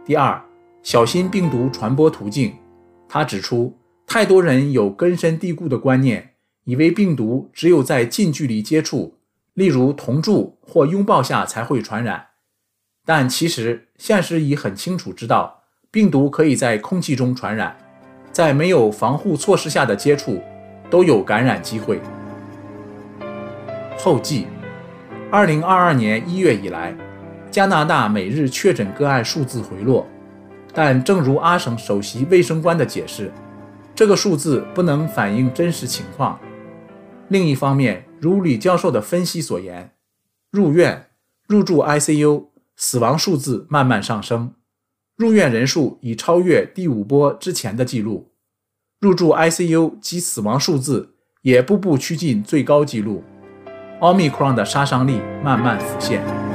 [0.02, 0.40] 第二，
[0.82, 2.54] 小心病毒传播途径。
[3.06, 3.70] 他指出，
[4.12, 6.32] 太多人有根深蒂固的观念，
[6.64, 9.16] 以为病毒只有在近距离接触，
[9.54, 12.26] 例如同住或拥抱下才会传染，
[13.06, 15.62] 但其实现实已很清楚知道。
[15.90, 17.74] 病毒可以在空气中传染，
[18.30, 20.42] 在没有防护措施下的接触
[20.90, 21.98] 都有感染机会。
[23.96, 24.46] 后记：
[25.30, 26.94] 二零二二年一月以来，
[27.50, 30.06] 加拿大每日确诊个案数字回落，
[30.74, 33.32] 但正如阿省首席卫生官的解释，
[34.02, 36.36] 这个数字不能反映真实情况。
[37.28, 39.92] 另一方面，如李教授的分析所言，
[40.50, 41.10] 入院、
[41.46, 44.54] 入住 ICU、死亡数字慢慢上升。
[45.16, 48.32] 入院人数已超越第五波之前的记录，
[48.98, 53.22] 入住 ICU 及死亡数字也步步趋近最高纪录。
[54.00, 56.51] 奥密克戎的杀伤力慢慢浮现。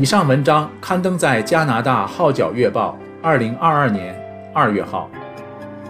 [0.00, 4.16] 以上文章刊登在加拿大《号角月报》二零二二年
[4.54, 5.10] 二月号，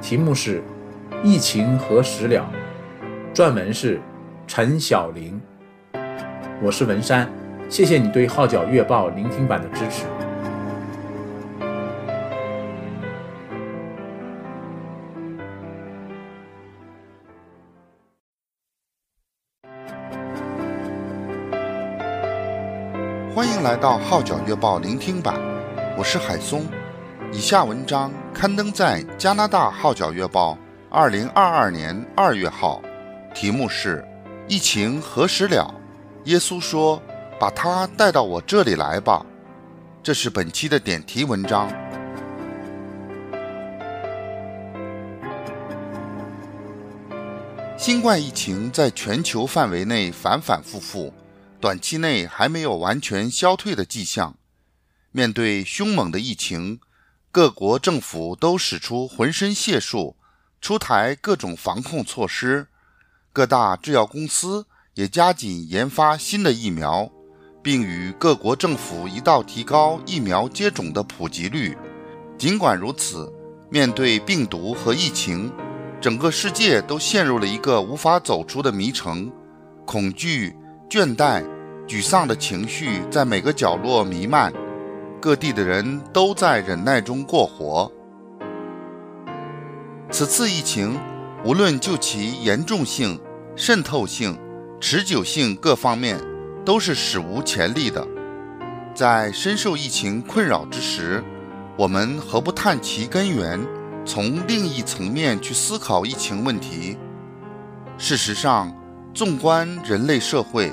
[0.01, 0.61] 题目是
[1.23, 2.49] 《疫情何时了》，
[3.37, 4.01] 撰文是
[4.47, 5.39] 陈晓玲。
[6.63, 7.29] 我是文山，
[7.69, 10.07] 谢谢你对《号角月报》聆听版的支持。
[23.69, 25.39] 来到《号角月报》聆听版，
[25.95, 26.65] 我是海松。
[27.31, 30.55] 以下文章刊登在加拿大《号角月报》
[30.91, 32.81] 二零二二年二月号，
[33.35, 33.99] 题目是
[34.49, 35.71] 《疫情何时了》。
[36.31, 37.03] 耶稣说
[37.39, 39.27] ：“把他带到我这里来吧。”
[40.03, 41.69] 这是本期的点题文章。
[47.77, 51.13] 新冠疫情在全球范围内反反复复，
[51.61, 54.37] 短期内还没有完全消退的迹象。
[55.11, 56.79] 面对凶猛的疫情，
[57.33, 60.17] 各国政府都使出浑身解数，
[60.61, 62.69] 出台各种防控措施。
[63.33, 67.11] 各大制药公司也加紧研发新的疫苗，
[67.63, 71.77] 并与各国政府一道提高疫苗接种的普及率。
[72.37, 73.33] 尽管如此，
[73.71, 75.53] 面对病毒和疫情，
[76.01, 79.33] 整个世界都陷入了一个无法走出的迷城，
[79.85, 80.55] 恐惧、
[80.89, 81.45] 倦怠、
[81.87, 84.51] 沮丧的情绪在每个角落弥漫。
[85.21, 87.93] 各地的人都在忍耐中过活。
[90.11, 90.99] 此次疫情，
[91.45, 93.21] 无论就其严重性、
[93.55, 94.39] 渗透性、
[94.81, 96.19] 持久性各方面，
[96.65, 98.07] 都是史无前例的。
[98.95, 101.23] 在深受疫情困扰之时，
[101.77, 103.61] 我们何不探其根源，
[104.07, 106.97] 从另一层面去思考疫情问题？
[107.99, 108.73] 事实上，
[109.19, 110.71] 纵观人类社会，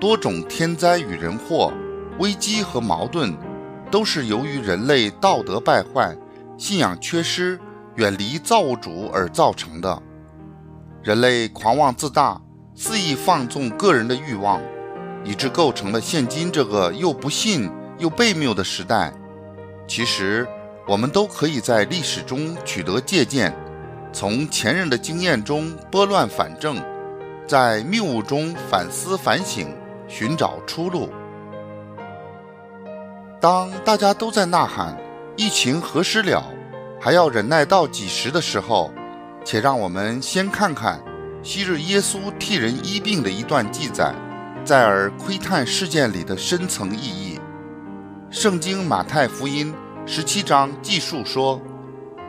[0.00, 1.70] 多种天灾与人祸、
[2.20, 3.36] 危机和矛盾。
[3.90, 6.16] 都是由于人类道德败坏、
[6.56, 7.60] 信仰缺失、
[7.96, 10.02] 远离造物主而造成的。
[11.02, 12.40] 人类狂妄自大，
[12.74, 14.58] 肆意放纵个人的欲望，
[15.22, 19.12] 以致构成了现今这个又不信又悖谬的时代。
[19.86, 20.48] 其实，
[20.88, 23.54] 我们都可以在历史中取得借鉴，
[24.14, 26.82] 从前人的经验中拨乱反正，
[27.46, 29.68] 在谬误中反思反省，
[30.08, 31.10] 寻找出路。
[33.40, 34.96] 当大家都在呐喊
[35.36, 36.44] “疫情何时了？
[37.00, 38.92] 还要忍耐到几时”的时候，
[39.44, 41.02] 且让我们先看看
[41.42, 44.14] 昔日耶稣替人医病的一段记载，
[44.64, 47.40] 再而窥探事件里的深层意义。
[48.30, 49.74] 圣经马太福音
[50.06, 51.60] 十七章记述说，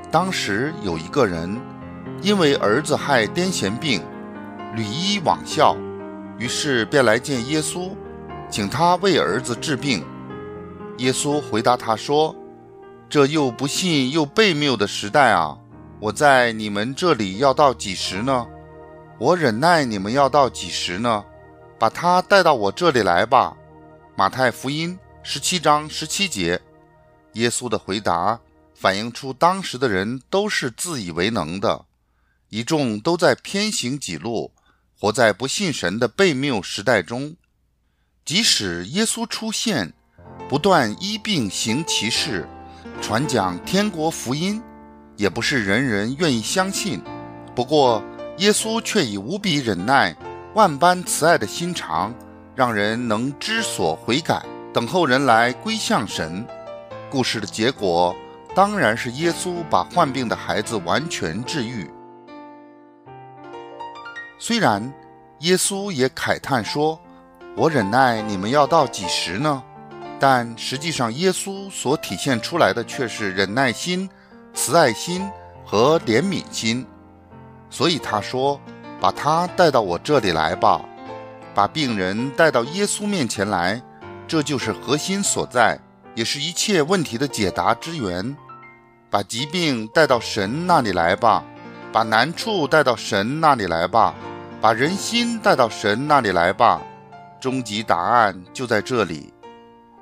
[0.10, 1.62] 当时有一个人，
[2.24, 4.02] 因为儿子害癫痫病，
[4.76, 5.78] 屡医罔效，
[6.40, 7.92] 于是便来见耶稣，
[8.50, 10.04] 请他为儿子治病。
[10.98, 12.36] 耶稣回答他说
[13.08, 15.56] ：“这又不信又悖谬的时代啊，
[16.00, 18.48] 我在你们这里要到几时呢？
[19.20, 21.24] 我忍耐你们要到几时呢？
[21.78, 23.56] 把他带到我这里来吧。”
[24.18, 26.60] 马太福音十七章十七节，
[27.34, 28.40] 耶稣的回答
[28.74, 31.86] 反映出当时的人都是自以为能的，
[32.50, 34.52] 一众都在偏行己路，
[35.04, 37.36] 活在不信神的悖谬时代中。
[38.24, 39.92] 即使耶稣出现，
[40.48, 42.48] 不断医病行奇事，
[43.02, 44.64] 传讲天国福音，
[45.18, 47.02] 也不是人人愿意相信。
[47.54, 48.02] 不过，
[48.38, 50.16] 耶稣却以无比忍耐、
[50.54, 52.16] 万般慈爱的心肠，
[52.56, 54.42] 让人能知所悔改，
[54.74, 56.48] 等候人来归向神。
[57.12, 58.16] 故事的结果
[58.56, 61.92] 当然是耶稣把患病的孩子完全治愈。
[64.46, 64.94] 虽然
[65.40, 67.00] 耶稣也慨叹说
[67.56, 69.64] ：“我忍耐你们要到几时呢？”
[70.20, 74.10] 但实际上，耶稣所体现出来的却是忍耐心、
[74.54, 75.26] 慈爱心
[75.66, 76.86] 和怜悯心。
[77.70, 78.60] 所以他说
[79.00, 80.82] ：“把他带到我这里来吧，
[81.56, 83.82] 把病人带到耶稣面前来，
[84.28, 85.80] 这就是核心所在，
[86.16, 88.36] 也是一切问题的解答之源。
[89.10, 91.46] 把疾病带到神那里来吧，
[91.94, 94.14] 把难处带到神那里来吧，
[94.64, 96.82] 把人心带到神那里来吧。
[97.42, 99.34] 终极答案就在这里。”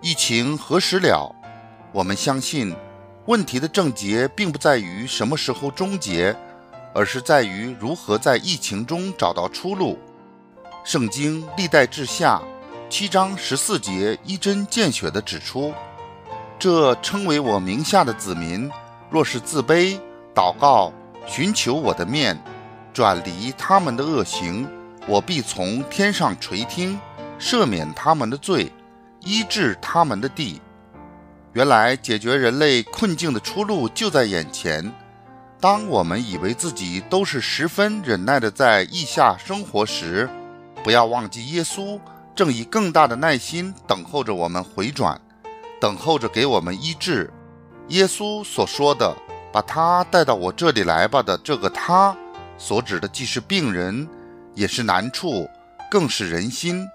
[0.03, 1.33] 疫情何时了？
[1.91, 2.75] 我们相信，
[3.25, 6.35] 问题的症结并不在于什么时候终结，
[6.93, 9.97] 而是在于如何在疫情中找到出路。
[10.83, 12.39] 圣经历代志下
[12.87, 15.73] 七章十四节一针见血地指出：
[16.59, 18.69] 这称为我名下的子民，
[19.09, 19.99] 若是自卑、
[20.35, 20.93] 祷告、
[21.25, 22.39] 寻求我的面，
[22.93, 24.67] 转离他们的恶行，
[25.07, 26.99] 我必从天上垂听，
[27.39, 28.71] 赦免他们的罪。
[29.23, 30.59] 医治他们的地，
[31.53, 34.91] 原来解决人类困境的出路就在眼前。
[35.59, 40.27] 当我们以为自己都是十分忍耐的在疫下生活时，
[40.83, 41.99] 不要忘记耶稣
[42.33, 45.21] 正以更大的耐心等候着我们回转，
[45.79, 47.31] 等候着给我们医治。
[47.89, 49.15] 耶稣所说的
[49.53, 52.17] “把他带到我这里来吧”的这个他，
[52.61, 54.07] 所指的既是病人，
[54.53, 55.49] 也是难处，
[55.89, 56.87] 更是人心。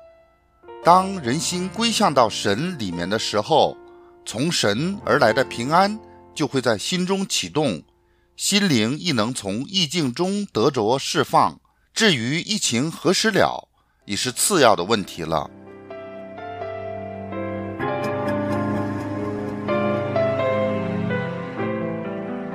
[0.84, 3.76] 当人心归向到神里面的时候，
[4.24, 5.98] 从神而来的平安
[6.32, 7.82] 就会在心中启动，
[8.36, 11.58] 心灵亦能从意境中得着释放。
[11.92, 13.66] 至于疫情何时了，
[14.04, 15.50] 已是次要的问题了。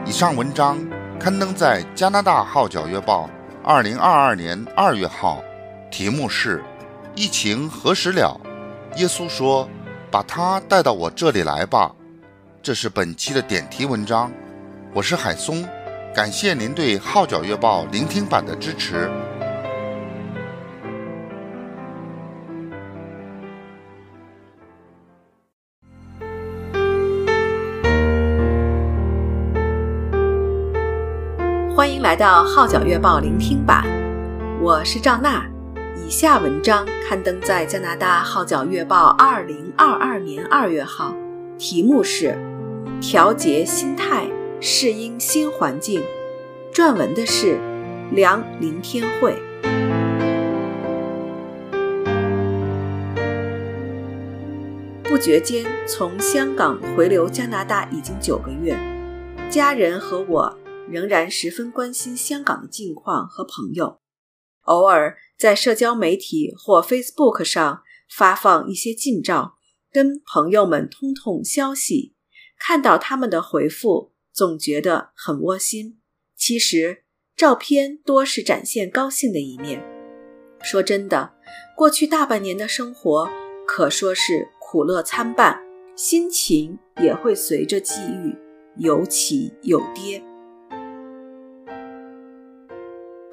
[0.06, 0.78] 以上文章
[1.24, 3.30] 刊登在加拿大《号角月报》
[3.64, 5.40] 二零二二年二月号，
[5.92, 6.64] 题目是
[7.14, 8.42] “疫情何时了？”
[8.98, 9.70] 耶稣说
[10.10, 11.92] ：“把他带到我这里来吧。”
[12.64, 14.32] 这是本期的点题文章。
[14.96, 15.64] 我是海松，
[16.12, 19.08] 感谢您对《号角月报》聆听版的支持。
[31.82, 33.84] 欢迎来到《号角月报》聆听版，
[34.62, 35.50] 我是赵娜。
[35.98, 41.16] 以下文章刊登在加拿大《号角月报》二零二二年二月号，
[41.58, 42.38] 题目是
[43.02, 44.28] 《调节心态，
[44.60, 46.04] 适应新环境》。
[46.72, 47.58] 撰文的是
[48.12, 49.36] 梁林天慧。
[55.06, 58.78] 不觉间，从香港回流加拿大已经九个月，
[59.50, 60.61] 家人和我。
[60.92, 64.02] 仍然十分关心香港的近况和朋友，
[64.66, 69.56] 偶尔在社交媒体或 Facebook 上发放一些近照，
[69.92, 72.16] 跟朋友们通通消息。
[72.60, 76.00] 看到他们的回复，总觉得很窝心。
[76.36, 77.04] 其实
[77.36, 79.84] 照片多是展现高兴的一面。
[80.62, 81.34] 说真的，
[81.76, 83.28] 过去大半年的生活
[83.66, 85.60] 可说是苦乐参半，
[85.96, 88.38] 心情也会随着际遇
[88.78, 90.24] 有起有跌。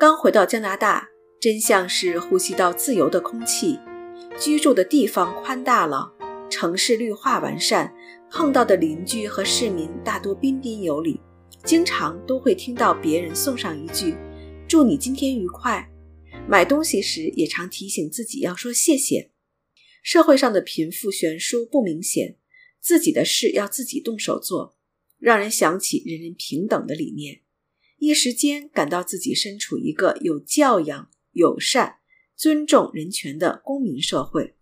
[0.00, 1.08] 刚回到加拿大，
[1.40, 3.80] 真像是呼吸到自由的空气。
[4.38, 6.14] 居住的地方宽大了，
[6.48, 7.92] 城市绿化完善，
[8.30, 11.20] 碰到的邻居和市民大多彬彬有礼，
[11.64, 14.14] 经常都会听到别人送上一句
[14.68, 15.90] “祝你今天愉快”。
[16.48, 19.32] 买东西时也常提醒自己要说谢谢。
[20.04, 22.36] 社会上的贫富悬殊不明显，
[22.80, 24.76] 自己的事要自己动手做，
[25.18, 27.40] 让人想起人人平等的理念。
[27.98, 31.96] 一时间感到自己身处一个有教养、友善、
[32.36, 34.54] 尊重人权的公民社会，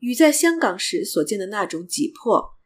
[0.00, 2.56] 与在香港时所见的那种挤迫、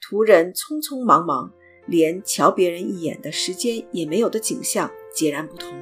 [0.00, 1.52] 途人匆匆忙忙，
[1.86, 5.78] 连瞧别人一眼的时间也没有的景象截然不同。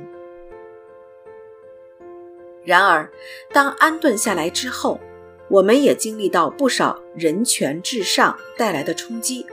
[2.64, 3.12] 然而，
[3.52, 5.00] 当安顿下来之后，
[5.48, 9.46] 我们也经历到不少人权至上带来的冲击，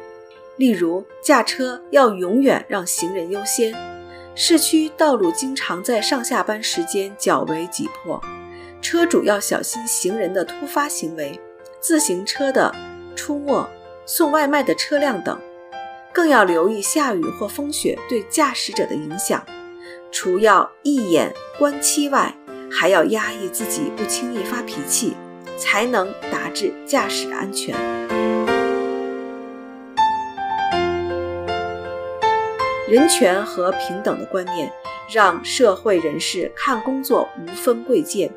[0.58, 3.99] 例如驾车要永远让行人优先。
[4.42, 8.22] 市区道路经常在上下班时间较为挤迫，
[8.82, 11.38] 车主要小心行人的突发行为、
[11.82, 12.74] 自行车的
[13.18, 13.70] 出没、
[14.06, 15.38] 送外卖的车辆等，
[16.14, 19.46] 更要留意下雨或风雪对驾驶者的影响。
[20.10, 22.34] 除要一眼观七外，
[22.72, 25.18] 还要压抑自己不轻易发脾气，
[25.58, 27.76] 才能达至驾驶安全。
[32.90, 34.74] 人权和平等的观念，
[35.14, 38.34] 让社会人士看工作无分贵贱。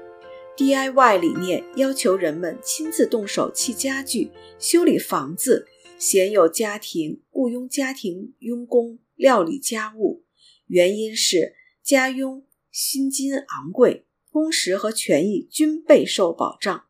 [0.58, 5.66] DIY 理念要求人们亲自动手砌家具、修理房子，
[5.96, 10.26] 鲜有家庭雇佣家庭佣工料理家务。
[10.66, 16.84] 原因是家佣薪金昂贵，工时和权益均备受保障。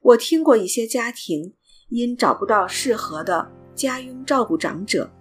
[0.00, 1.52] 我听过一些家庭
[1.90, 5.12] 因找不到适合的家佣照顾长者。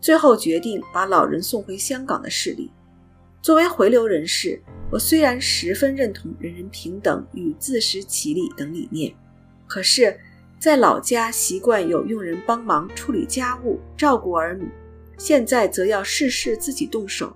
[0.00, 2.70] 最后决定把老人送回香港的事例。
[3.40, 4.60] 作为回流人士，
[4.90, 9.14] 我虽然十分认同人人平等与自食其力等理念，
[9.66, 10.18] 可是，
[10.58, 14.68] 在老家习惯有佣人帮忙处理家务、照顾儿女，
[15.16, 17.34] 现在则要事事自己动手，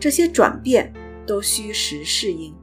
[0.00, 0.92] 这些转变
[1.26, 2.54] 都需时适应。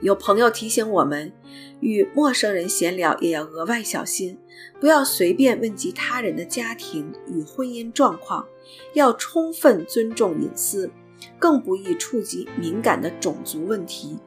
[0.00, 1.32] 有朋友提醒我们，
[1.80, 4.38] 与陌生人闲聊也要额外小心，
[4.78, 8.46] 不要随便问及他人的家庭与婚姻状况，
[8.92, 10.90] 要充分尊重隐私，
[11.38, 14.18] 更不宜触及敏感的种族问题。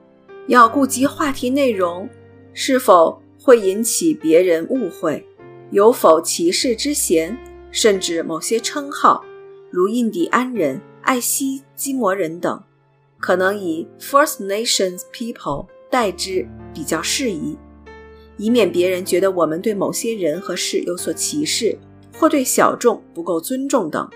[0.47, 2.09] 要顾及话题内容
[2.53, 5.23] 是否会引起别人误会，
[5.69, 7.37] 有否歧视之嫌，
[7.71, 9.23] 甚至某些称号，
[9.69, 12.63] 如印第安人、爱斯基摩人等。
[13.19, 17.57] 可能以 First Nations People 代之比较适宜，
[18.37, 21.77] 以免别人觉得我们对某些人和事有所歧视，
[22.17, 24.09] 或对小众不够尊重等。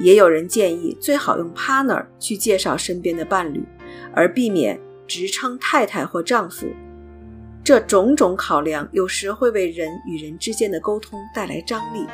[0.00, 3.62] 也有人建议最好用 partner 去介绍身边的伴侣，
[4.14, 6.66] 而避免直称太太或丈夫。
[7.64, 12.06] 这种种考量有时会为人与人之间的沟通带来张力。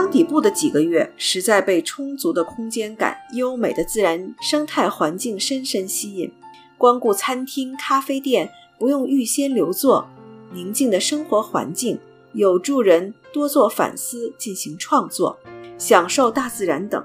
[0.00, 6.32] 刚底部的几个月，实在被充足的空间感、优美的自然生态环境深深吸引。
[6.76, 8.48] 光顾餐厅、咖啡店
[8.78, 10.08] 不用预先留座，
[10.52, 11.98] 宁静的生活环境
[12.32, 15.36] 有助人多做反思、进行创作。
[15.76, 17.04] 享受大自然等。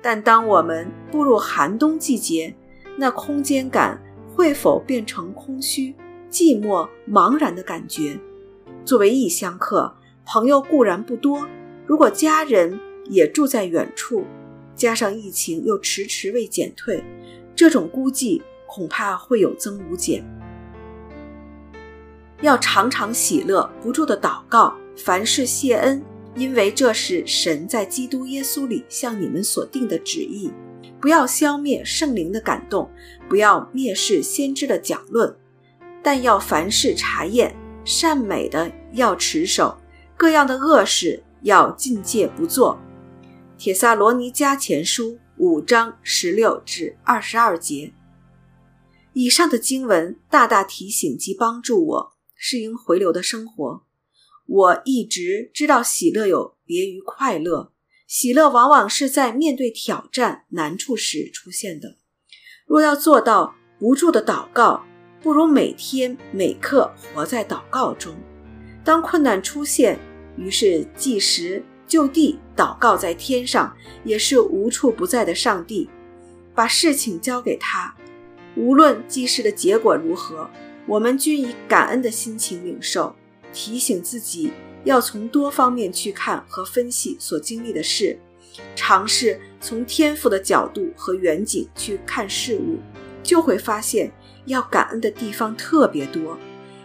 [0.00, 2.54] 但当我们步入寒冬季节，
[2.96, 4.00] 那空间感
[4.32, 5.92] 会否变成空虚、
[6.30, 8.16] 寂寞、茫然的感觉？
[8.84, 9.92] 作为异乡客，
[10.24, 11.44] 朋友固然不多，
[11.92, 14.24] 如果家人也住在远处，
[14.74, 17.04] 加上疫情又迟迟未减退，
[17.54, 20.24] 这种孤寂恐怕会有增无减。
[22.40, 26.02] 要常常喜乐，不住地祷告，凡事谢恩，
[26.34, 30.50] 因为这是神在基督耶稣里向你们所定的旨意。
[30.98, 32.90] 不要消灭圣灵的感动，
[33.28, 35.36] 不要蔑视先知的讲论，
[36.02, 37.54] 但要凡事查验，
[37.84, 39.76] 善美的要持守，
[40.16, 42.78] 各样的恶事要禁戒不做。
[43.58, 47.92] 帖撒罗尼迦前书五章十六至二十二节。
[49.12, 53.84] 以上的经文大大提醒及帮助我适应回流的生活。
[54.46, 57.72] 我一直知道喜乐有别于快乐，
[58.06, 61.98] 喜乐往往是在面对挑战难处时出现的。
[62.66, 64.84] 若要做到不住的祷告，
[65.22, 68.14] 不如每天每刻活在祷告中。
[68.82, 69.98] 当困难出现，
[70.36, 71.62] 于是即时。
[71.84, 75.90] 就地祷告，在天上也是无处不在的上帝，
[76.54, 77.94] 把事情交给他，
[78.56, 80.48] 无论即时的结果如何，
[80.86, 83.14] 我们均以感恩的心情领受，
[83.52, 84.52] 提醒自己
[84.84, 88.18] 要从多方面去看和分析所经历的事，
[88.74, 92.78] 尝试从天赋的角度和远景去看事物，
[93.22, 94.10] 就会发现
[94.46, 96.38] 要感恩的地方特别多。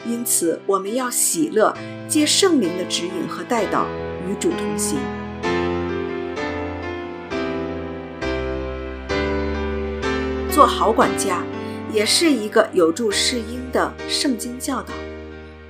[0.06, 1.74] 因此，我们要喜乐，
[2.08, 3.88] 借圣灵的指引和带导。
[4.30, 5.00] 与主同行，
[10.52, 11.42] 做好管家
[11.94, 14.94] 也是一个有助适应的圣经教导。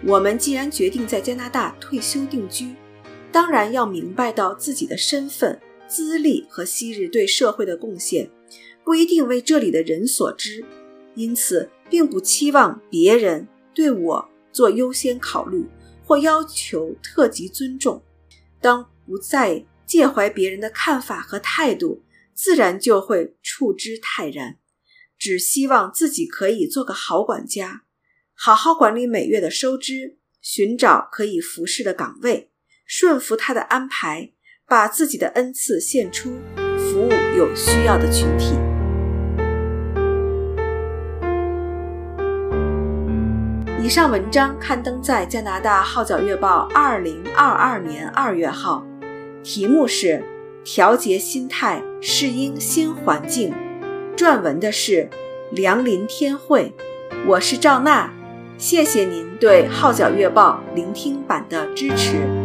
[0.04, 2.74] 我们既然决定在加拿大退休定居，
[3.32, 8.28] 当然要明白到自己的身份、资历和昔日对社会的贡献，
[8.84, 10.66] 不一定为这里的人所知，
[11.14, 13.48] 因此并不期望别人
[13.78, 15.64] 对我做优先考虑
[16.04, 18.02] 或要求特级尊重。
[18.60, 24.58] 当不再介怀别人的看法和态度，自然就会处之泰然。
[25.20, 27.84] 只希望自己可以做个好管家，
[28.34, 32.50] 好好管理每月的收支，寻找可以服侍的岗位，
[32.88, 34.34] 顺服他的安排，
[34.66, 38.67] 把自己的恩赐献出，服务有需要的群体。
[43.80, 48.84] 以上文章刊登在加拿大《号角月报》二零二二年二月号，
[49.44, 50.08] 题目是
[50.64, 53.54] 《调节心态，适应新环境》，
[54.18, 55.08] 撰文的是
[55.52, 56.74] 梁林天慧。
[57.28, 58.12] 我是赵娜，
[58.58, 62.37] 谢谢您对《号角月报》聆听版的支持。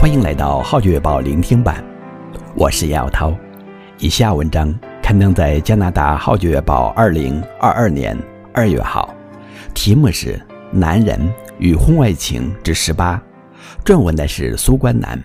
[0.00, 1.84] 欢迎来到《号角月报》聆听版，
[2.56, 3.36] 我是姚涛。
[3.98, 8.16] 以下文章刊登在加拿大《号角月报》二零二二年
[8.54, 9.14] 二月号，
[9.74, 10.32] 题目是
[10.72, 11.20] 《男人
[11.58, 13.22] 与婚外情之十八》，
[13.86, 15.22] 撰文的是苏冠南。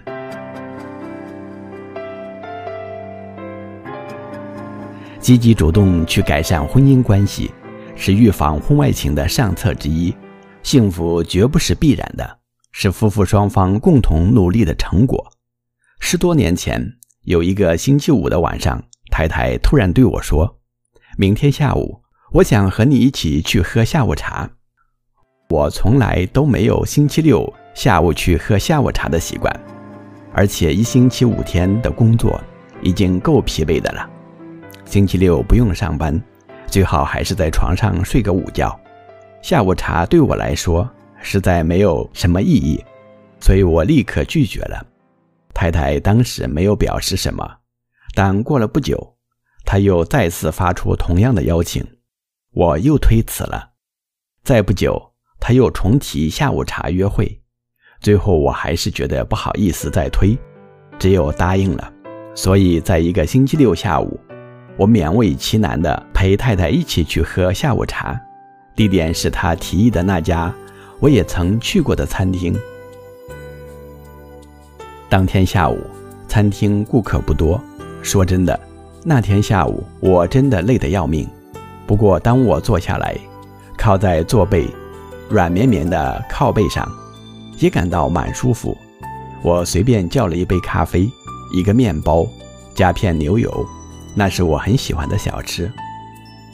[5.22, 7.50] 积极主动去改善婚姻关系，
[7.96, 10.14] 是预防婚外情的上策之一。
[10.64, 12.40] 幸福绝不是必然的。
[12.78, 15.32] 是夫妇双方共同努力的成果。
[16.02, 16.86] 十多年前，
[17.22, 20.60] 有一个星期五的晚上，太太突然对我说
[21.18, 22.02] ：“明天下午，
[22.34, 24.50] 我想和你一起去喝下午茶。”
[25.50, 29.58] 我从来都没有星期六下午去喝下午茶的习惯，
[30.34, 32.44] 而且一星期五天的工作
[32.82, 34.06] 已经够疲惫的了。
[34.84, 36.22] 星期六不用上班，
[36.68, 38.78] 最好还是在床上睡个午觉。
[39.42, 40.92] 下午茶对我来说，
[41.26, 42.80] 实在没有什么意义，
[43.42, 44.86] 所以我立刻拒绝了。
[45.56, 47.44] 太太当时没有表示什么，
[48.14, 49.18] 但过了不久，
[49.66, 51.84] 她又再次发出同样的邀请，
[52.54, 53.72] 我又推辞了。
[54.44, 57.42] 再不久，她又重提下午茶约会，
[58.00, 60.38] 最后我还是觉得不好意思再推，
[61.00, 61.92] 只有答应了。
[62.36, 64.20] 所以在一个星期六下午，
[64.78, 68.16] 我勉为其难地陪太太一起去喝下午茶，
[68.76, 70.54] 地点是她提议的那家。
[71.00, 72.56] 我也曾去过的餐厅。
[75.10, 75.80] 当天下午，
[76.28, 77.62] 餐厅顾客不多。
[78.02, 78.60] 说真的，
[79.04, 81.28] 那天下午我真的累得要命。
[81.88, 83.16] 不过，当我坐下来，
[83.78, 84.68] 靠在座背
[85.30, 86.88] 软绵绵的靠背上，
[87.60, 88.78] 也感到蛮舒服。
[89.42, 91.10] 我随便叫了一杯咖啡，
[91.54, 92.26] 一个面包，
[92.74, 93.66] 加片牛油，
[94.16, 95.72] 那是我很喜欢的小吃。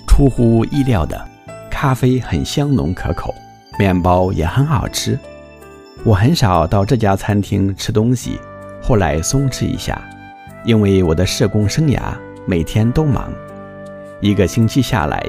[0.08, 1.30] 出乎意料的，
[1.70, 3.34] 咖啡很香浓可口，
[3.78, 5.18] 面包也很好吃。
[6.04, 8.40] 我很少到这家餐厅吃东西，
[8.82, 10.02] 后来松弛一下，
[10.66, 12.00] 因为我的社工生涯
[12.46, 13.32] 每天都忙，
[14.20, 15.24] 一个星期下来，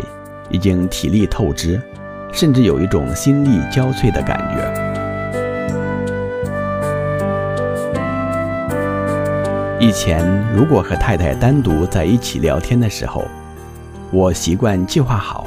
[0.51, 1.81] 已经体力透支，
[2.33, 4.93] 甚至有一种心力交瘁的感觉。
[9.79, 10.25] 以前
[10.55, 13.27] 如果和太太单独在一起聊天的时候，
[14.11, 15.47] 我习惯计划好，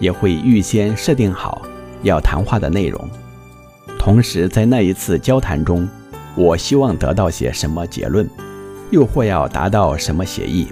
[0.00, 1.62] 也会预先设定好
[2.06, 3.08] 要谈话的内容。
[3.98, 5.88] 同时，在那一次交谈中，
[6.34, 8.28] 我希望得到些什么结论，
[8.90, 10.68] 又或要达到什么协议。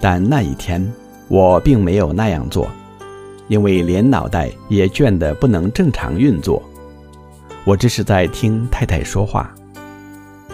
[0.00, 0.86] 但那一天，
[1.26, 2.70] 我并没有那样做，
[3.48, 6.62] 因为连脑袋也倦得不能正常运作。
[7.64, 9.52] 我只是在听太太说话。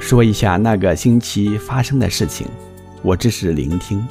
[0.01, 2.47] 说一下那个星期发生的事情，
[3.03, 4.07] 我只是聆听。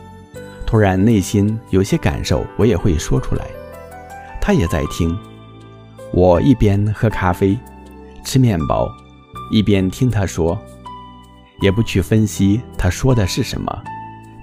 [0.66, 3.46] 突然内心有些感受，我也会说出来。
[4.42, 5.18] 他也在听。
[6.14, 7.58] 我一边喝咖啡、
[8.24, 8.88] 吃面包，
[9.52, 10.58] 一边听他说，
[11.60, 13.84] 也不去分析他说的是什么。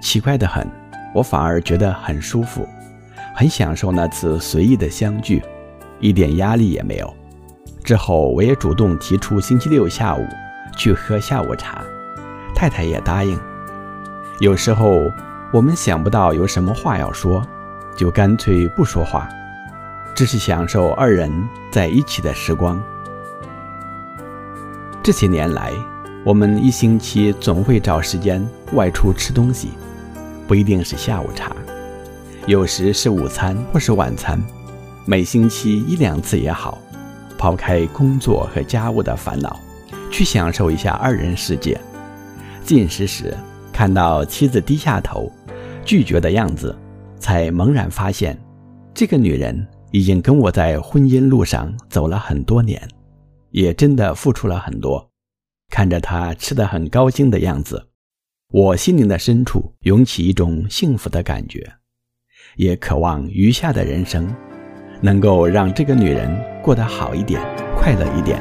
[0.02, 0.68] 奇怪得很，
[1.14, 2.66] 我反而觉得很舒服，
[3.34, 5.42] 很享受那次随意的相聚，
[6.00, 7.14] 一点压力也没有。
[7.84, 10.26] 之后我也主动提出星期六下午。
[10.76, 11.82] 去喝下午茶，
[12.54, 13.38] 太太也答应。
[14.38, 15.10] 有时候
[15.52, 17.42] 我们想不到有什么话要说，
[17.96, 19.28] 就干脆不说话，
[20.20, 21.32] 只是享受二人
[21.70, 22.78] 在一起的时光。
[25.02, 25.72] 这些年来，
[26.26, 29.70] 我们一星期总会找时间外出吃东西，
[30.46, 31.56] 不一定是下午茶，
[32.44, 34.38] 有时是午餐或是晚餐，
[35.06, 36.76] 每星期一两次也好，
[37.38, 39.58] 抛开工作和家务的烦恼。
[40.10, 41.80] 去享受一下二人世界。
[42.62, 43.34] 进食时
[43.72, 45.32] 看到妻子低下头，
[45.82, 46.76] 拒绝的样子，
[47.18, 48.38] 才猛然发现，
[48.92, 52.80] 这个女人已经跟我在婚姻路上走了很多年，
[53.50, 55.10] 也真的付出了很多。
[55.68, 57.88] 看着她吃得很高兴的样子，
[58.52, 61.72] 我心灵的深处涌起一种幸福的感觉，
[62.56, 64.32] 也渴望余下的人生，
[65.00, 67.40] 能够让这个女人过得好一点，
[67.76, 68.40] 快乐一点。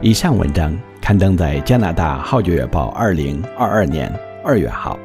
[0.00, 4.12] 以上文章刊登在加拿大《号角月报》二零二二年
[4.44, 4.96] 二月号，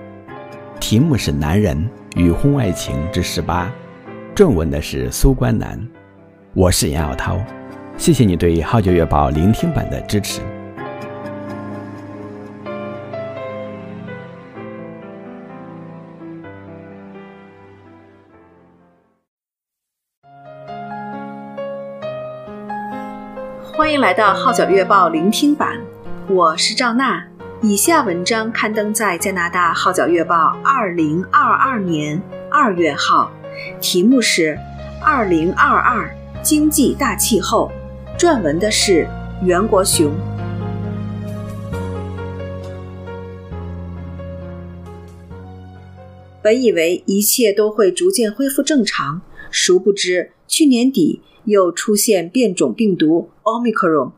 [0.79, 3.65] 题目是《男人与婚外情之十八》，
[4.35, 5.79] 正文的是苏关南。
[6.53, 7.39] 我是杨耀涛，
[7.97, 10.41] 谢谢你对《号角月报》聆听版的支持。
[23.75, 25.79] 欢迎来到《号角月报》聆听版，
[26.27, 27.32] 我是赵娜。
[27.65, 30.35] 以下文章刊登在加拿大《号角月报》
[30.65, 32.21] 二零二二年
[32.51, 33.31] 二月号，
[33.79, 34.59] 题目是
[35.01, 36.13] 《二零二二
[36.43, 37.71] 经济大气候》，
[38.19, 39.07] 撰文的是
[39.41, 40.11] 袁国雄。
[46.41, 51.21] 本以为一切都会逐渐恢复正常，殊不知去年底。
[51.45, 54.13] 又出现变种病毒 Omicron，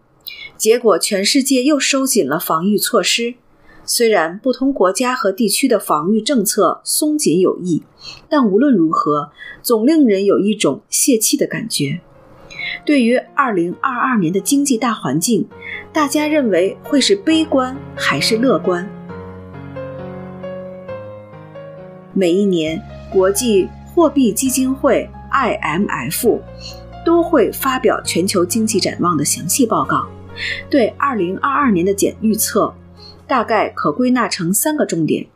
[0.57, 3.35] 结果全世界又收紧了防御措施。
[3.85, 7.83] 虽然不同国家和地区的防御政策松紧有异，
[8.29, 11.99] 但无论如何，总令人有一种泄气的感觉。
[12.85, 15.47] 对于2022年的经济大环境，
[15.93, 18.89] 大家认为会是悲观还是乐观？
[22.13, 26.39] 每一年，国际货币基金会 IMF。
[27.05, 30.07] 都会发表全球经济展望的详细报告。
[30.69, 32.73] 对2022年的简预测，
[33.27, 35.27] 大概可归纳成三个重点：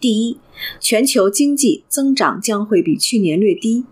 [0.00, 0.38] 第一，
[0.80, 3.84] 全球经济增长将会比去年略低，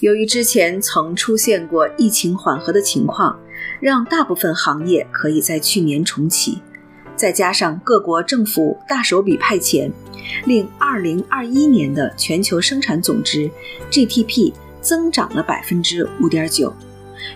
[0.00, 3.40] 由于之前曾出现过疫情缓和的情况，
[3.80, 6.58] 让大部分行业可以在去年重启，
[7.14, 9.92] 再加上各国政府大手笔派钱，
[10.44, 13.50] 令2021年的全球生产总值
[13.90, 14.52] GDP。
[14.82, 16.72] 增长了百分之五点九，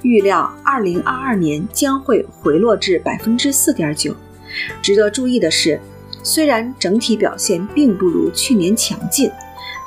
[0.03, 4.15] 预料二零二二年将会回落至百分之四点九。
[4.83, 5.81] 值得注意的是，
[6.23, 9.31] 虽然整体表现并不如去年强劲，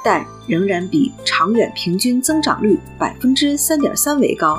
[0.03, 4.57] 但仍然比长远平均增长率百分之三点三为高，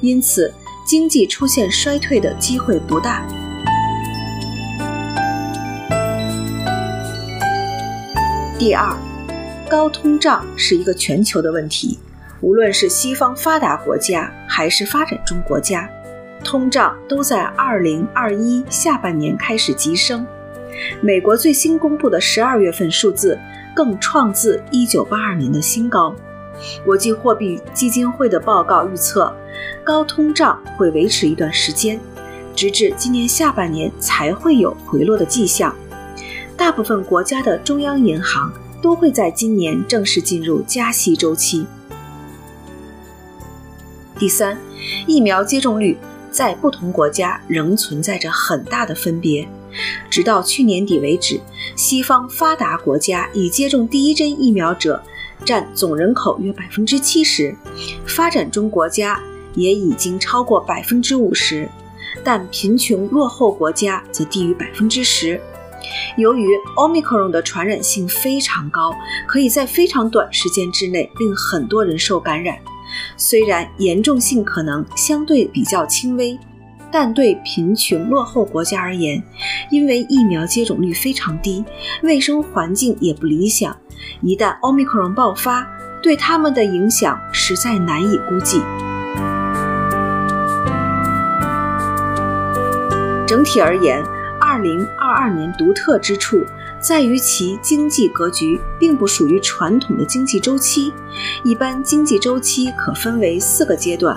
[0.00, 0.52] 因此
[0.86, 3.26] 经济出现衰退的机会不大。
[8.58, 8.96] 第二，
[9.68, 11.98] 高通胀是一个全球的问题。
[12.44, 15.88] 无论是西方发达国家还是发展中国家，
[16.44, 20.26] 通胀都在2021下半年开始急升。
[21.00, 23.38] 美国最新公布的十二月份数字
[23.74, 26.14] 更创自1982年的新高。
[26.84, 29.34] 国际货币基金会的报告预测，
[29.82, 31.98] 高通胀会维持一段时间，
[32.54, 35.74] 直至今年下半年才会有回落的迹象。
[36.58, 38.52] 大部分国家的中央银行
[38.82, 41.66] 都会在今年正式进入加息周期。
[44.24, 44.58] 第三，
[45.06, 45.98] 疫苗接种率
[46.30, 49.46] 在不同国家仍存在着很大的分别。
[50.08, 51.38] 直到去年底为止，
[51.76, 55.02] 西方发达国家已接种第一针疫苗者
[55.44, 57.54] 占总人口约百分之七十，
[58.06, 59.22] 发展中国家
[59.54, 61.68] 也已经超过百分之五十，
[62.24, 65.38] 但贫穷落后国家则低于百分之十。
[66.16, 66.48] 由于
[66.78, 68.90] Omicron 的传染性非常高，
[69.28, 72.56] 可以在非常短时间之内令很多人受感染。
[73.16, 76.38] 虽然严重性可能相对比较轻微，
[76.90, 79.22] 但对贫穷落后国家而言，
[79.70, 81.64] 因为疫苗接种率非常低，
[82.02, 83.76] 卫生环境也不理想，
[84.20, 85.66] 一旦 Omicron 爆发，
[86.02, 88.60] 对他们的影响实在难以估计。
[93.26, 94.00] 整体而言，
[94.40, 96.44] 二零二二年独特之处
[96.86, 100.92] 在于其经济格局并不属于传统的经济周期。
[101.42, 104.14] 一般经济周期可分为四个阶段：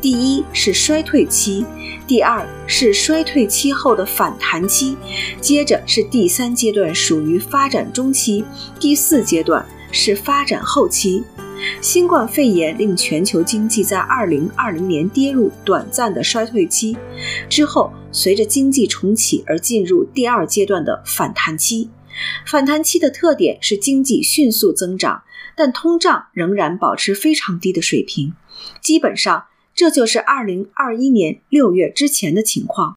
[0.00, 1.66] 第一是衰退期，
[2.06, 4.96] 第二是衰退期后的反弹期，
[5.40, 8.44] 接着是第三阶段属于发展中期，
[8.78, 11.24] 第四阶段是发展后期。
[11.80, 16.96] 新冠肺炎令全球经济在二零二零年跌入短暂的衰退期，
[17.48, 21.88] 之后随着经济重启而进入第二阶段的反弹期。
[22.46, 25.24] 反弹期的特点是经济迅速增长，
[25.56, 28.34] 但通胀仍然保持非常低的水平。
[28.80, 32.96] 基本上，这就是二零二一年六月之前的情况。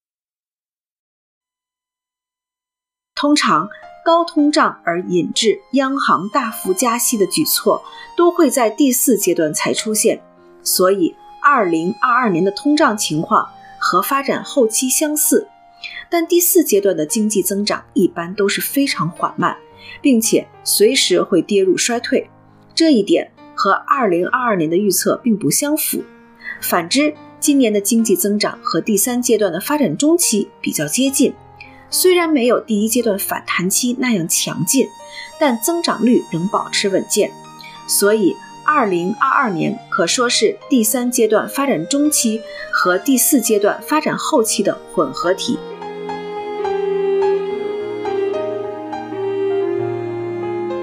[3.15, 3.67] 通常，
[4.05, 7.83] 高通胀而引致央行大幅加息的举措，
[8.15, 10.21] 都会在第四阶段才出现。
[10.63, 11.13] 所以，
[11.43, 15.49] 二零二二年的通胀情况和发展后期相似，
[16.09, 19.55] 但第四阶段的经济增长一般都是非常缓慢，
[20.01, 22.29] 并且随时会跌入衰退。
[22.73, 26.03] 这一点和二零二二年的预测并不相符。
[26.61, 31.33] 反之，今年的经济增长和第三阶段的发展中期比较接近。
[31.91, 34.87] 虽然没有第一阶段反弹期那样强劲，
[35.39, 37.31] 但增长率仍保持稳健，
[37.87, 42.41] 所以2022年可说是第三阶段发展中期
[42.71, 45.57] 和第四阶段发展后期的混合体。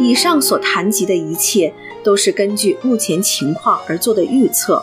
[0.07, 1.75] 以上所谈及的一切
[2.05, 4.81] 都是根据目前情况而做的预测，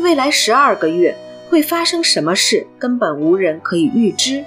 [0.00, 1.16] 未来十二个月
[1.48, 4.44] 会发生什么事，根本无人可以预知。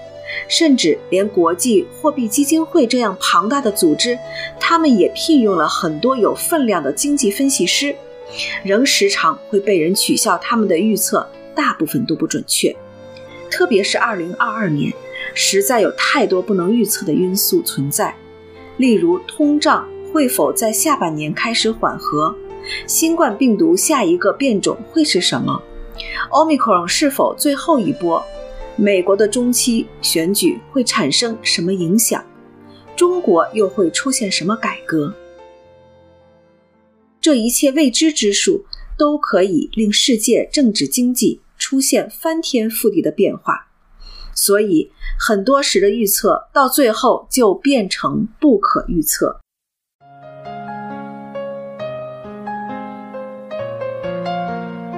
[0.49, 4.19] 甚至连国际货币基金会这样庞大的组织，
[4.59, 7.95] 他们也聘用了很多有分量的经济分析师，
[8.65, 11.25] 仍时常会被人取笑他们的预测
[11.55, 12.75] 大部分都不准确。
[13.49, 14.93] 特别是2022年，
[15.33, 18.13] 实在有太多不能预测的因素存在，
[18.75, 22.35] 例如通胀会否在下半年开始缓和，
[22.87, 25.61] 新冠病毒下一个变种会是什么
[26.31, 28.23] ，Omicron 是否最后一波。
[28.75, 32.23] 美国的中期选举会产生什么影响？
[32.95, 35.13] 中国又会出现什么改革？
[37.21, 38.65] 这一切未知之数
[38.97, 43.67] 都可以令世界政治经济出现翻天覆地的变化，
[44.33, 49.41] 所以很多时的预测到最后就变成不可预测。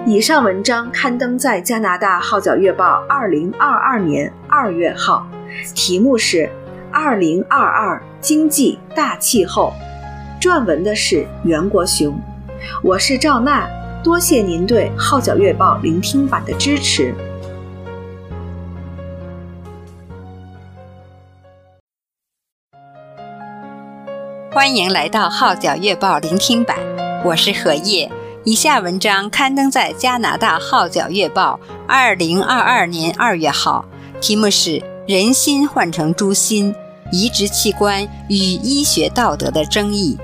[0.07, 5.27] 以上文章刊登在加拿大《号角月报》二零二二年二月号，
[5.75, 6.37] 题目是
[6.91, 9.71] 《二零二二经济大气候》，
[10.43, 12.19] 撰文的是袁国雄。
[12.81, 13.69] 我是赵娜，
[14.03, 17.13] 多谢您对《号角月报》聆听版的支持。
[24.51, 26.75] 欢迎来到《号角月报》聆听版，
[27.23, 28.11] 我是何叶。
[28.43, 33.85] 以下文章刊登在加拿大《号角月报》二零二二年二月号，
[34.19, 34.69] 题目是
[35.07, 36.73] 《人心换成猪心：
[37.11, 40.17] 移植器官与医学道德的争议》，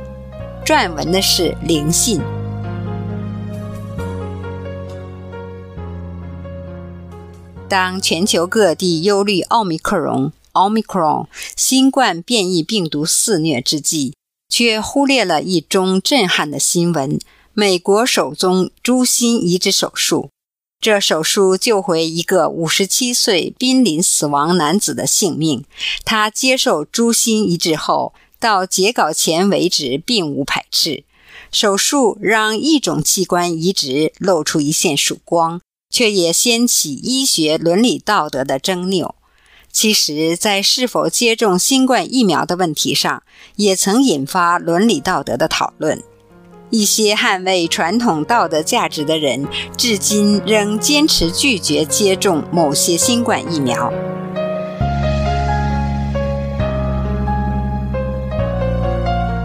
[0.65, 2.19] 撰文的是灵信。
[7.69, 14.15] 当全球各地忧虑奥密克戎 （Omicron） 新冠变异病毒肆虐之际，
[14.49, 17.19] 却忽略了一宗震撼的新闻。
[17.59, 20.29] 美国首宗猪心移植手术，
[20.79, 25.65] 这手术救回一个五十七岁濒临死亡男子的性命。
[26.05, 31.03] 他接受猪心移植后，到截稿前为止并无排斥。
[31.51, 35.59] 手术让一种器官移植露出一线曙光，
[35.89, 39.15] 却也掀起医学伦理道德的争拗。
[39.71, 43.23] 其实，在是否接种新冠疫苗的问题上，
[43.55, 46.03] 也曾引发伦理道德的讨论。
[46.69, 53.91] 一些捍卫传统道德价值的人，至今仍坚持拒绝接种某些新冠疫苗。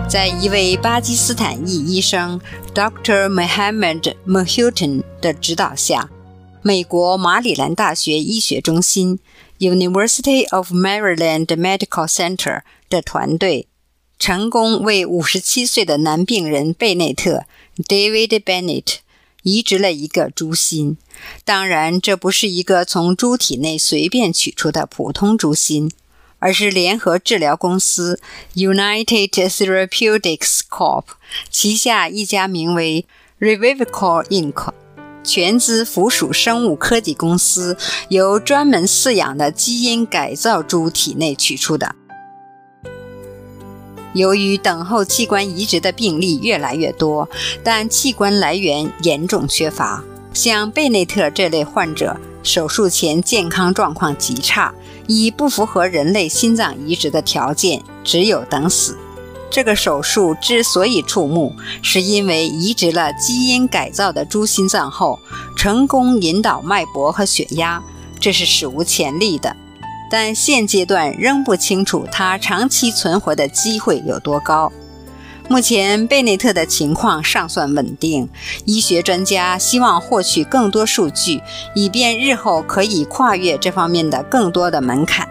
[0.08, 2.38] 在一位巴基斯坦裔医生
[2.74, 3.28] Dr.
[3.28, 6.10] Mohammad Mohideen 的指导下，
[6.60, 9.20] 美国马里兰大学医学中心
[9.58, 13.68] （University of Maryland Medical Center） 的团队。
[14.24, 17.44] 成功为五十七岁的男病人贝内特
[17.88, 18.98] （David Bennett）
[19.42, 20.96] 移植了一个猪心。
[21.44, 25.90] 当然，这不是一个从猪体内随便取出的普通猪心，
[26.38, 28.20] 而是联合治疗公司
[28.54, 31.06] United Therapeutics Corp.
[31.50, 33.04] 旗下一家名为
[33.40, 34.72] Revivicor Inc.
[35.24, 37.76] 全资附属生物科技公司
[38.08, 41.96] 由专门饲养的基因改造猪体内取出的。
[44.14, 47.28] 由于等候器官移植的病例越来越多，
[47.64, 50.02] 但器官来源严重缺乏，
[50.32, 54.74] 像贝内特这类患者，手术前健康状况极差，
[55.06, 58.96] 已不符合人类心脏移植的条件，只有等死。
[59.50, 65.18] 这个手术之所以触目，是因为移植了基因改造的猪心脏后，
[65.56, 67.82] 成功引导脉搏和血压，
[68.18, 69.54] 这是史无前例的。
[70.12, 74.70] 但现阶段仍不清楚他长期存活的机会有多高。
[75.48, 78.28] 目前贝内特的情况尚算稳定，
[78.66, 81.40] 医学专家希望获取更多数据，
[81.74, 85.26] 以便日后可以跨越这方面的更多的门槛。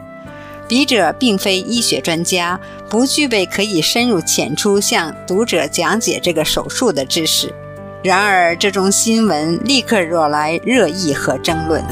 [0.68, 2.60] 笔者并非医学专家，
[2.90, 7.54] 不具备可以深入浅出向读者讲解这个手术的知识。
[8.02, 11.86] 然而，这种新闻立刻惹来热议和争论。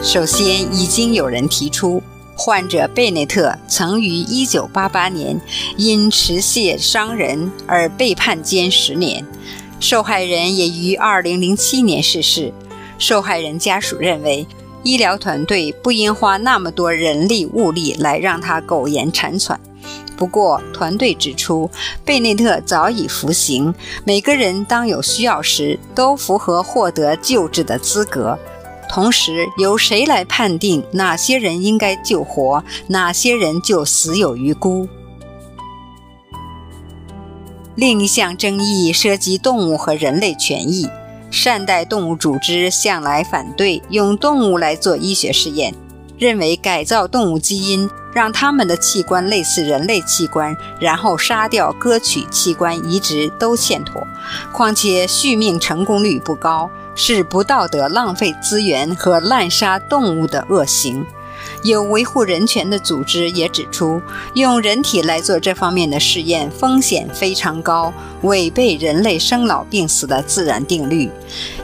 [0.00, 2.02] 首先，已经有人提出，
[2.34, 5.40] 患者贝内特曾于1988年
[5.76, 9.26] 因持械伤人而被判监十年，
[9.80, 12.52] 受害人也于2007年逝世。
[12.96, 14.46] 受害人家属认为，
[14.82, 19.60] 医疗团队不应花那么多人力物力来让他苟延残喘。
[20.16, 21.70] 不过，团队指出，
[22.04, 28.38] 贝内特早已服刑，每个人当有需要时都符合获得救治的资格。
[28.88, 34.88] 同时，由谁来判定哪些人应该救活，哪些人就死有余辜？
[37.74, 40.88] 另一项争议涉及动物和人类权益。
[41.30, 45.74] 善待动物组织向来反对用动物来做医学试验，
[46.16, 54.02] 认为改造动物基因让它们的器官类似人类器官，然后杀掉割取器官移植都欠妥。
[54.54, 56.70] 况且续命成功率不高。
[56.98, 61.06] 是不道德、浪费资源和滥杀动物的恶行。
[61.62, 64.02] 有维护人权的组织也指出，
[64.34, 71.08] 用人体来做这方面的试验风险非常高，违背人类生老病死的自然定律。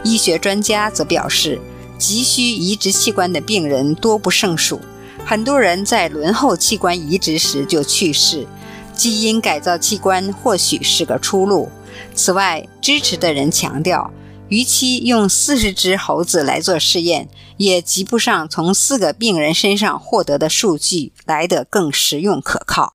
[0.05, 1.61] 医学专家则表示，
[1.99, 4.81] 急需移植器官的病人多不胜数，
[5.27, 8.47] 很多人在轮候器官移植时就去世。
[8.95, 11.69] 基因改造器官或许是个出路。
[12.15, 14.09] 此外，支持的人强调。
[14.55, 22.95] 逾期用四十只猴子来做试验，也及不上从四个病人身上获得的数据来得更实用可靠。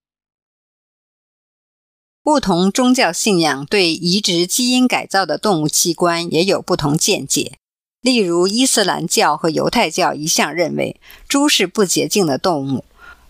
[2.23, 7.57] 不同宗教信仰对移植基因改造的动物器官也有不同见解。
[7.99, 12.86] 例如，伊斯兰教和犹太教一向认为猪是不洁净的动物。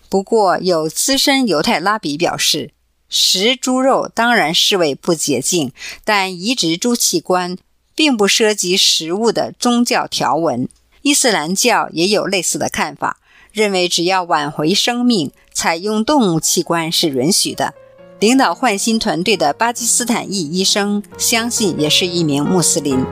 [0.08, 2.70] 不过，有资深犹太拉比表示，
[3.08, 5.72] 食猪肉当然视为不洁净，
[6.04, 7.58] 但移植猪器官。
[8.00, 10.66] 并不涉及食物的宗教条文，
[11.02, 13.18] 伊斯兰教也有类似的看法，
[13.52, 17.74] 认为只要挽回生命，采用动物器官是允许的。
[18.18, 23.04] 领导换心团队的巴基斯坦裔医生，相信也是一名穆斯林。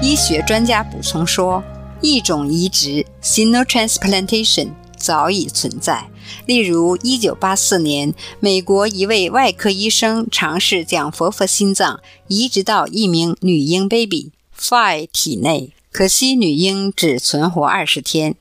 [0.00, 1.62] 医学专家补充说，
[2.00, 4.70] 异种移植 （xenotransplantation）
[5.04, 6.08] 早已存在。
[6.46, 18.34] 例如，1984年，美国一位外科医生尝试将佛佛心脏移植到一名女婴 baby fi 体内，可惜女婴只存活二十天。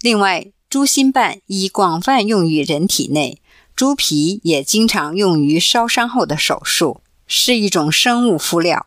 [0.00, 3.42] 另外，猪心瓣已广泛用于人体内，
[3.76, 8.86] 猪皮也经常用于烧伤后的手术，是一种生物敷料。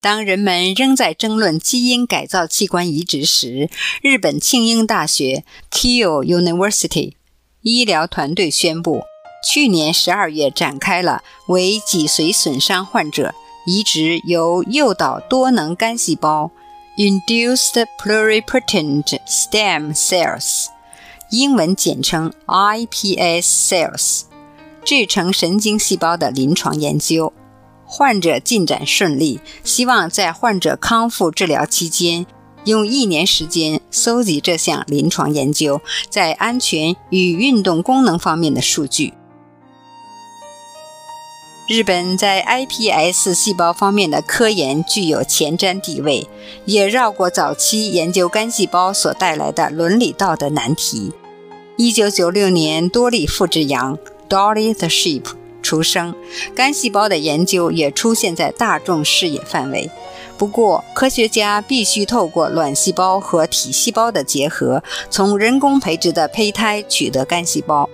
[0.00, 3.68] 当人们仍在争论基因改造器官移植时，
[4.00, 7.14] 日本庆应大学 Keio University
[7.62, 9.02] 医疗团队宣布，
[9.44, 13.34] 去年十二月展开了为脊髓损伤患者
[13.66, 16.52] 移植由诱导多能干细胞
[16.96, 20.66] （Induced Pluripotent Stem Cells），
[21.32, 24.22] 英文简称 iPS cells，
[24.84, 27.32] 制成神经细胞的临床研究。
[27.90, 32.26] 患者进展顺利，希望在患者康复治疗期间，
[32.64, 39.14] 用一年时间搜集这项临床研究在安全与运动功能方面的数据。
[41.66, 46.26] 日本在 iPS 细胞方面的科研具有前瞻地位，
[46.64, 51.12] 也绕过早期研究干细胞所带来的伦理道德难题。
[51.76, 53.98] 一九九六年，多利复制羊
[54.28, 55.24] （Dolly the Sheep）
[55.68, 56.14] 出生，
[56.54, 59.90] 干细胞的研究也出现在大众视野范围。
[60.38, 67.86] 不过，科学家必须透过卵细胞和体细胞的结合，从人工培植的胚胎取得干细胞。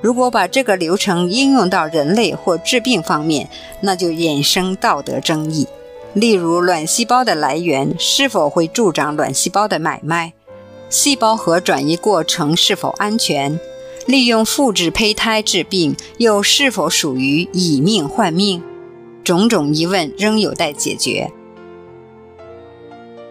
[0.00, 3.48] 如果把这个流程应用到人类或治病方面，
[3.80, 5.68] 那就衍生道德争议。
[6.14, 10.32] 例如，卵细胞的来源是否会助长卵细胞的买卖？
[10.88, 13.60] 细胞核转移过程是否安全？
[14.10, 18.60] 利用复制胚胎治病又是否属于以命换命？
[19.22, 21.30] 种种疑问仍有待解决。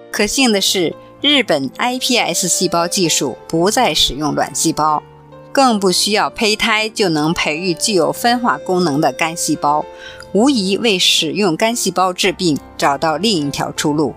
[0.10, 5.04] 可幸的是，日本 iPS 细胞技术不再使用卵细胞。
[5.52, 9.84] 更不需要胚胎就能培育具有分化功能的干细胞，
[10.32, 14.14] 无疑为使用干细胞治病找到另一条出路。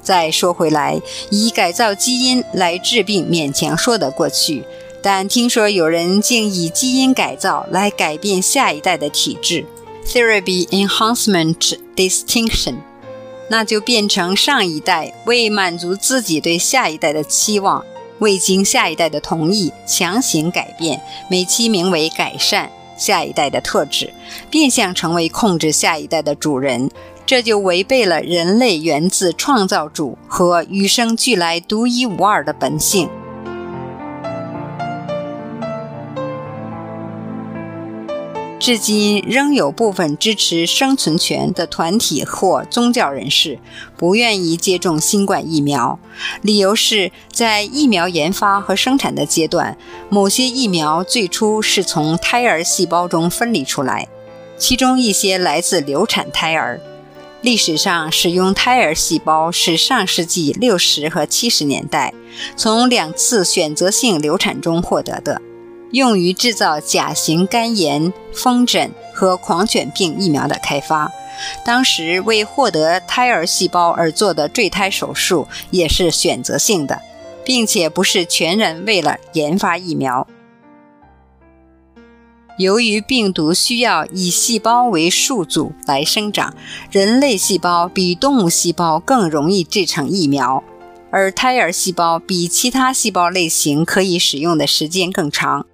[0.00, 4.64] 再说回来，以改造基因来治病勉强说得过去，
[5.00, 9.64] 但听说有人竟以基因改造来改变下一代的体质
[10.06, 12.76] （therapy enhancement distinction），
[13.48, 17.84] 那就变成上一代为满足自己对下一代的期望。
[18.18, 21.00] 未经下一代的同意强行改变，
[21.30, 24.12] 美其名为改善下一代的特质，
[24.50, 26.90] 变相成为控制下一代的主人，
[27.24, 33.08] 这就违背了人类源自创造主和与生俱来独一无二的本性。
[38.58, 43.58] 至今仍有部分支持生存权的团体或宗教人士
[43.96, 45.98] 不愿意接种新冠疫苗，
[46.42, 49.78] 理由是在疫苗研发和生产的阶段，
[50.10, 54.08] 某些疫苗最初是从胎儿细胞中分离出来，
[54.58, 56.80] 其中一些来自流产胎儿。
[57.40, 62.12] 历史上使用胎儿细胞是上世纪六十和七十年代
[62.56, 65.40] 从两次选择性流产中获得的。
[65.90, 71.10] 用于制造甲型肝炎、风疹和狂犬病疫苗的开发，
[71.64, 77.00] 当时为获得胎儿细胞而做的坠胎手术也是选择性的，
[77.44, 80.26] 并且不是全然为了研发疫苗。
[82.58, 86.52] 由于病毒需要以细胞为宿主来生长，
[86.90, 90.64] 人类细胞比动物细胞更容易制成疫苗，
[91.12, 95.64] 而胎儿细胞比其他细胞类型可以使用的时间更长。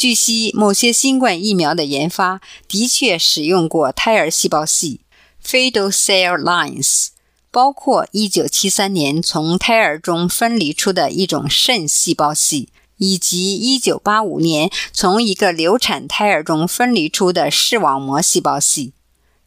[0.00, 5.00] 据悉，某些新冠疫苗的研发的确使用过胎儿细胞系
[5.44, 7.08] （fetal cell lines），
[7.50, 18.94] 包括1973年从胎儿中分离出的一种肾细胞系，以及1985年从一个流产胎儿中分离出的视网膜细胞系。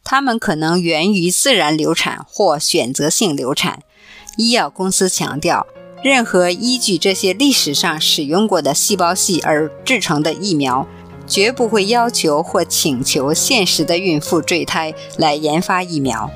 [0.04, 3.82] 它们可能源于自然流产或选择性流产。
[4.36, 5.66] 医药公司强调。
[6.04, 10.86] 任何依据这些历史上使用过的细胞系而制成的疫苗，
[11.26, 16.30] 绝不会要求或请求现实的孕妇坠胎来研发疫苗。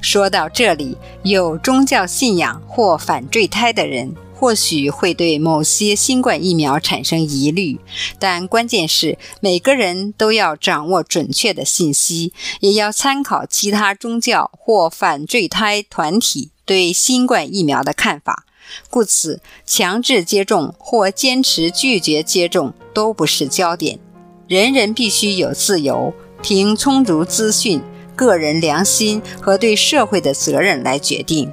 [0.00, 7.78] 说到这里，有宗教信仰或反坠胎的人，或许会对某些新冠疫苗产生疑虑，
[8.18, 16.50] 但关键是每个人都要掌握准确的信息，也要参考其他宗教或反坠胎团体。
[16.68, 18.44] 对新冠疫苗的看法，
[18.90, 23.98] 故此强制接种或坚持拒绝接种都不是焦点。
[24.46, 26.12] 人人必须有自由，
[26.42, 27.80] 凭充足资讯、
[28.14, 31.50] 个人良心和对社会的责任来决定。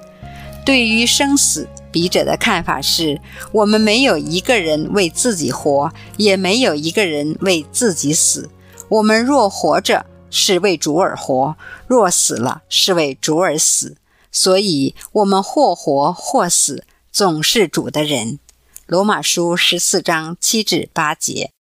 [0.66, 3.22] 对于生死，笔者的看法是：
[3.54, 8.50] 我们没有一个人为自己活，也没有一个人为自己死。
[8.90, 11.56] 我们若活着，是为主而活；
[11.88, 13.96] 若死了，是为主而死。
[14.36, 18.38] 所以我们或活或死，总是主的人。
[18.86, 21.52] 罗马书十四章七至八节。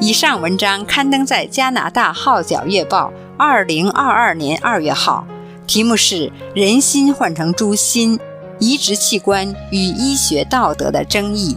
[0.00, 5.24] 以上文章刊登在加拿大《号角月报》二零二二年二月号，
[5.68, 6.26] 题目是
[6.56, 8.18] 《人心换成猪心：
[8.58, 11.56] 移植器官与医学道德的争议》，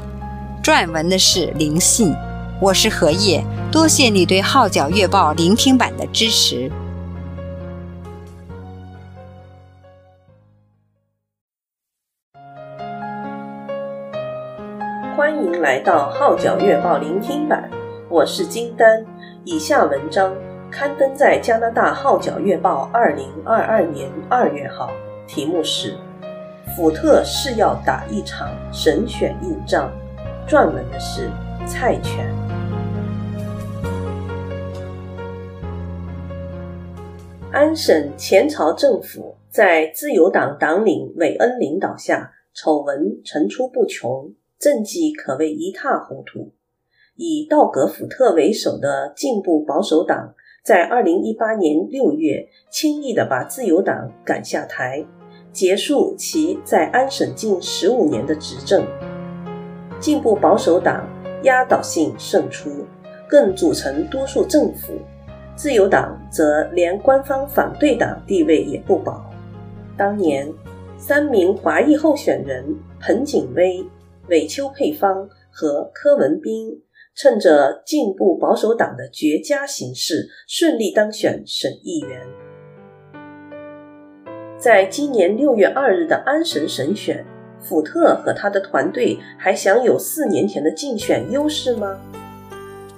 [0.64, 2.14] 撰文的是林信。
[2.62, 6.72] 我是何叶，多谢你对《号角月报》聆听版的支持。
[15.18, 17.70] 欢迎来到《号角月报》聆听版。
[18.08, 19.06] 我是金丹，
[19.44, 20.34] 以下文章
[20.72, 24.90] 刊登在加拿大《号角月报》二零二二年二月号，
[25.28, 25.94] 题目是
[26.76, 29.92] 《福特是要打一场神选硬仗》，
[30.50, 31.30] 撰文的是
[31.68, 32.43] 蔡全。
[37.54, 46.52] 安省前朝政府在自由党党领韦恩领导下，丑闻层出不穷，政绩可谓一塌糊涂。
[47.16, 50.34] 以道格·福特为首的进步保守党，
[50.66, 55.06] 在二零一八年六月轻易地把自由党赶下台，
[55.52, 58.84] 结束其在安省近十五年的执政。
[60.00, 61.08] 进步保守党
[61.44, 62.84] 压倒性胜出，
[63.30, 64.94] 更组成多数政府；
[65.56, 69.24] 自由党则连官方反对党地位也不保。
[69.98, 70.52] 当年，
[70.98, 72.66] 三名华裔候选人
[73.00, 73.86] 彭景威、
[74.28, 76.82] 韦秋佩芳和柯文彬。
[77.16, 82.20] 趁着进步保守党的绝佳形势，顺利当选省议员。
[84.58, 87.24] 在今年六月二日的安省省选，
[87.60, 92.02] 福特和他的团队还享有四年前的竞选优势吗？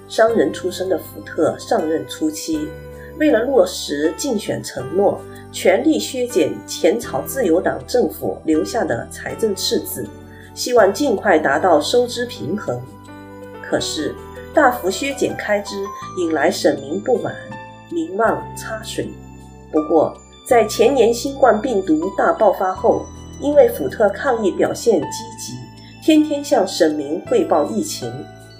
[0.08, 2.68] 商人出身的福特上任初期，
[3.18, 5.20] 为了落实竞选承诺，
[5.50, 10.06] 全力削减前朝自由党政府留下的财政赤字，
[10.54, 12.80] 希望尽快达到收支平衡。
[13.62, 14.14] 可是，
[14.54, 15.74] 大幅削减开支
[16.18, 17.34] 引来省民不满，
[17.90, 19.08] 民望插水。
[19.72, 20.16] 不过，
[20.46, 23.04] 在前年新冠病毒大爆发后，
[23.40, 25.08] 因为福特抗疫表现积
[25.38, 25.54] 极，
[26.02, 28.10] 天天向省民汇报疫情，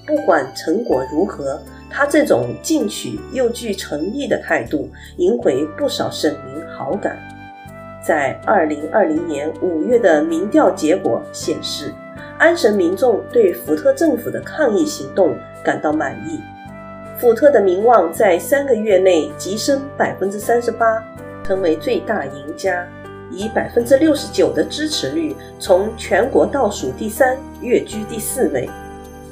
[0.06, 1.60] 不管成果如何，
[1.90, 7.18] 他这种进取又具诚意的态度，赢回不少省民好感。
[8.02, 11.92] 在二零二零年五月的民调结果显示，
[12.38, 16.40] 安省民众对福特政府的抗议行动感到满意，
[17.18, 21.02] 福特的名望在三个月内急升百分之三十八，
[21.42, 22.86] 成为最大赢家，
[23.32, 28.70] 以百分之六十九的支持率从全国倒数第三跃居第四位，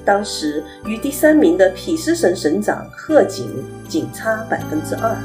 [0.04, 3.50] 当时与第三名的匹斯省省长贺锦
[3.88, 5.16] 仅差百分之二。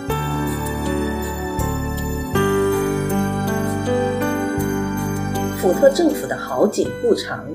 [5.57, 7.45] 福特政府的好景不长，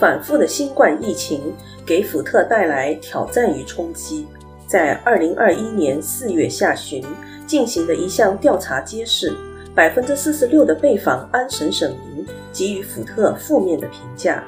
[0.00, 1.52] 反复的新冠疫情
[1.84, 4.26] 给福特带来挑战与冲击。
[4.66, 7.04] 在二零二一年四月下旬
[7.46, 9.36] 进行的一项调查揭示，
[9.74, 14.42] 百分之四十六的被访安省省民给予福特负面的评价，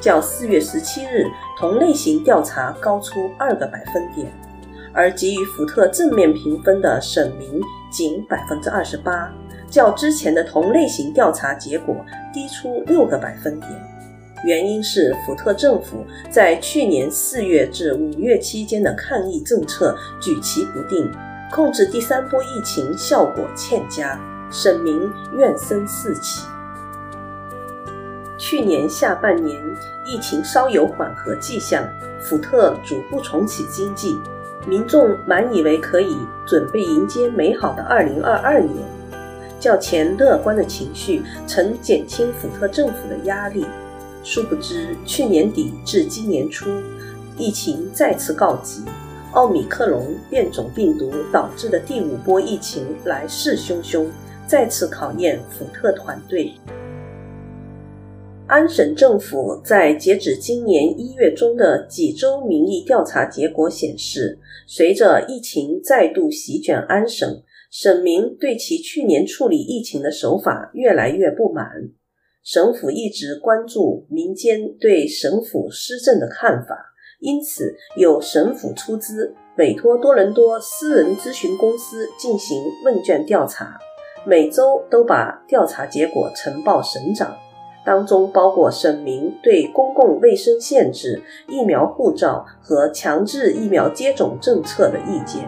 [0.00, 1.26] 较四月十七日
[1.58, 4.32] 同类型调查高出二个百分点，
[4.92, 7.60] 而给予福特正面评分的省民
[7.90, 9.32] 仅百分之二十八。
[9.68, 11.96] 较之前的同类型调查结果
[12.32, 13.70] 低出六个百分点，
[14.44, 21.10] 原因是福特政府在去年四月至五月期间的抗疫政策举棋不定，
[21.52, 24.20] 控制第三波疫情效果欠佳，
[24.52, 26.42] 省民怨声四起。
[28.38, 29.58] 去年下半年
[30.04, 31.82] 疫情稍有缓和迹象，
[32.20, 34.18] 福特逐步重启经济，
[34.66, 38.74] 民众满以为可以准备迎接美好的二零二二年。
[39.58, 43.64] 较前乐观的情绪曾减轻福特政府的压力，
[44.22, 46.68] 殊不知去年底至今年初，
[47.38, 48.84] 疫情再次告急，
[49.32, 54.06] 奥米克戎变种病毒导致的第五波疫情来势汹汹，
[54.46, 56.54] 再次考验福特团队。
[58.48, 67.42] 安省政府在截止今年一月中的几周民意调查结果显示，随着疫情再度席卷安省。
[67.68, 71.66] 省民对其去年处理疫情的手法越来越不满，
[72.44, 83.76] 省府一直关注民间对省府施政的看法，因此有省府出资委托多伦多私人咨询公司进行问卷调查，
[84.24, 87.36] 每周都把调查结果呈报省长，
[87.86, 95.46] 当中包括省民对公共卫生限制疫苗护照和强制疫苗接种政策的意见。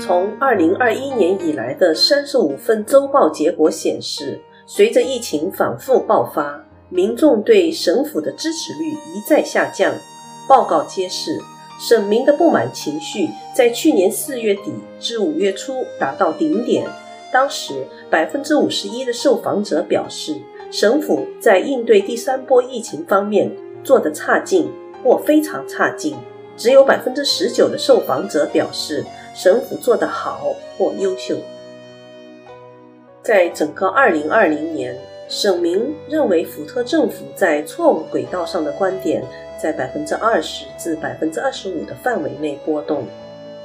[0.00, 9.92] 从二零二一年以来的三十五份周报结果显示随着疫情反复爆发民众对省府的支持率一再下降。
[10.48, 11.40] 报告揭示
[11.80, 16.84] 省民的不满情绪在去年四月底至五月初达到顶点
[17.32, 20.36] 当时，百分之五十一的受访者表示，
[20.70, 23.50] 省府在应对第三波疫情方面
[23.82, 24.70] 做得差劲
[25.02, 26.14] 或非常差劲。
[26.58, 29.02] 只有百分之十九的受访者表示，
[29.34, 31.38] 省府做得好或优秀。
[33.22, 34.94] 在整个二零二零年，
[35.26, 39.24] 省民认为福特政府在错误轨道上的观点，
[39.58, 43.06] 在百分之二十至百分之二十五的范围内波动。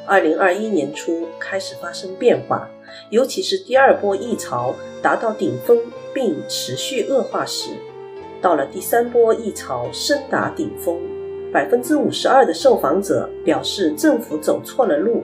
[0.06, 2.70] 二零二一年初开始发生变化，
[3.10, 5.78] 尤其是第二波疫潮达到顶峰
[6.14, 7.72] 并持续恶化时，
[8.42, 11.00] 到了第三波疫潮深达顶峰，
[11.52, 15.24] 百分之五十二的受访者表示政府走错了路。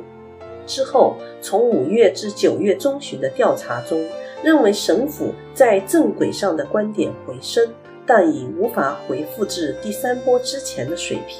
[0.65, 4.01] 之后，从五月至九月中旬的调查中，
[4.41, 7.69] 认为省府在正轨上的观点回升，
[8.05, 11.39] 但已无法回复至第三波之前的水平。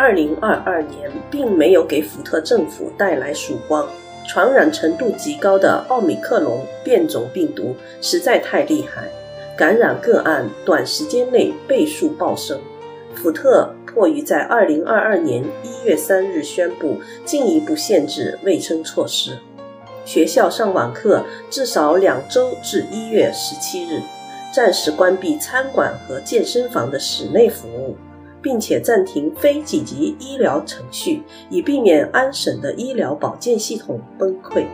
[0.00, 3.86] 二零二二年并没有给福特政府带来曙光，
[4.26, 9.10] 传染程度极高的奥密克戎变种病毒实在太厉害，
[9.54, 12.58] 感染个案短时间内倍数暴升。
[13.14, 16.96] 福特迫于在二零二二年一月三日宣布
[17.26, 19.36] 进一步限制卫生措施。
[20.06, 24.00] 学校上网课至少两周至一月十七日，
[24.50, 27.94] 暂时关闭餐馆和健身房的室内服务，
[28.42, 34.64] 并且暂停非紧急医疗程序，以避免安省的医疗保健系统崩溃。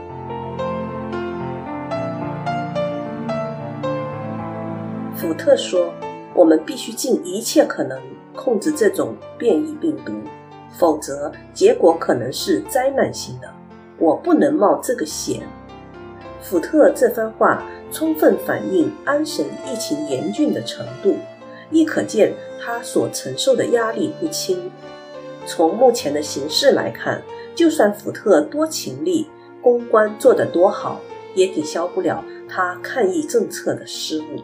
[5.14, 5.93] 福特说
[6.34, 7.98] ：“我们必须尽一切可能
[8.34, 10.12] 控制这种变异病毒，
[10.72, 13.48] 否则结果可能是灾难性的。”
[13.98, 15.40] 我不能冒这个险。
[16.43, 21.16] 福特这番话充分反映安省疫情严峻的程度，
[21.70, 24.70] 亦可见他所承受的压力不轻。
[25.47, 27.22] 从目前的形势来看，
[27.55, 29.28] 就算福特多勤力，
[29.62, 31.01] 公关做得多好，
[31.34, 34.43] 也抵消不了他抗疫政策的失误。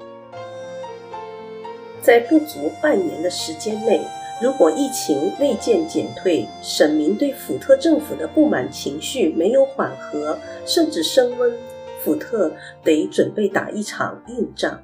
[2.01, 4.01] 在不足半年的时间内，
[4.41, 10.37] 如果疫情未见减退，省民对福特政府的不满情绪没有缓和，
[10.67, 11.53] 甚至升温，
[12.03, 12.51] 福特
[12.83, 14.81] 得准备打一场硬仗。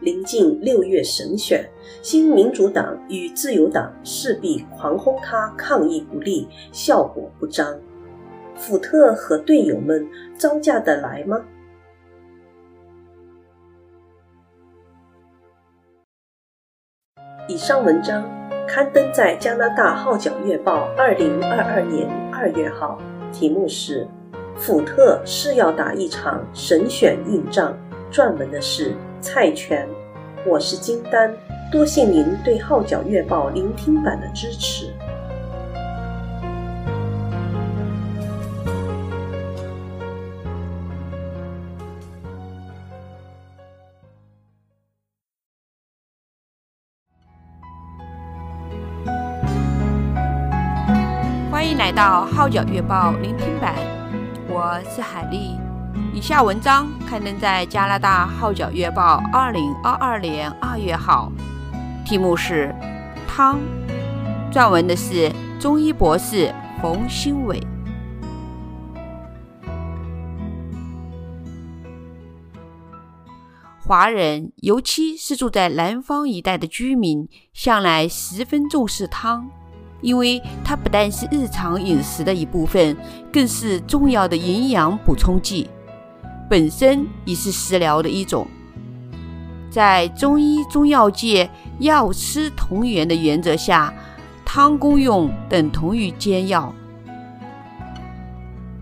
[0.00, 1.68] 临近六月省选，
[2.02, 7.78] 新民主党与自由党势必狂轰他抗疫不力，效果不彰。
[8.56, 11.44] 福特和队友们招架得来吗？
[17.48, 18.24] 以上文章。
[18.66, 22.98] 刊登在加拿大《号角月报》二零二二年二月号，
[23.30, 24.08] 题目是
[24.56, 27.76] “福特是要打一场省选硬仗”，
[28.10, 29.88] 撰文的是蔡全。
[30.46, 31.34] 我是金丹，
[31.72, 34.92] 多谢您对《号角月报》聆听版的支持。
[51.50, 53.74] 欢迎来到《号角月报》聆听版，
[54.46, 55.63] 我是海丽。
[56.14, 61.32] 以下文章刊登在加拿大《号角月报》二零二二年二月号，
[62.06, 62.72] 题目是
[63.28, 63.58] 《汤》，
[64.54, 67.60] 撰文的是中医博士冯新伟。
[73.84, 79.50] 华人，尤其是住在南方一带的居民，向来十分重视汤。
[80.00, 82.96] 因为它不但是日常饮食的一部分，
[83.32, 85.68] 更是重要的营养补充剂，
[86.48, 88.46] 本身已是食疗的一种。
[89.70, 91.50] 在中医中药界
[91.80, 93.92] “药吃同源”的原则下，
[94.44, 96.72] 汤功用等同于煎药。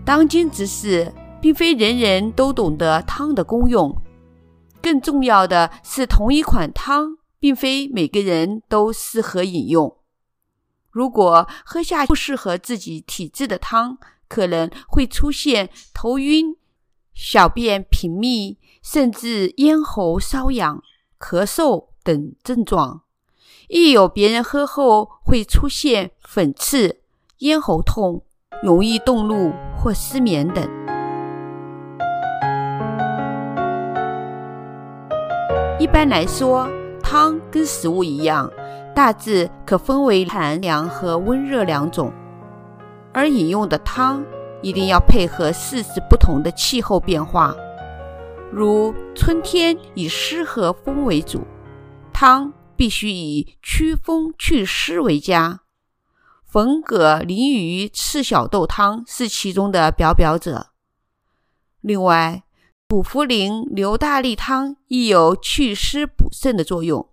[0.05, 1.11] 当今之世，
[1.41, 3.95] 并非人人都懂得汤的功用，
[4.81, 9.97] 更重要的是，同一款汤，并非每个人都适合饮用。
[10.91, 16.55] 如果喝下不适合自己体质的汤，可能会出现头晕、
[17.13, 20.81] 小便频密，甚至咽喉瘙痒、
[21.19, 23.01] 咳嗽等症状。
[23.69, 26.99] 亦有别人喝后会出现粉刺、
[27.39, 28.23] 咽喉痛、
[28.61, 30.63] 容易动怒或失眠等。
[35.79, 36.69] 一般来说，
[37.01, 38.51] 汤跟食物一样。
[38.95, 42.13] 大致可分为寒凉和温热两种。
[43.11, 44.23] 而饮用的汤
[44.63, 47.55] 一定要配合四时不同的气候变化。
[48.51, 51.45] 如春天以湿和风为主，
[52.11, 55.59] 汤必须以祛风祛湿为佳。
[56.45, 60.67] 粉葛鲮鱼赤小豆汤是其中的表表者。
[61.81, 62.43] 另外，
[62.87, 67.09] 土茯苓牛大力汤亦有祛湿补肾的作用。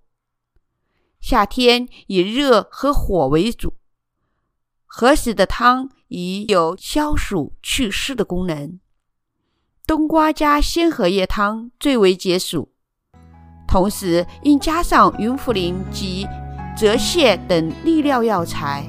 [1.20, 3.74] 夏天以热和火为主，
[4.92, 8.80] 合适的汤宜有消暑祛湿的功能。
[9.86, 12.72] 冬瓜加鲜荷叶汤最为解暑，
[13.68, 16.26] 同时应加上云茯苓及
[16.76, 18.84] 泽泻等利尿药材，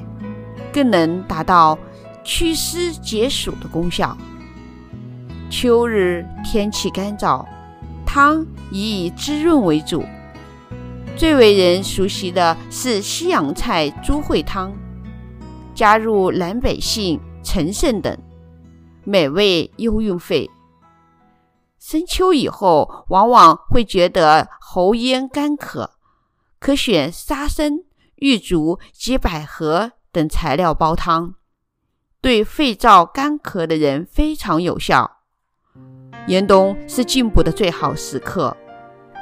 [0.72, 1.78] 更能达到
[2.24, 4.18] 祛湿解暑的功效。
[5.48, 7.46] 秋日天气干燥，
[8.04, 10.04] 汤宜以滋润为主。
[11.16, 14.72] 最为人熟悉的是西洋菜猪烩汤，
[15.74, 18.16] 加入南北杏、陈肾等，
[19.04, 20.50] 美味又润肺。
[21.78, 25.90] 深秋以后，往往会觉得喉咽干渴，
[26.60, 27.80] 可选沙参、
[28.16, 31.34] 玉竹及百合等材料煲汤，
[32.20, 35.18] 对肺燥干咳的人非常有效。
[36.28, 38.56] 严冬是进补的最好时刻，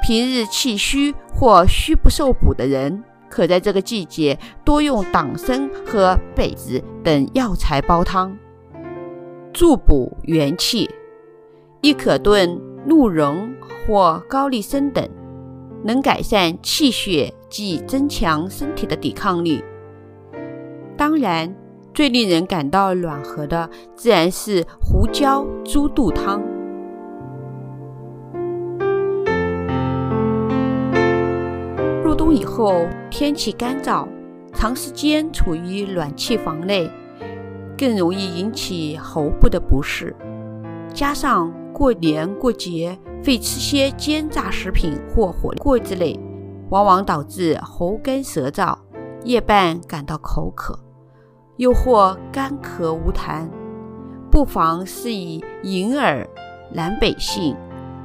[0.03, 8.37] 平日气虚或虚不受补的人，可在这个季节多用党参和北子等药材煲汤，
[9.53, 10.89] 助补元气。
[11.79, 13.51] 亦可炖鹿茸
[13.87, 15.09] 或高丽参等，
[15.83, 19.63] 能改善气血及增强身体的抵抗力。
[20.95, 21.55] 当然，
[21.93, 26.50] 最令人感到暖和的，自然是胡椒猪肚汤。
[32.21, 34.07] 冬以后，天气干燥，
[34.53, 36.87] 长时间处于暖气房内，
[37.75, 40.15] 更容易引起喉部的不适。
[40.93, 42.95] 加上过年过节
[43.25, 46.19] 会吃些煎炸食品或火锅之类，
[46.69, 48.77] 往往导致喉干舌燥，
[49.23, 50.77] 夜半感到口渴，
[51.57, 53.49] 又或干咳无痰，
[54.29, 56.29] 不妨试以银耳、
[56.71, 57.57] 南北杏、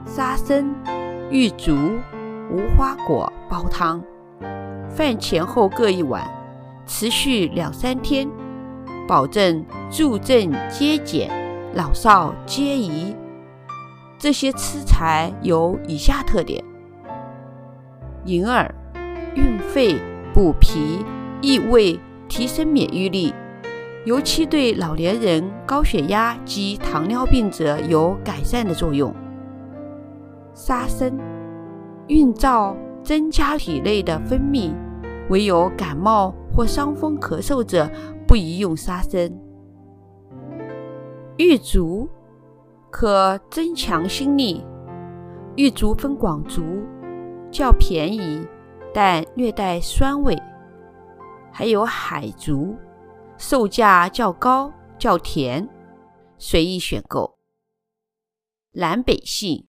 [0.07, 0.75] 沙参、
[1.31, 1.77] 玉竹。
[2.49, 4.03] 无花果煲汤，
[4.91, 6.29] 饭前后各一碗，
[6.87, 8.29] 持续两三天，
[9.07, 11.31] 保证助阵皆减，
[11.75, 13.15] 老少皆宜。
[14.19, 16.63] 这些吃材有以下特点：
[18.25, 18.75] 银耳
[19.35, 19.97] 润肺
[20.35, 21.05] 补脾
[21.41, 23.33] 益胃，提升免疫力，
[24.05, 29.15] 尤其对老年人、高血压及糖尿病者有改善的作用。
[30.55, 31.13] 沙参。
[32.09, 32.73] 运燥
[33.07, 34.75] 增加体内的分泌，
[35.31, 37.89] 唯有感冒或伤风咳嗽者
[38.27, 39.33] 不宜用沙参。
[41.37, 42.09] 玉竹
[42.91, 44.61] 可增强心力，
[45.55, 46.65] 玉竹分广竹，
[47.49, 48.45] 较便宜，
[48.93, 50.35] 但略带酸味；
[51.53, 52.77] 还有海竹，
[53.39, 55.69] 售价较高，较甜，
[56.39, 57.39] 随意选购。
[58.73, 59.69] 南北杏，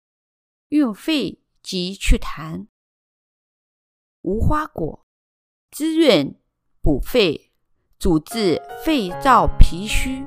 [0.70, 1.42] 润肺。
[1.60, 2.68] 及祛痰，
[4.28, 5.06] 无花果
[5.70, 6.34] 滋润
[6.82, 7.50] 补肺，
[7.98, 10.22] 主治肺燥脾虚。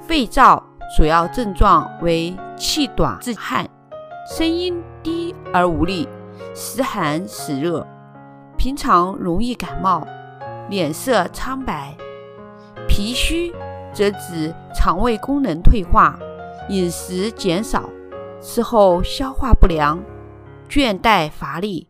[0.00, 0.60] 肺燥
[0.96, 3.70] 主要症状为气短自汗，
[4.26, 6.08] 声音低而无力，
[6.56, 7.86] 时寒时热，
[8.58, 10.04] 平常容易感冒，
[10.68, 11.96] 脸色苍白。
[12.88, 13.54] 脾虚
[13.94, 16.18] 则指肠胃功能退化，
[16.68, 17.88] 饮食减少，
[18.40, 20.02] 吃后消化不良。
[20.68, 21.86] 倦怠乏力，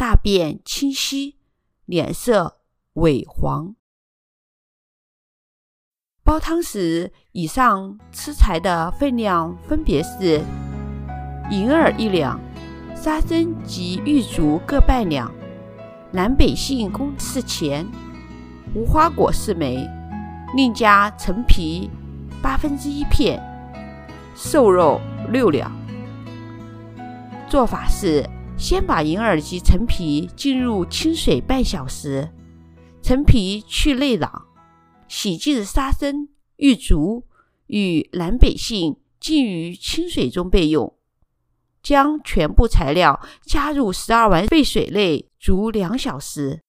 [0.00, 1.36] 大便清稀，
[1.84, 2.62] 脸色
[2.94, 3.74] 萎黄。
[6.24, 10.42] 煲汤时，以上吃材的分量分别是：
[11.50, 12.40] 银耳一两，
[12.96, 15.30] 沙参及玉竹各半两，
[16.10, 17.86] 南北杏共四钱，
[18.74, 19.86] 无花果四枚，
[20.56, 21.90] 另加陈皮
[22.40, 23.38] 八分之一片，
[24.34, 24.98] 瘦肉
[25.28, 25.70] 六两。
[27.46, 28.26] 做法是：
[28.60, 32.28] 先把银耳及陈皮浸入清水半小时，
[33.00, 34.30] 陈皮去内瓤，
[35.08, 37.24] 洗净沙参、玉竹
[37.68, 40.94] 与南北杏浸于清水中备用。
[41.82, 46.60] 将全部材料加入十二碗沸水内煮两小时，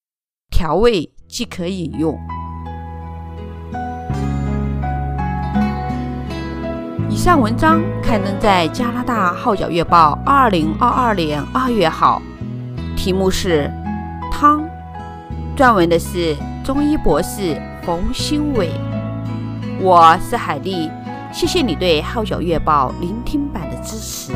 [0.50, 2.18] 调味即可饮用。
[7.12, 12.22] 以上文章刊登在加拿大《号角月报》二零二二年二月号，
[12.96, 13.70] 题目是
[14.32, 14.62] 《汤》，
[15.58, 16.34] 撰文的是
[16.64, 18.72] 中医博士冯兴伟。
[19.82, 20.90] 我是海丽，
[21.34, 24.32] 谢谢你对《号角月报》聆听版的支持。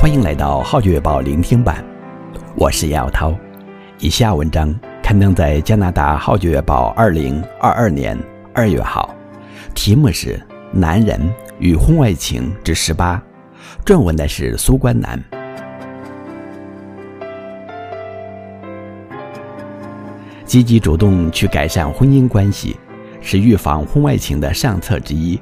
[0.00, 1.84] 欢迎来到《号角月报》聆听版，
[2.54, 3.34] 我是姚涛。
[3.98, 4.72] 以下文章
[5.02, 8.16] 刊登在加拿大《号角月报》二零二二年
[8.54, 9.12] 二月号，
[9.74, 10.36] 题目是
[10.70, 11.20] 《男人
[11.58, 13.20] 与婚外情之十八》，
[13.84, 15.20] 撰文的是苏关南。
[20.44, 22.76] 积极主动去改善婚姻关系，
[23.20, 25.38] 是预防婚外情的上策之一。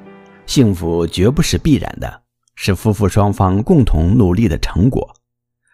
[0.46, 2.25] 幸福绝不是必然的。
[2.56, 5.14] 是夫妇双方共同努力的成果。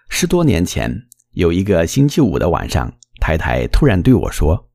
[0.08, 0.94] 十多年前，
[1.30, 4.68] 有一个星期五的晚上，太太突然对我说：“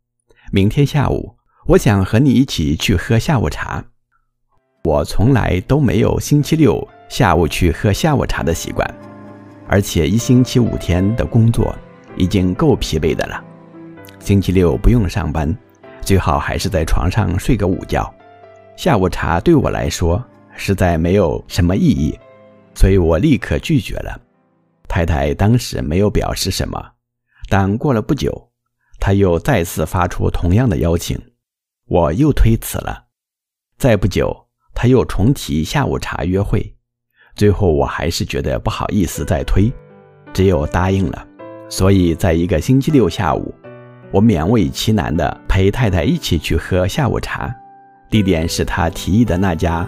[0.51, 1.35] 明天下午，
[1.67, 3.83] 我想和你一起去喝下午茶。”
[4.83, 8.89] 我从来都没有星期六下午去喝下午茶的习惯，
[9.67, 11.75] 而且一星期五天的工作
[12.15, 13.43] 已经够疲惫的了。
[14.19, 15.55] 星期六不用上班，
[16.01, 18.11] 最好还是在床上睡个午觉。
[18.77, 20.23] 下午茶对我来说，
[20.57, 22.19] 实在没有什么意义，
[22.73, 24.19] 所以我立刻拒绝了。
[24.87, 26.83] 太太当时没有表示什么，
[27.47, 28.49] 但过了不久，
[28.99, 31.17] 她又再次发出同样的邀请，
[31.87, 33.05] 我又推辞了。
[33.77, 36.75] 再不久，她又重提下午茶约会，
[37.35, 39.71] 最后我还是觉得不好意思再推，
[40.33, 41.27] 只有答应了。
[41.69, 43.53] 所以在一个星期六下午，
[44.11, 47.53] 我勉为其难地陪太太一起去喝下午茶，
[48.09, 49.87] 地点是她提议的那家。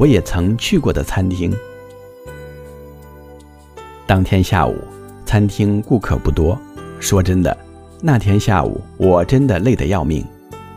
[0.00, 1.54] 我也曾去过的餐厅。
[4.06, 4.74] 当天下午，
[5.26, 6.58] 餐厅顾客不多。
[6.98, 7.54] 说真的，
[8.00, 10.24] 那天下午我真的累得要命。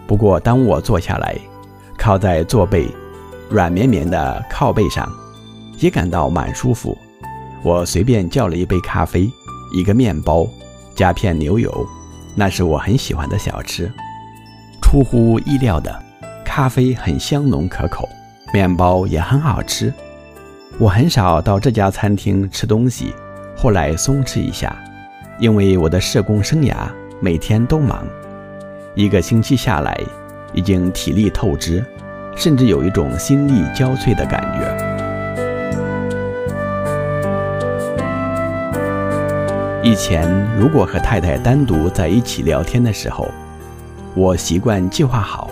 [0.06, 1.38] 不过，当我坐下来，
[1.98, 2.90] 靠在座背
[3.50, 5.10] 软绵绵的靠背上，
[5.80, 6.98] 也感到蛮舒服。
[7.64, 9.32] 我随便叫了一杯咖啡，
[9.74, 10.46] 一个面包，
[10.96, 11.88] 加片牛油，
[12.36, 13.90] 那是我很喜欢的小吃。
[14.82, 15.98] 出乎意料的，
[16.44, 18.06] 咖啡很香浓可口。
[18.54, 19.92] 面包也很好吃。
[20.78, 23.12] 我很少到这家餐厅吃东西，
[23.58, 24.78] 后来松弛一下，
[25.40, 26.76] 因为我的社工生涯
[27.20, 28.06] 每天都忙，
[28.94, 30.00] 一个星期下来，
[30.54, 31.84] 已经体力透支，
[32.36, 34.94] 甚至有一种心力交瘁的感觉。
[39.82, 43.32] 以前如果和太太单独在一起聊天的时候，
[44.14, 45.50] 我习惯计划好，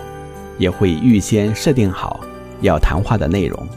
[0.56, 2.20] 也会预先设定好。
[2.62, 3.68] 要谈话的内容，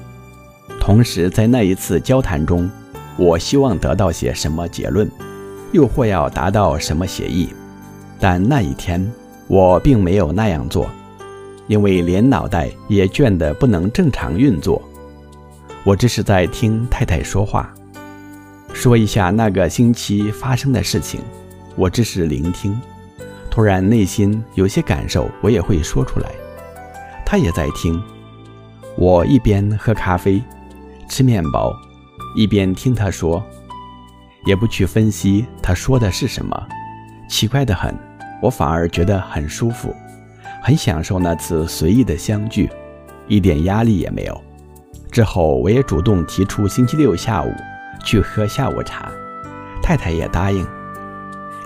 [0.80, 2.70] 同时在那一次交谈中，
[3.18, 5.12] 我希望得到些什么结论，
[5.74, 7.50] 又或要达到什么协议。
[8.20, 9.12] 但那一天
[9.48, 10.90] 我并没有那样做，
[11.68, 14.82] 因为连脑袋也倦得不能正常运作。
[15.84, 17.74] 我只是在听太太说话，
[18.74, 21.20] 说一下那个星期发生的事情。
[21.76, 22.80] 我只是聆听，
[23.52, 26.32] 突然内心有些感受，我也会说出来。
[27.26, 28.02] 他也在听。
[28.98, 30.42] 我一边喝咖啡，
[31.10, 31.76] 吃面包，
[32.36, 33.44] 一边听他说，
[34.46, 36.68] 也不去分析他说的是什么。
[37.28, 37.94] 奇怪的很，
[38.42, 39.94] 我反而觉得很舒服，
[40.64, 42.70] 很享受那次随意的相聚，
[43.28, 44.42] 一点压力也没有。
[45.12, 47.54] 之后我也主动提出星期六下午
[48.04, 49.12] 去喝下午茶，
[49.82, 50.66] 太太也答应。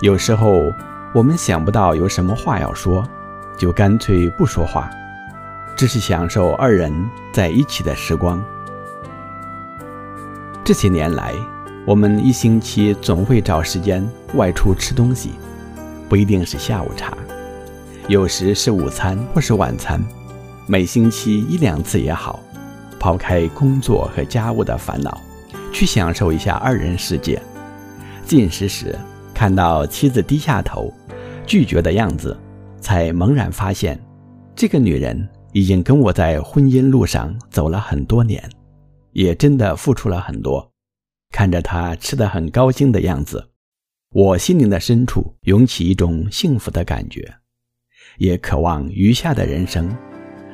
[0.01, 0.63] 有时候
[1.13, 3.07] 我们想不到有什么话要说，
[3.55, 4.89] 就干脆不说话。
[5.79, 6.93] 只是享受二人
[7.31, 8.43] 在一起的时光。
[10.61, 11.33] 这些年来，
[11.87, 15.31] 我们一星期总会找时间外出吃东西，
[16.09, 17.17] 不一定是下午茶，
[18.09, 20.03] 有时是午餐或是晚餐，
[20.67, 22.41] 每星期一两次也好。
[22.99, 25.17] 抛开工作和家务的烦恼，
[25.71, 27.41] 去享受一下二人世界。
[28.25, 28.93] 进食时
[29.33, 30.93] 看到妻子低下头，
[31.47, 32.37] 拒绝的样子，
[32.81, 33.97] 才猛然发现，
[34.53, 35.25] 这个女人。
[35.51, 38.43] 已经跟我在婚姻路上走了很多年，
[39.13, 40.71] 也真的付出了很多。
[41.31, 43.49] 看着她吃得很高兴的样子，
[44.11, 47.33] 我心灵的深处涌起一种幸福的感觉，
[48.17, 49.95] 也渴望余下的人生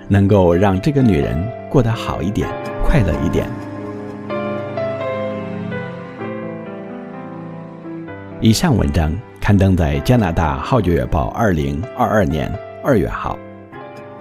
[0.09, 1.37] 能够让这个女人
[1.69, 2.49] 过得好一点，
[2.83, 3.49] 快乐一点。
[8.41, 12.49] 以上文章刊登在加拿大《号角月报》二零二二年
[12.83, 13.37] 二月号。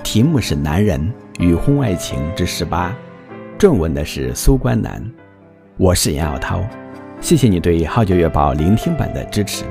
[0.05, 2.91] 题目是《男人与婚外情之十八》，
[3.59, 5.03] 正文的是苏观南，
[5.79, 6.63] 我是严小涛，
[7.23, 9.65] 谢谢你对《浩久月报》聆听版的支持。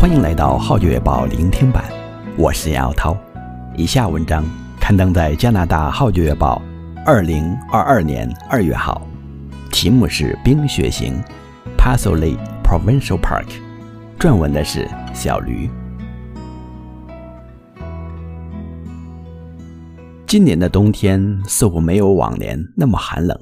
[0.00, 1.84] 欢迎来到《浩久月报》聆听版，
[2.38, 3.14] 我是杨耀涛。
[3.76, 4.44] 以下文章
[4.90, 6.60] 刊登在加拿大《号角月报》
[7.06, 9.06] 二零二二年二月号，
[9.70, 11.14] 题目是《冰雪行
[11.78, 13.46] Paso Lake Provincial Park》，
[14.18, 15.70] 撰文的是小驴。
[20.26, 23.40] 今年的冬天似乎没有往年那么寒冷，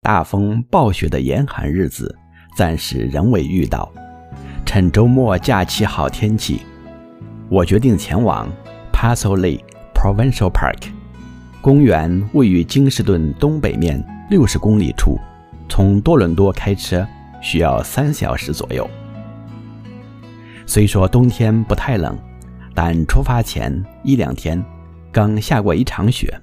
[0.00, 2.16] 大风暴雪的严寒日子
[2.56, 3.92] 暂时仍未遇到。
[4.64, 6.62] 趁周末假期好天气，
[7.50, 8.48] 我决定前往
[8.90, 9.60] Paso Lake
[10.04, 10.90] Provincial Park
[11.62, 13.98] 公园，位于金士顿东北面
[14.28, 15.18] 六十公里处。
[15.66, 17.08] 从多伦多开车
[17.40, 18.86] 需要三小时左右。
[20.66, 22.18] 虽说冬天不太冷，
[22.74, 24.62] 但出发前一两天。
[25.10, 26.38] 刚下过一场雪，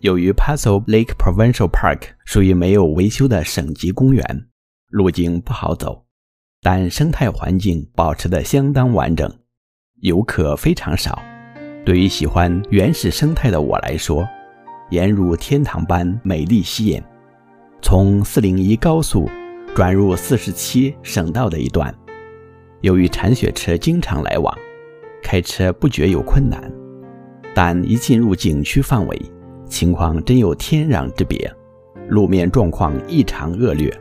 [0.00, 4.48] 由于 Paso Lake Provincial Park 属于没有维修的省级公园，
[4.88, 6.06] 路径不好走，
[6.60, 9.32] 但生态环境保持得相当完整，
[10.00, 11.22] 游客非常少。
[11.90, 14.24] 对于喜欢原始生态的我来说，
[14.92, 17.02] 俨如天堂般美丽吸引。
[17.82, 19.28] 从401高速
[19.74, 21.92] 转入47省道的一段，
[22.82, 24.56] 由于铲雪车经常来往，
[25.20, 26.72] 开车不觉有困难。
[27.56, 29.20] 但一进入景区范围，
[29.66, 31.52] 情况真有天壤之别，
[32.06, 33.92] 路面状况异常恶劣，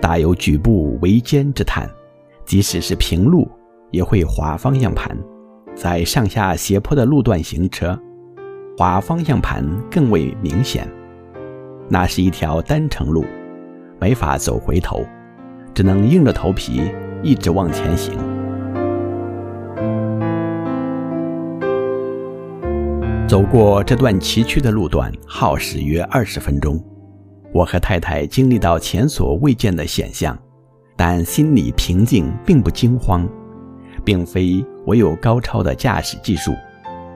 [0.00, 1.88] 大有举步维艰之叹。
[2.44, 3.48] 即使是平路，
[3.92, 5.16] 也会滑方向盘，
[5.74, 7.98] 在上下斜坡的路段行车，
[8.78, 10.88] 滑方向盘更为明显。
[11.88, 13.24] 那是一条单程路，
[14.00, 15.04] 没法走回头，
[15.74, 16.90] 只能硬着头皮
[17.22, 18.14] 一直往前行。
[23.26, 26.78] 走过这段崎岖的路段，耗时约二十分钟。
[27.52, 30.38] 我和太太经历到前所未见的险象，
[30.96, 33.28] 但心里平静，并不惊慌。
[34.04, 36.54] 并非我有高超的驾驶技术，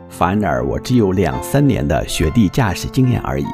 [0.08, 3.46] 反而我只有两三年的雪地驾驶经验而已。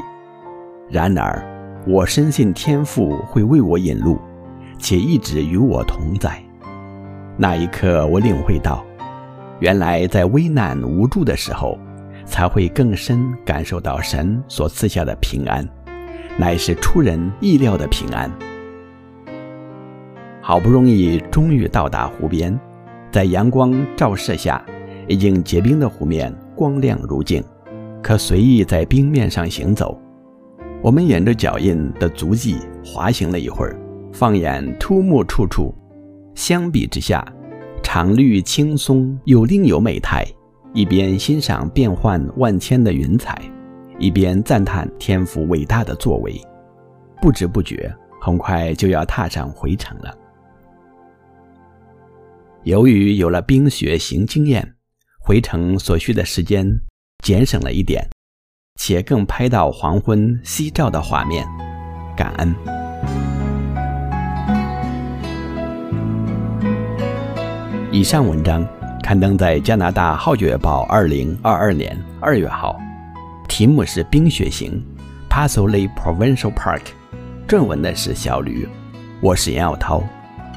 [0.91, 1.43] 然而，
[1.87, 4.19] 我深信天父会为我引路，
[4.79, 6.43] 且一直与我同在。
[7.37, 8.85] 那一刻，我领会到，
[9.59, 11.79] 原来在危难无助的时候，
[12.27, 15.67] 才会更深感受到神所赐下的平安，
[16.37, 18.31] 乃是出人意料的平安。
[20.43, 22.59] 好不容易终于到达湖边，
[23.13, 24.65] 在阳光照射下，
[25.07, 27.45] 已经结冰的湖面光亮如镜，
[28.03, 30.01] 可随意在冰面上行走。
[30.81, 33.79] 我们沿着脚印的足迹滑行了一会儿，
[34.15, 35.75] 放眼秃木处处，
[36.35, 37.23] 相比之下，
[37.83, 40.27] 常绿青松又另有美态。
[40.73, 43.39] 一边欣赏变幻万千的云彩，
[43.99, 46.41] 一边赞叹天父伟大的作为。
[47.21, 50.17] 不知不觉，很快就要踏上回程了。
[52.65, 54.77] 由于有了冰雪行经验，
[55.19, 56.65] 回程所需的时间
[57.25, 58.09] 节省了一点，
[58.79, 61.45] 且更拍到黄昏夕照的画面，
[62.17, 62.55] 感恩。
[67.91, 68.67] 以上文章。
[69.03, 72.79] 刊登在加拿大《号角报》二零二二年二月号，
[73.49, 74.81] 题目是《冰雪行
[75.29, 76.81] Paso Lake Provincial Park》，
[77.49, 78.67] 撰文的是小驴，
[79.21, 80.01] 我是严耀涛，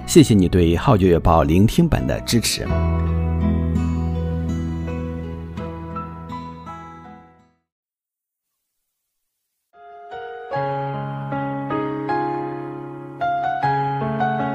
[0.07, 2.65] 谢谢你对《号角月报》聆听版的支持。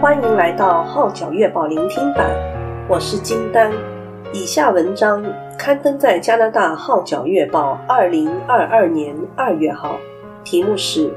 [0.00, 2.30] 欢迎来到《号角月报》聆听版。
[2.88, 3.72] 我是金丹，
[4.32, 5.22] 以下文章
[5.58, 9.96] 刊登在加拿大《号角月报》二零二二年二月号，
[10.44, 11.08] 题目是《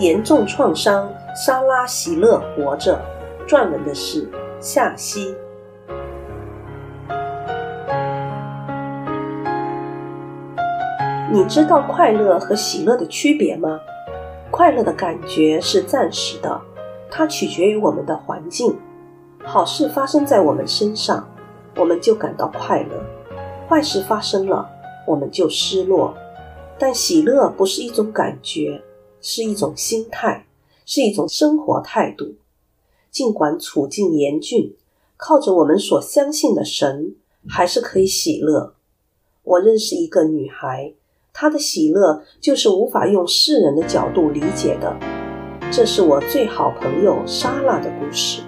[0.00, 2.94] 严重创伤，莎拉喜乐活着》，
[3.46, 4.28] 撰文的是
[4.60, 5.34] 夏曦。
[11.32, 13.80] 你知道快乐和喜乐的区别吗？
[14.50, 16.60] 快乐的感觉是暂时的，
[17.10, 18.76] 它取决于我们的环境。
[19.44, 21.28] 好事发生在我们身上，
[21.76, 22.96] 我们就感到快乐；
[23.68, 24.68] 坏事发生了，
[25.06, 26.12] 我们就失落。
[26.78, 28.82] 但喜乐不是一种感觉，
[29.20, 30.46] 是一种心态，
[30.84, 32.34] 是一种生活态度。
[33.16, 34.74] 尽管处境严峻，
[35.16, 37.14] 靠着我们所相信的神，
[37.48, 38.74] 还是可以喜乐。
[39.42, 40.92] 我认识一个女孩，
[41.32, 44.94] 她的喜乐就是无法用世人的角度理解的。
[45.72, 48.42] 这是我最好朋友莎拉的故事。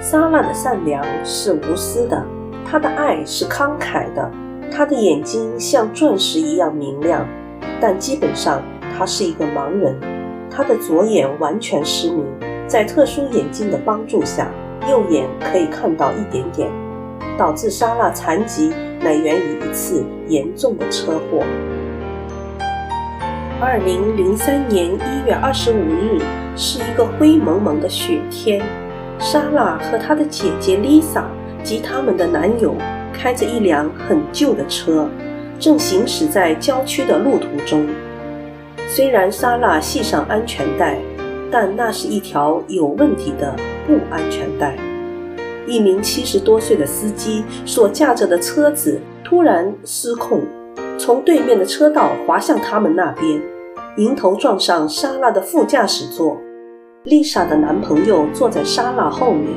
[0.00, 2.24] 莎拉的善良是无私的，
[2.64, 4.30] 她的爱是慷慨的，
[4.70, 7.26] 她的眼睛像钻石一样明亮。
[7.80, 8.62] 但基本上，
[8.96, 9.98] 她是一个盲人，
[10.58, 12.26] 他的左眼完全失明。
[12.66, 14.50] 在特殊眼镜的帮助下，
[14.90, 16.68] 右眼可以看到一点点，
[17.38, 21.44] 导致莎拉残疾乃源于一次严重的车祸。
[23.60, 26.20] 二零零三年一月二十五日
[26.56, 28.60] 是一个灰蒙蒙的雪天，
[29.20, 31.30] 莎拉和她的姐姐丽莎
[31.62, 32.74] 及他们的男友
[33.12, 35.08] 开着一辆很旧的车，
[35.60, 37.86] 正行驶在郊区的路途中。
[38.90, 40.98] 虽然莎拉系上安全带，
[41.50, 43.54] 但那是一条有问题的
[43.86, 44.74] 不安全带。
[45.66, 50.40] 一名七十多岁的司机所驾着的车子突然失控。
[50.98, 53.40] 从对面的车道滑向他们那边，
[53.98, 56.38] 迎头撞上莎拉的副驾驶座。
[57.04, 59.50] 丽莎的男朋友坐在莎拉后面，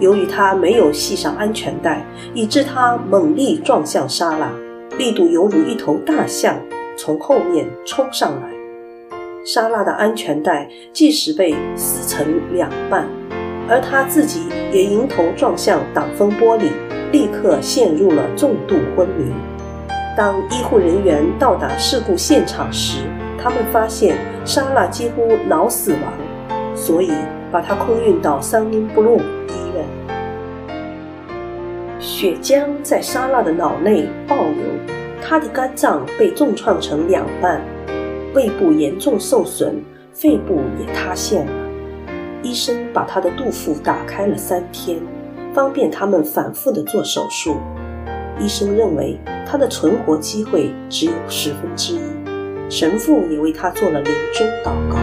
[0.00, 4.50] 由于他没有系上安全带，以致他猛力撞向莎拉，
[4.96, 6.56] 力度犹如一头大象
[6.96, 8.53] 从后面冲上来。
[9.44, 13.06] 莎拉的安全带即时被撕成两半，
[13.68, 16.70] 而她自己也迎头撞向挡风玻璃，
[17.12, 19.30] 立刻陷入了重度昏迷。
[20.16, 23.02] 当医护人员到达事故现场时，
[23.38, 24.16] 他们发现
[24.46, 26.00] 莎拉几乎脑死亡，
[26.74, 27.12] 所以
[27.52, 29.84] 把她空运到桑林布鲁医院。
[32.00, 34.64] 血浆在莎拉的脑内暴流，
[35.20, 37.60] 她的肝脏被重创成两半，
[38.34, 39.76] 胃部严重受损，
[40.12, 41.52] 肺部也塌陷了。
[42.42, 45.00] 医生把他的肚腹打开了三天，
[45.54, 47.56] 方便他们反复的做手术。
[48.40, 49.16] 医生认为
[49.46, 52.00] 他的存活机会只有十分之一，
[52.68, 54.98] 神父也为他做了临终祷告。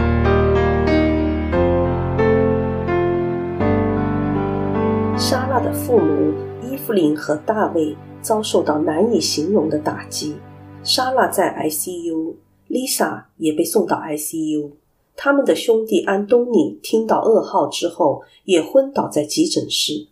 [5.16, 10.36] 莎拉的父母伊芙琳和大卫遭受到难以形容的打击，
[10.84, 12.34] 莎拉在 ICU，
[12.72, 14.70] 丽莎也被送到 ICU。
[15.14, 20.06] 他们的兄弟安东尼听到噩耗之后也昏倒在急诊室。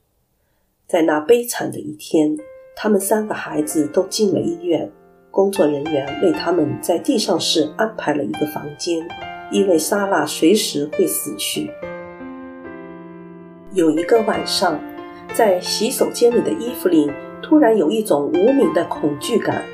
[0.87, 2.37] 在那悲惨的一天，
[2.77, 4.93] 他们三个孩子都进了医院，
[5.31, 9.09] 工作人员为他们在地上室安排了一个房间，
[9.51, 11.71] 因为莎拉随时会死去。
[13.73, 14.79] 有一个晚上，
[15.33, 17.11] 在洗手间里的伊芙琳
[17.43, 19.65] 突然有一种无名的恐惧感，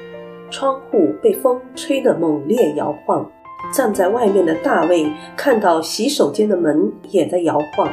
[0.50, 3.30] 窗户被风吹得猛烈摇晃。
[3.74, 7.90] 站在外面的大卫看到洗手间的门也在摇晃，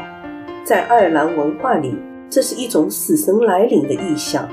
[0.63, 1.95] 在爱尔兰文化里，
[2.29, 4.47] 这是一种死神来临的意象。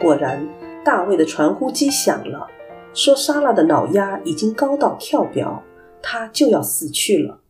[0.00, 0.46] 果然，
[0.84, 2.46] 大卫的传呼机响了，
[2.92, 5.62] 说莎拉的脑压已经高到跳表，
[6.00, 7.40] 她就要死去了。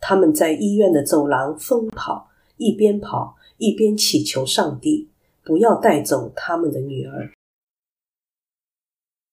[0.00, 5.08] 他们在医院的走廊疯跑，一边跑一边祈求上帝
[5.44, 7.30] 不要带走他们的女儿。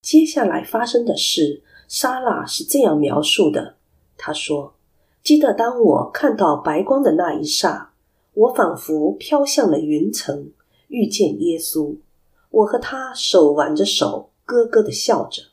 [0.02, 3.76] 接下来发生的事，莎拉是这样描述的：
[4.18, 4.74] 她说，
[5.24, 7.92] 记得当我看到白光的那一刹，
[8.34, 10.52] 我仿佛飘向了云层，
[10.88, 11.96] 遇见耶稣。
[12.50, 15.44] 我和他手挽着手，咯咯的笑着。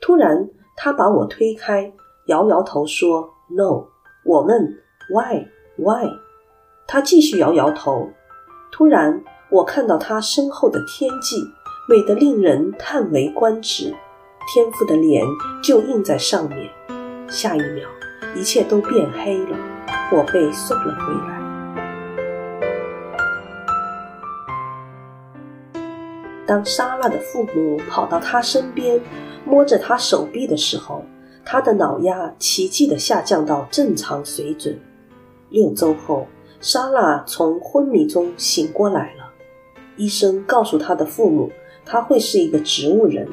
[0.00, 1.92] 突然，他把我推开，
[2.26, 3.86] 摇摇头说：“No。”
[4.26, 4.78] 我问
[5.10, 5.46] ：“Why?
[5.76, 6.10] Why？”
[6.88, 8.10] 他继续摇摇头。
[8.72, 11.36] 突然，我看到他身后的天际，
[11.92, 13.94] 美得令人叹为观止，
[14.48, 15.22] 天父的脸
[15.62, 16.70] 就印在上面。
[17.28, 17.86] 下一秒，
[18.34, 19.58] 一切都变黑了，
[20.10, 21.38] 我被送了回来。
[26.46, 28.98] 当莎拉的父母跑到他身边，
[29.44, 31.04] 摸着他手臂的时候，
[31.44, 34.80] 他的脑压奇迹的下降到正常水准。
[35.50, 36.26] 六周后，
[36.58, 39.30] 莎拉从昏迷中醒过来了。
[39.98, 41.52] 医生告诉她的父母，
[41.84, 43.28] 他会是一个植物人，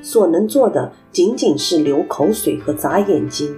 [0.00, 3.54] 所能做的仅仅是流口水和眨眼睛。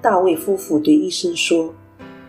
[0.00, 1.72] 大卫夫妇对医生说：“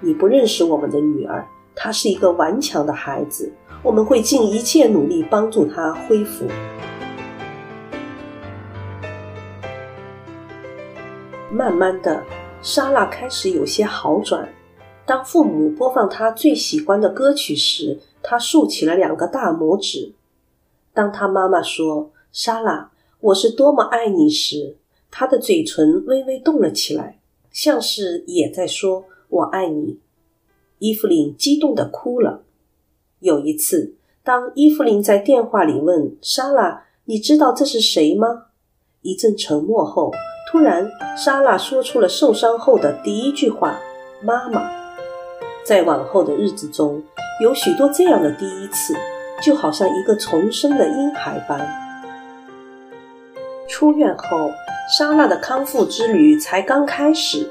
[0.01, 3.51] 你不认识我们的女儿，她是一个顽强的孩子。”
[3.84, 6.45] 我们会尽一切努力帮助她恢复。
[11.51, 12.23] 慢慢的，
[12.61, 14.47] 莎拉开始有些好转。
[15.05, 20.13] 当父母播放她最喜欢的歌曲时，她竖起了两个大拇指。
[20.94, 24.78] 当他妈妈说“莎拉，我是多么爱你”时，
[25.10, 27.20] 他的嘴唇微微动了起来，
[27.52, 29.99] 像是也在说“我爱你”。
[30.80, 32.44] 伊芙琳激动地哭了。
[33.20, 38.48] 有一次，当伊芙琳在电话里问莎拉：“你知道这是谁吗？”
[39.02, 40.11] 一阵沉默后，
[40.52, 43.80] 突然莎拉说出了受伤后的第一句话
[44.22, 44.72] ：“妈妈。”
[45.65, 47.02] 在往后的日子中，
[47.41, 48.94] 有许多这样的第一次，
[49.44, 51.60] 就好像一个重生的婴孩般。
[53.68, 54.52] 出院后，
[54.98, 57.49] 莎拉的康复之旅才刚开始，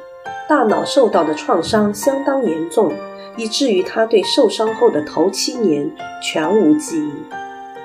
[0.48, 2.92] 大脑受到的创伤相当严重。
[3.34, 5.90] 以至于他对受伤后的头七年
[6.22, 7.12] 全无记忆。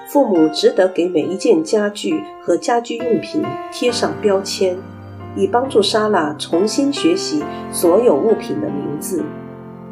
[0.06, 4.78] 父母只得给每一件家具和家居用品贴上标签，
[5.38, 9.24] 以帮助莎拉重新学习所有物品的名字。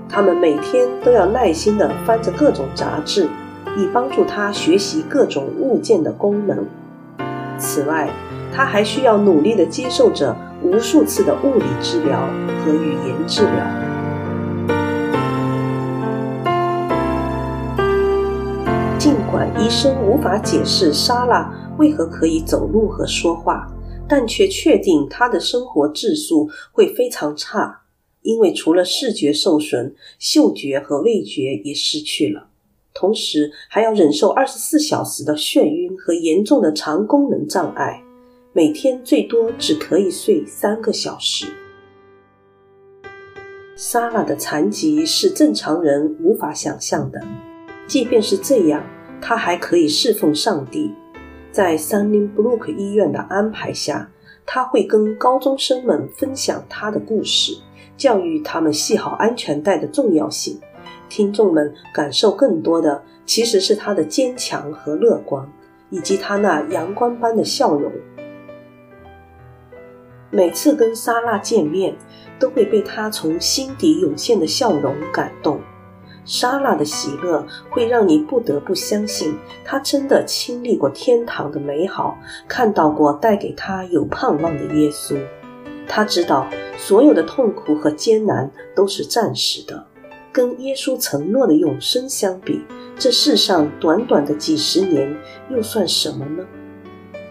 [0.10, 3.30] 他们每天都要耐心地翻着各种杂志，
[3.78, 6.66] 以帮助他学习各种物件的功能。
[7.58, 8.10] 此外，
[8.54, 12.28] 他还需要努力地接受着无数次的物理治疗
[12.64, 13.66] 和语言治疗。
[18.98, 23.68] 尽管医生无法解释莎拉为何可以走路和说话，
[24.08, 27.82] 但却确定她的生活质素会非常差，
[28.22, 32.48] 因为除了视觉受损，嗅觉和味觉也失去了，
[32.96, 38.02] 同时还要忍受二十四小时的眩晕和严重的肠功能障碍，
[38.54, 41.46] 每天最多只可以睡三个小时。
[43.76, 47.22] 莎拉的残疾是正常人无法想象的，
[47.86, 48.82] 即便是这样。
[49.22, 50.92] 她还可以侍奉上帝，
[51.52, 54.10] 在 Sunnybrook 医院的安排下，
[54.46, 57.58] 他会跟高中生们分享他的故事，
[57.98, 60.60] 教育他们系好安全带的重要性。
[61.10, 65.48] 听众们感受更多的其实是他的坚强和乐观，
[65.90, 67.92] 以及他那阳光般的笑容。
[70.32, 71.96] 每次跟莎拉见面，
[72.40, 75.62] 都会被他从心底涌现的笑容感动。
[76.26, 82.18] 莎拉的喜乐会让你不得不相信，她真的经历过天堂的美好，
[82.48, 85.16] 看到过带给她有盼望的耶稣。
[85.88, 89.86] 她知道所有的痛苦和艰难都是暂时的，
[90.36, 92.60] 跟耶稣承诺的永生相比，
[93.00, 95.16] 这世上短短的几十年
[95.50, 96.44] 又算什么呢？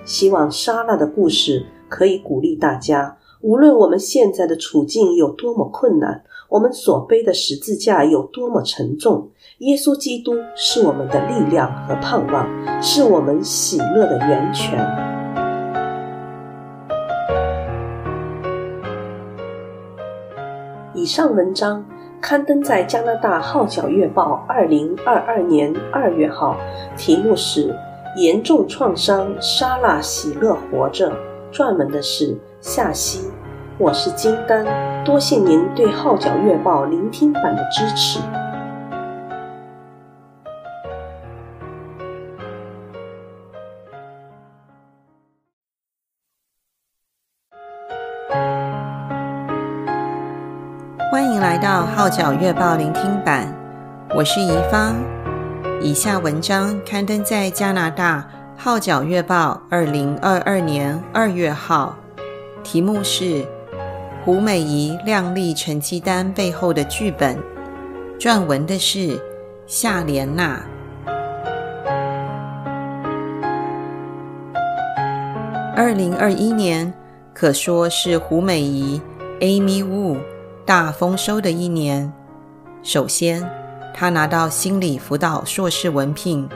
[0.06, 6.24] 希望莎拉的故事可以鼓励大家，无论我们现在的处境有多么困难。
[6.48, 9.28] 我们所背的十字架有多么沉重？
[9.58, 14.80] 耶稣基督是我们的力量和盼望，是我们喜乐的源泉。
[20.94, 21.84] 以上文章
[22.24, 26.56] 刊登在加拿大《号角月报》二零二二年二月号，
[26.96, 27.68] 题目是
[28.16, 31.10] 《严重创伤：莎拉喜乐活着》，
[31.52, 33.30] 撰文的是夏希。
[33.76, 34.64] 我是金丹，
[35.04, 38.18] 多谢您对《号角月报》聆听版的支持。
[52.04, 53.50] 号角月报》聆听版，
[54.14, 54.94] 我是怡芳。
[55.80, 58.28] 以下文章刊登在加拿大
[58.62, 61.96] 《号角月报》二零二二年二月号，
[62.62, 63.46] 题目是。
[64.22, 67.38] 胡美仪亮丽成绩单背后的剧本，
[68.18, 69.18] 撰文的是
[69.66, 70.62] 夏莲娜。
[75.74, 76.92] 二零二一年
[77.32, 79.00] 可说是胡美仪
[79.40, 80.18] Amy Wu
[80.66, 82.10] 大丰收的一年。
[82.82, 83.46] 首先，
[83.92, 86.48] 她拿到心理辅导硕士文凭，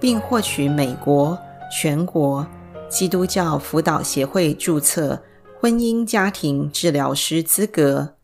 [0.00, 1.38] 并获取美国
[1.70, 2.46] 全国
[2.88, 5.22] 基督教辅导协会注册。
[5.60, 8.16] 婚姻家庭治疗师资格，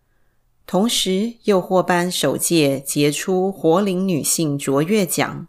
[0.66, 5.46] 同时又获颁首届杰出活龄女性卓越奖。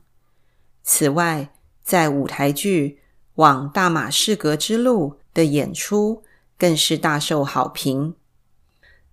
[0.83, 1.53] 此外，
[1.83, 2.99] 在舞台剧
[3.35, 6.23] 《往大马士革之路》的演出
[6.57, 8.15] 更是大受好评。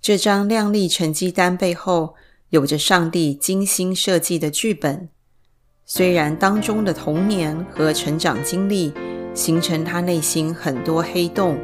[0.01, 2.15] 这张亮丽成绩单背后，
[2.51, 5.09] 有着上帝精心设计的剧本。
[5.85, 8.93] 虽然当中的童年和成长经历，
[9.35, 11.59] 形成他内心很多黑洞。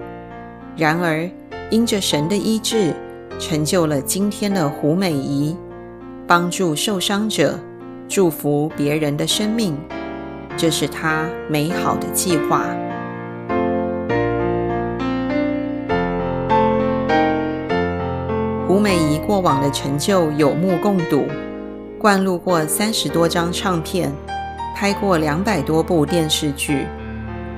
[0.76, 1.30] 然而，
[1.70, 2.94] 因着神的医治，
[3.38, 5.56] 成就了今天的胡美仪，
[6.26, 7.58] 帮助受伤者，
[8.08, 9.76] 祝福别人的生命，
[10.56, 12.66] 这是他美好的计划。
[18.74, 21.26] 胡美仪过往的成就有目共睹，
[21.96, 24.12] 灌录过三十多张唱片，
[24.74, 26.84] 拍过两百多部电视剧。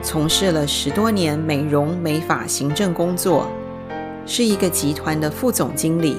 [0.03, 3.47] 从事了十多年美容美发行政工作，
[4.27, 6.19] 是一个集团的副总经理。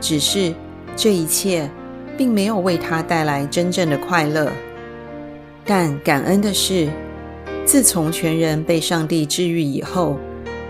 [0.00, 0.52] 只是
[0.96, 1.70] 这一切
[2.16, 4.50] 并没有为他带来真正的快乐。
[5.64, 6.88] 但感恩的是，
[7.64, 10.18] 自从全人被上帝治愈以后，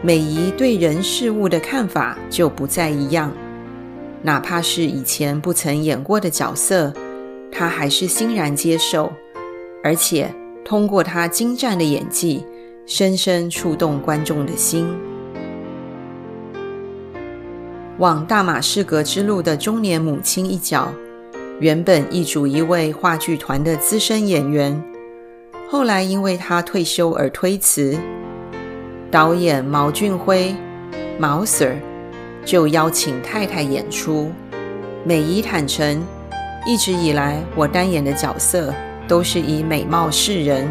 [0.04, 3.32] 美仪对人事物的看法就不再一样。
[4.20, 6.92] 哪怕是以前不曾演过的角色，
[7.50, 9.10] 她还是欣然接受，
[9.82, 10.30] 而且。
[10.66, 12.42] 通过他精湛的演技，
[12.86, 14.88] 深深触动观众的心。
[17.98, 20.90] 往大马士革之路的中年母亲一角，
[21.60, 24.82] 原本易主一位话剧团的资深演员，
[25.68, 27.98] 后来因为他退休而推辞。
[29.14, 30.52] 导演毛俊辉，
[31.20, 31.76] 毛 Sir
[32.44, 34.32] 就邀请太太演出。
[35.04, 36.04] 美姨坦诚，
[36.66, 38.74] 一直以来我担演的角色
[39.06, 40.68] 都是以美貌示人，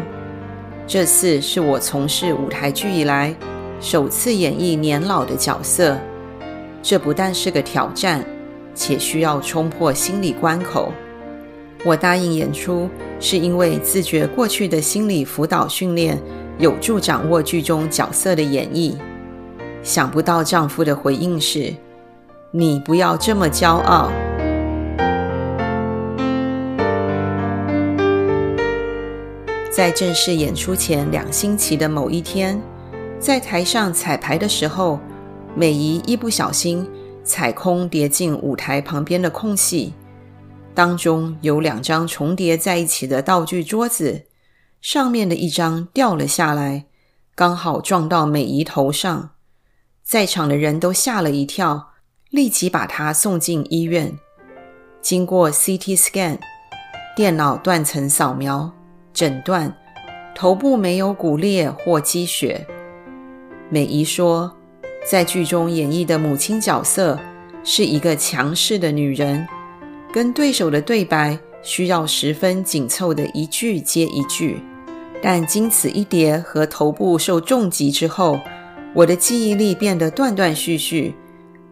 [0.86, 3.34] 这次是我从事舞台剧以来
[3.80, 5.96] 首次演绎年老的角色。
[6.82, 8.22] 这不但是个挑战，
[8.74, 10.92] 且需要冲破心理关口。
[11.82, 16.20] 我答应演出，是因为自觉过去的心理辅导训练
[16.58, 18.94] 有助掌握剧中角色的演绎。
[19.82, 21.74] 想不到丈夫的回应是
[22.52, 24.10] ：“你不要这么骄傲。”
[29.70, 32.60] 在正式演出前两星期的某一天，
[33.18, 35.00] 在台上彩排的时候。
[35.56, 36.84] 美仪一不小心
[37.22, 39.94] 踩空，跌进舞台旁边的空隙，
[40.74, 44.20] 当中有两张重叠在一起的道具桌子，
[44.84, 46.84] 上面的一张掉了下来，
[47.34, 49.30] 刚好撞到美姨头上，
[50.02, 51.92] 在场的人都吓了一跳，
[52.28, 54.18] 立即把她送进医院。
[55.00, 56.38] 经过 CT scan
[57.16, 58.70] 电脑断层扫描
[59.14, 59.74] 诊断，
[60.34, 62.66] 头部没有骨裂或积血。
[63.70, 64.54] 美姨说。
[65.06, 67.20] 在剧中演绎的母亲角色
[67.62, 69.46] 是一个强势的女人，
[70.10, 74.62] 跟对手的对白需要十分紧凑的一句接一句。
[75.26, 78.38] 但经此一跌和头部受重击之后，
[78.94, 81.14] 我的记忆力变得断断续续，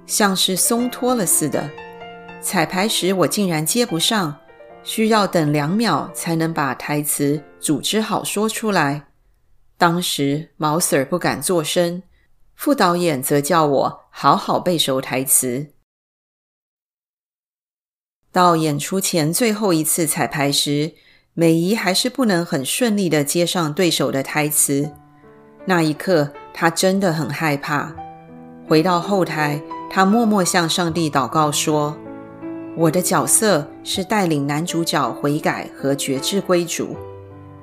[0.06, 1.70] 像是松脱了似的。
[2.40, 4.34] 彩排时我竟然接不上，
[4.82, 9.08] 需要等两秒才能把台词组织好说出来。
[9.76, 12.02] 当时毛 Sir 不敢作声。
[12.54, 15.74] 副导演则叫我好好背熟台词。
[18.30, 20.94] 到演出前最后一次彩排时，
[21.34, 24.90] 美仪还是不能很顺利地接上对手的台词。
[25.64, 27.94] 那一刻，她真的很害怕。
[28.68, 31.96] 回到后台，她默默向上帝祷告说
[32.76, 36.96] ：“我的角色是带领男主角悔改和决志归主，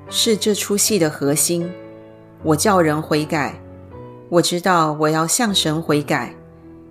[0.08, 1.70] 是这出戏的核心。
[2.42, 3.60] 我叫人悔改。”
[4.30, 6.36] 我知道我要向神悔改，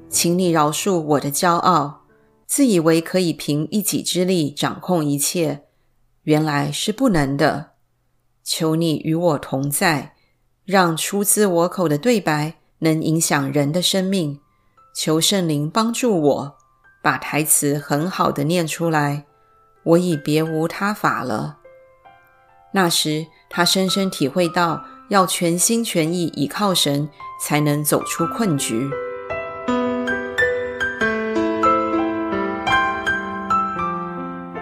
[0.10, 2.02] 请你饶恕我的骄傲，
[2.46, 5.62] 自以为可以凭一己之力掌控一切，
[6.24, 7.72] 原来是不能的。
[8.44, 10.16] 求你与我同在，
[10.66, 14.40] 让出自我口的对白能影响人的生命。
[14.96, 16.58] 求圣灵帮助我，
[17.02, 19.26] 把台词很好的念出来。
[19.84, 21.60] 我已别无他法了。
[22.74, 24.86] 那时，他深深体会到。
[25.10, 27.10] 要全心全意倚靠神，
[27.42, 28.88] 才能走出困局。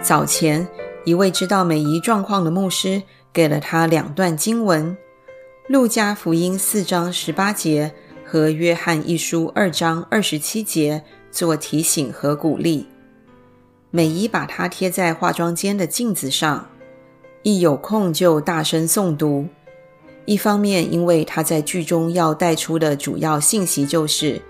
[0.01, 0.65] 早前，
[1.07, 3.01] 一位知道美仪状况的牧师
[3.31, 4.91] 给了他两段经文：
[5.69, 7.93] 《路加福音》四章十八节
[8.25, 12.87] 和《约翰一书》二章二十七节，做提醒和鼓励。
[13.89, 16.67] 美仪把它贴在化妆间的镜子上，
[17.41, 19.47] 一有空就大声诵读。
[20.25, 24.41] 一方面，因为他在剧中要带出的主要信息就是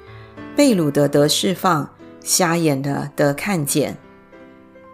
[0.55, 1.87] 被掳的得释放，
[2.23, 3.93] 瞎眼的得看见；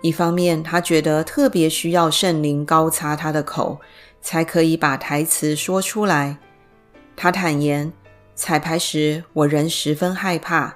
[0.03, 3.80] 一方面，他觉得特别需要圣灵高擦他的口，
[4.21, 6.39] 才可以把台词说出来。
[7.15, 7.93] 他坦言，
[8.35, 10.75] 彩排时我仍十分害怕，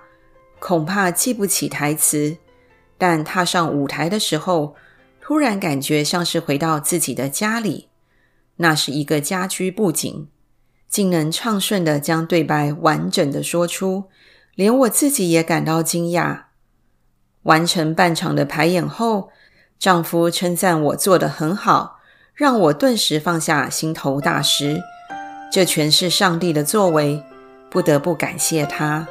[0.59, 2.37] 恐怕记不起台词，
[2.97, 4.75] 但踏上舞台的时候，
[5.19, 7.89] 突然感觉像是回到自己的家里。
[8.55, 10.29] 那是一个家居布景，
[10.87, 14.05] 竟能畅顺地将对白完整地说出，
[14.55, 16.46] 连我自己也感到惊讶。
[17.47, 19.29] 完成半场的排演后，
[19.79, 21.99] 丈夫称赞我做得很好，
[22.33, 24.81] 让我顿时放下心头大石。
[25.49, 27.23] 这全是上帝的作为，
[27.69, 29.07] 不得不感谢他。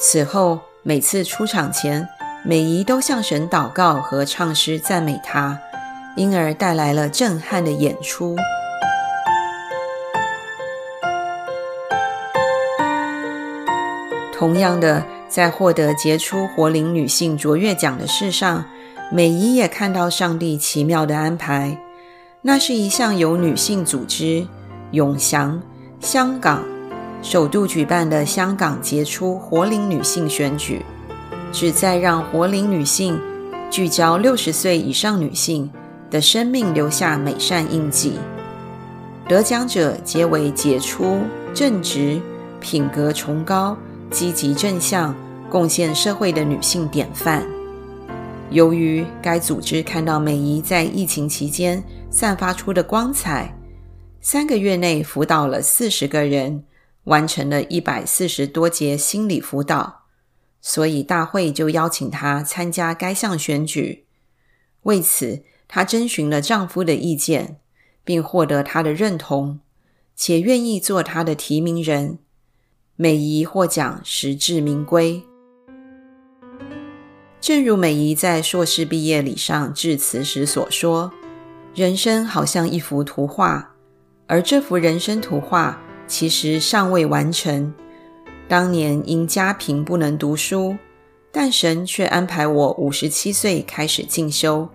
[0.00, 2.08] 此后，每次出场前，
[2.42, 5.60] 美仪都向神祷告和唱诗赞美他。
[6.14, 8.36] 因而带来了震撼的演出。
[14.30, 15.02] 同样的，
[15.32, 18.62] 在获得杰出活龄女性卓越奖的事上，
[19.10, 21.78] 美仪也看到上帝奇妙的安排。
[22.42, 24.46] 那是一项由女性组织
[24.90, 25.62] 永祥
[26.00, 26.62] 香港
[27.22, 30.84] 首度举办的香港杰出活龄女性选举，
[31.50, 33.18] 旨在让活龄女性
[33.70, 35.70] 聚焦六十岁以上女性。
[36.10, 38.18] 的生命留下美善印记。
[39.26, 41.20] 得奖者皆为杰出、
[41.54, 42.20] 正直、
[42.60, 43.74] 品格崇高、
[44.12, 45.16] 积极正向、
[45.50, 47.44] 贡献社会的女性典范。
[48.50, 53.58] 由于该组织看到美姨在疫情期间散发出的光彩，
[54.20, 56.64] 三个月内辅导了四十个人，
[57.04, 60.02] 完成了一百四十多节心理辅导，
[60.60, 64.04] 所以大会就邀请她参加该项选举。
[64.82, 67.56] 为此，她征询了丈夫的意见，
[68.04, 69.60] 并获得他的认同，
[70.14, 72.18] 且愿意做他的提名人。
[72.96, 75.22] 美姨获奖，实至名归。
[77.40, 81.10] 正如美姨在硕士毕业礼上致辞时所说
[81.74, 83.74] ：“人生好像一幅图画，
[84.26, 87.72] 而这幅人生图画其实尚未完成。
[88.46, 90.76] 当年因家贫不能读书，
[91.32, 94.68] 但神却安排我五十七岁开始进修。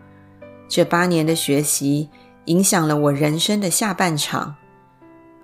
[0.67, 2.09] 这八年的学习
[2.45, 4.55] 影响了我人生的下半场。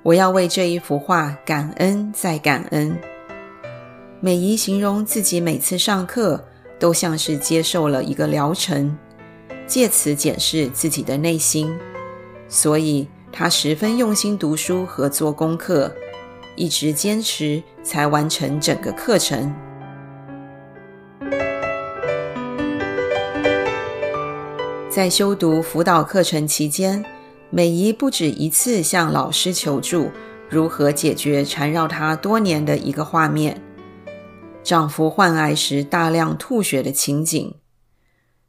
[0.03, 2.99] 我要为这一幅画感恩再感恩。”
[4.19, 6.43] 美姨形容自己每次上课，
[6.79, 8.97] 都像是接受了一个疗程，
[9.65, 11.73] 借此检视自己的内心，
[12.47, 15.93] 所以她十分用心读书和做功课，
[16.55, 19.53] 一直坚持才完成整个课程。
[24.89, 27.03] 在修读辅导课程期间，
[27.55, 30.09] 美姨不止一次向老师求助，
[30.49, 33.61] 如何解决缠绕她多年的一个画面。
[34.63, 37.53] 丈夫患癌时大量吐血的情景，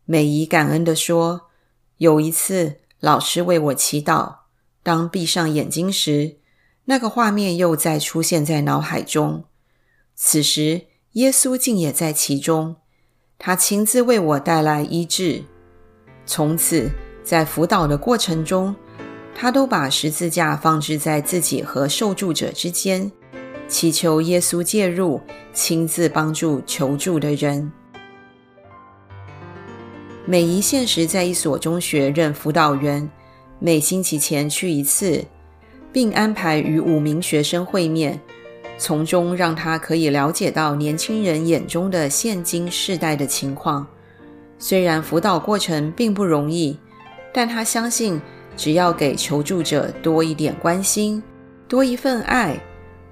[0.06, 1.50] 美姨感恩地说
[1.98, 4.36] ：“有一次，老师为我祈祷，
[4.82, 6.38] 当闭上眼睛时，
[6.86, 9.44] 那个画面又再出现在脑海中。
[10.14, 12.76] 此时，耶稣竟也在其中，
[13.38, 15.42] 他亲自为我带来医治。
[16.24, 16.88] 从此，
[17.22, 18.74] 在辅导的过程中，
[19.34, 23.10] 他都把十字架放置在自己和受助者之间。”
[23.66, 25.20] 祈求耶稣介入，
[25.54, 27.72] 亲自帮助求助的人。
[30.26, 33.10] 美姨现时在一所中学任辅导员，
[33.58, 35.24] 每星期前去一次，
[35.90, 38.20] 并安排与五名学生会面，
[38.76, 43.86] 从中让她可以了解到年轻人眼中的现今世代的情况。
[44.58, 46.78] 虽然辅导过程并不容易，
[47.32, 48.20] 但她相信，
[48.56, 51.22] 只要给求助者多一点关心，
[51.68, 52.58] 多一份爱。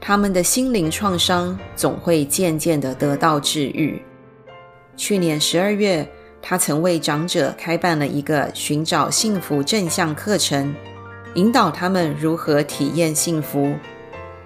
[0.00, 4.02] 他们的心灵创伤总会渐渐地得到治愈。
[4.96, 6.04] 去年十二月，
[6.40, 10.74] 他曾为长者开办了一个寻找幸福正向课程，
[11.34, 13.72] 引导他们如何体验幸福。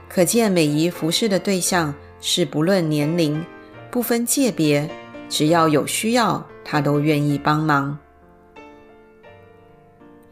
[0.08, 3.42] 可见美姨服侍的对象是不论年龄、
[3.90, 4.88] 不分界别，
[5.28, 7.98] 只要有需要，他都愿意帮忙。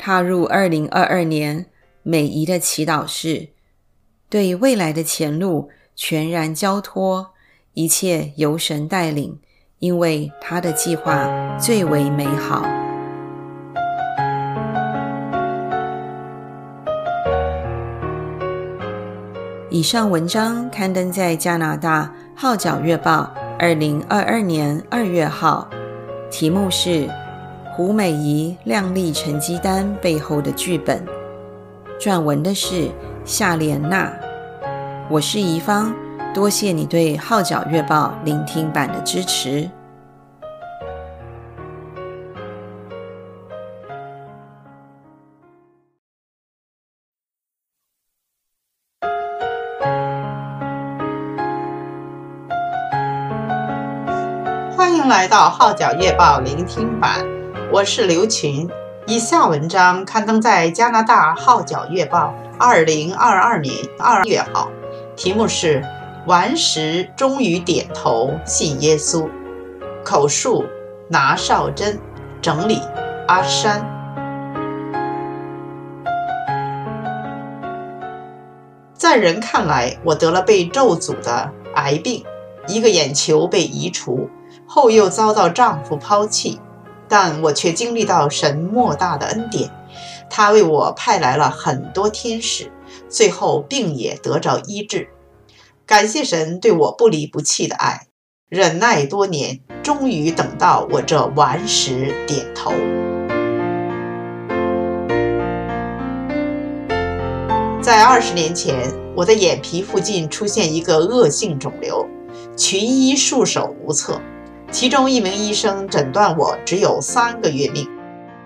[0.05, 1.65] 踏入二零二二年，
[2.03, 3.49] 美姨的祈祷是。
[4.29, 7.31] 对未来的前路全然交托，
[7.73, 9.41] 一切由神带领，
[9.79, 11.27] 因为他的计划
[11.59, 12.67] 最为美好。
[19.71, 25.67] 以上文章刊登在加拿大《号角月报》二零二二年二月号，
[26.31, 27.07] 题目是
[27.77, 31.05] 《胡美仪亮丽成绩单背后的剧本》，
[32.01, 32.89] 撰文的是
[33.25, 34.13] 夏莲娜。
[35.11, 35.93] 我是宜芳，
[36.33, 39.69] 多谢你对《号角月报》聆听版的支持。
[54.77, 57.19] 欢迎来到《号角月报》聆听版，
[57.75, 58.71] 我是刘群。
[59.05, 64.71] 以下文章刊登在加拿大《号角月报》二零二二年二月号。
[65.17, 65.83] 题目是
[66.29, 69.29] “顽石终于点头信耶稣”，
[70.07, 70.65] 口述
[71.09, 71.99] 拿少珍，
[72.41, 72.81] 整理
[73.27, 73.85] 阿山。
[78.93, 82.25] 在人看来，我得了被咒诅的癌病，
[82.69, 84.31] 一个眼球被移除，
[84.65, 86.61] 后又遭到丈夫抛弃，
[87.17, 89.71] 但我却经历到神莫大的恩典，
[90.29, 92.73] 他为我派来了很多天使。
[93.09, 95.07] 最后病也得着医治，
[95.87, 98.09] 感谢神对我不离不弃的爱，
[98.49, 102.73] 忍耐多年，终于等到我这顽石点头。
[107.81, 112.09] 在二十年前，我的眼皮附近出现一个恶性肿瘤，
[112.57, 114.21] 群医束手无策，
[114.71, 117.89] 其中一名医生诊断我只有三个月命，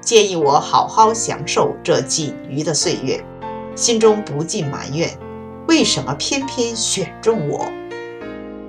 [0.01, 3.25] 建议我好好享受这仅余的岁月。
[3.75, 5.09] 心中不禁埋怨，
[5.69, 7.65] 为什么偏偏选中我？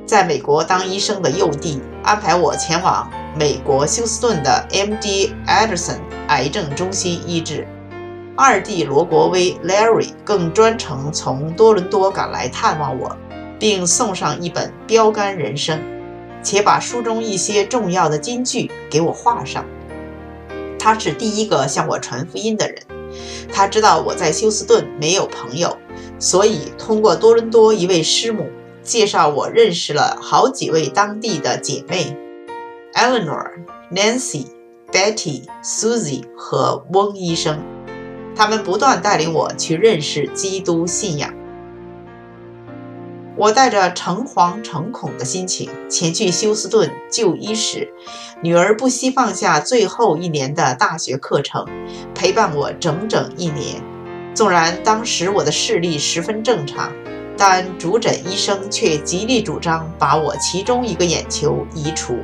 [0.05, 5.33] 在美国当医生的幼弟安排我前往美国休斯顿的 M.D.
[5.45, 7.67] Anderson 癌症中心医治。
[8.35, 13.15] 二弟罗国威 Larry 更专程从多伦多赶来探望我，
[13.59, 15.77] 并送上一本《标杆人生》，
[16.43, 19.65] 且把书中一些重要的金句给我画上。
[20.77, 22.81] 他是第一个向我传福音的人。
[23.51, 25.77] 他知道我在休斯顿没有朋友，
[26.19, 28.47] 所以通过多伦多一位师母
[28.83, 32.15] 介绍我认识了好几位当地的姐妹
[32.93, 33.45] ：Eleanor、
[33.91, 34.45] Nancy、
[34.91, 37.59] Betty、Susie 和翁医生。
[38.35, 41.33] 他们不断带领我去认识基督信仰。
[43.39, 47.89] 我带着诚惶诚恐的心情前去休斯顿就医时，
[48.43, 51.65] 女儿不惜放下最后一年的大学课程，
[52.13, 53.81] 陪伴我整整一年。
[54.35, 56.91] 纵然当时我的视力十分正常，
[57.37, 62.17] 但主诊医生却极力主张把我其中一个眼球移除。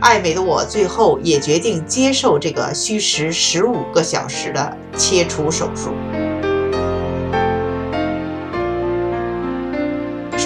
[0.00, 5.92] 爱美的我最后也决定接受这个需时十五个小时的切除手术。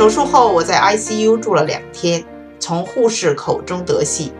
[0.03, 2.25] 手术后，我在 ICU 住了两天，
[2.59, 4.33] 从护士口中得悉，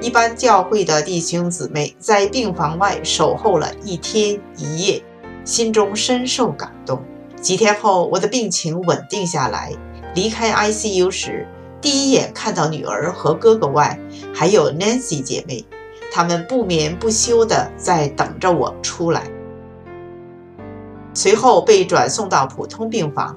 [0.00, 5.04] 一般教会的弟兄姊妹在病房外守候了一天一夜，
[5.44, 7.02] 心中深受感动。
[7.38, 9.74] 几天后，我的病情稳定下来，
[10.14, 11.46] 离开 ICU 时。
[11.82, 14.00] 第一眼看到女儿和哥哥外，
[14.34, 15.66] 还有 Nancy 姐妹，
[16.10, 19.30] 她们不眠不休地在等着我出来。
[21.12, 23.36] 随后被转送到普通病房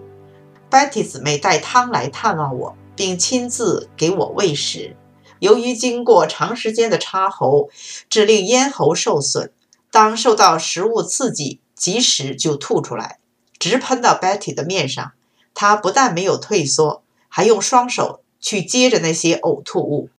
[0.74, 4.98] ，Betty 姊妹带汤来探望我，并亲自给我喂食。
[5.38, 7.70] 由于经过长时间的插喉，
[8.10, 9.52] 致令咽喉受损，
[9.92, 13.20] 当受到食物刺激，即时就吐出来，
[13.60, 15.12] 直喷到 Betty 的面上。
[15.54, 18.22] 她不但没有退缩，还用双手。
[18.46, 20.10] 去接着那些呕吐物，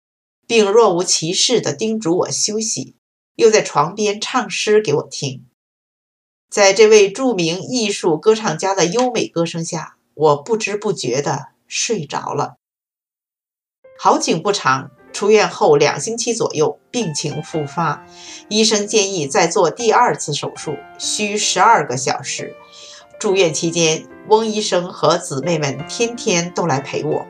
[0.46, 2.94] 并若无其事地叮嘱我休息，
[3.34, 5.44] 又在床边唱诗给我听。
[6.48, 12.56] 在这位著名艺术歌唱家的优美歌声下，我不知不觉地睡着了。
[13.98, 18.04] 好景不长，出院后两星期左右，病情复发，
[18.48, 22.54] 医生建议再做第二次手术，需十二个小时。
[23.20, 27.26] 住院期间，翁医生和姊妹们天天都来陪我。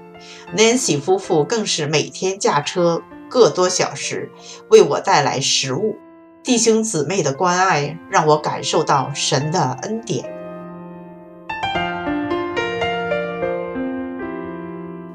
[0.56, 4.30] Nancy 夫妇更是每天驾车个多小时
[4.70, 5.96] 为我带来食物，
[6.42, 10.33] 弟兄姊妹的关爱让我感受到神的恩典。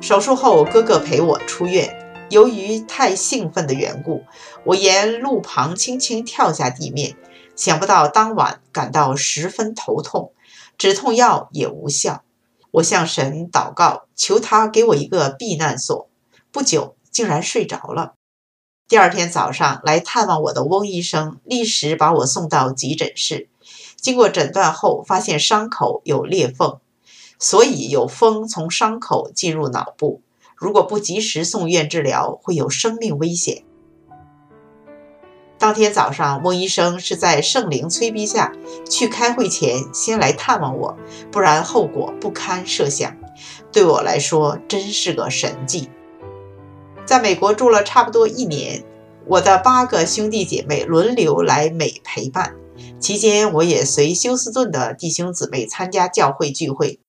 [0.09, 2.25] 手术后，哥哥陪我出院。
[2.31, 4.23] 由于太兴奋的缘故，
[4.65, 7.15] 我沿路旁轻轻跳下地面。
[7.55, 10.33] 想不到当晚感到十分头痛，
[10.79, 12.23] 止痛药也无效。
[12.71, 16.09] 我向神祷告，求他给我一个避难所。
[16.51, 18.13] 不久，竟然睡着了。
[18.87, 23.47] 第二天早上来探望我的翁医生，立时把我送到急诊室。
[23.95, 26.79] 经过诊断后，发现伤口有裂缝，
[27.39, 30.21] 所以有风从伤口进入脑部。
[30.55, 33.63] 如果不及时送院治疗，会有生命危险。
[35.57, 38.53] 当天早上，翁医生是在圣灵催逼下
[38.89, 40.97] 去开会前先来探望我，
[41.31, 43.17] 不然后果不堪设想。
[43.71, 45.89] 对我来说，真是个神迹。
[47.05, 48.85] 在美国住了差不多一年，
[49.25, 52.55] 我的八个兄弟姐妹轮流来美陪伴，
[52.99, 56.99] 期间我也随休斯顿的弟兄姊妹参加教会聚会。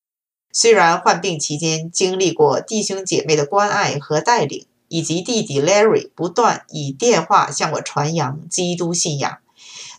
[0.53, 4.67] 虽然患病期间经历过弟兄姐妹的关爱和带领。
[4.93, 9.39] 以及弟弟 Larry 不断以电话向我传扬基督信仰，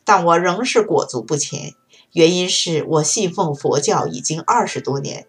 [0.04, 1.76] 但我仍是裹足不前。
[2.12, 5.28] 原因是我信奉佛教已经二十多年，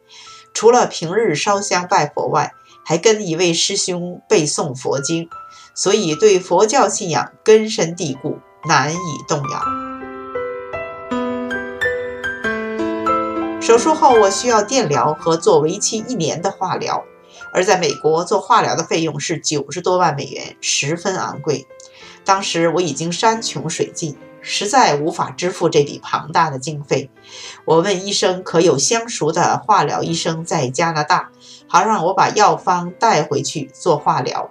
[0.53, 5.29] 除了平日烧香拜佛外，还跟一位师兄背诵佛经，
[5.77, 9.92] 所以对佛教信仰根深蒂固，难以动摇。
[13.63, 17.05] 手术后，我需要电疗和做为期一年的化疗。
[17.53, 21.69] 而在美国做化疗的费用是九十多万美元，十分昂贵。
[22.25, 27.09] 当时我已经山穷水尽，实在无法支付这笔庞大的经费。
[27.65, 31.31] 我问医生可有相熟的化疗医生在加拿大，
[31.69, 34.51] 好让我把药方带回去做化疗。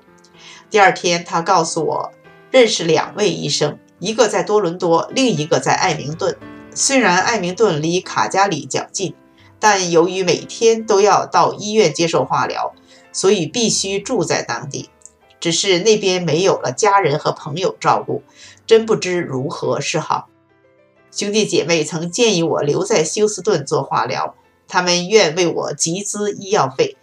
[0.70, 2.12] 第二天，他告诉我
[2.50, 6.38] 认识两位医生，一个在多伦多，另一个在艾明顿。
[6.74, 9.14] 虽然艾明顿离卡加里较近，
[9.60, 12.74] 但由于每天都要到医院接受化疗。
[13.14, 14.90] 所以必须住在当地，
[15.42, 18.24] 只是那边没有了家人和朋友照顾，
[18.66, 20.30] 真不知如何是好。
[21.12, 26.96] 兄弟姐妹曾建议我留在休斯顿做化疗，他们愿为我集资医药费，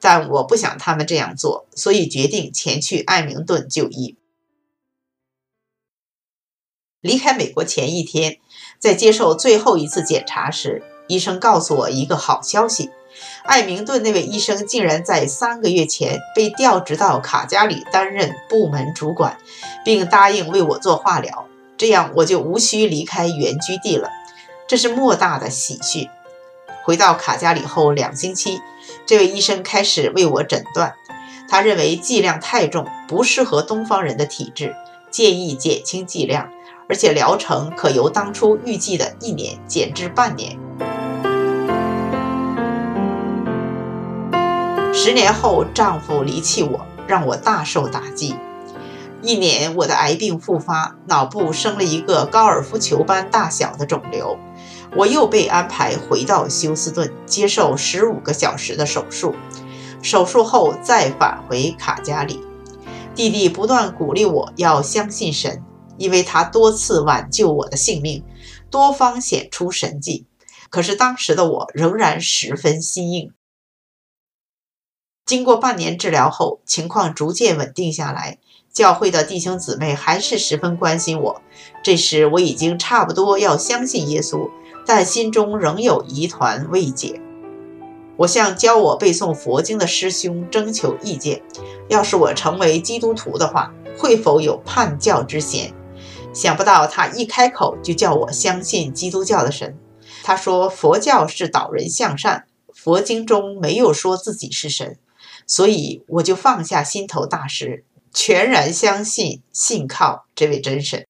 [0.00, 4.16] 但我不想他们这样做，所以决定前去艾明顿就医。
[7.02, 8.40] 离开美国前一天，
[8.80, 12.90] 在接受最后一次检查时，医生告诉我一个好消息：
[13.44, 19.36] 艾明顿那位医生竟然在三个月前被调职到卡加里担任部门主管，
[19.84, 24.08] 并答应为我做化疗，这样我就无需离开原居地了。
[24.66, 26.08] 这是莫大的喜讯。
[26.82, 28.60] 回到卡加里后两星期，
[29.04, 30.94] 这位医生开始为我诊断。
[31.50, 34.74] 他认为剂量太重，不适合东方人的体质，
[35.10, 36.50] 建议减轻剂量，
[36.90, 40.58] 而且疗程可由当初预计的一年减至半年。
[44.92, 48.34] 十年后，丈夫离弃我，让我大受打击。
[49.22, 54.36] 一年，我的癌病复发，脑部生了一个高尔夫球般大小的肿瘤。
[54.96, 59.36] 我又被安排回到休斯顿接受十五个小时的手术，
[60.02, 62.40] 手术后再返回卡加里。
[63.14, 65.62] 弟弟不断鼓励我要相信神，
[66.00, 68.24] 因为他多次挽救我的性命，
[68.70, 70.26] 多方显出神迹。
[70.70, 73.32] 可是当时的我仍然十分心硬。
[75.26, 78.38] 经过半年治疗后，情况逐渐稳定下来，
[78.72, 81.42] 教会的弟兄姊妹还是十分关心我。
[81.84, 84.50] 这时我已经差不多要相信耶稣。
[84.86, 87.20] 但心中仍有疑团未解。
[88.16, 91.42] 我向教我背诵佛经的师兄征求意见：
[91.88, 95.72] 要是我成为基督徒的话，会否有叛教之嫌？
[96.32, 99.76] 想不到他一开口就叫我相信基督教的神。
[100.22, 104.98] 他说佛教是导人向善，佛经中没有说自己是神，
[105.46, 111.06] 所以我就放下心头大石，全然相信信靠这位真神。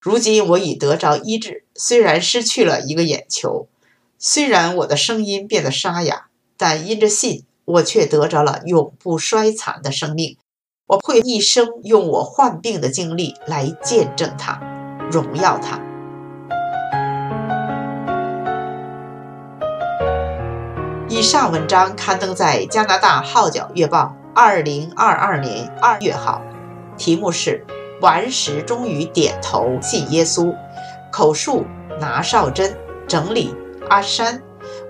[0.00, 3.68] 如今我已得着医治，虽然失去了一个眼球，
[4.18, 10.36] 虽然我的声音变得沙哑，但因着信，我却得着了永不衰残的生命。
[10.92, 14.60] 我会一生用我患病的经历来见证他，
[15.10, 15.80] 荣耀他。
[21.08, 26.42] 以上文章刊登在加拿大《号角月报》二零二二年二月号，
[26.98, 27.64] 题目是。
[28.02, 30.54] 顽石终于点头信耶稣，
[31.10, 31.64] 口述
[32.00, 33.54] 拿少珍，整理
[33.88, 34.42] 阿山，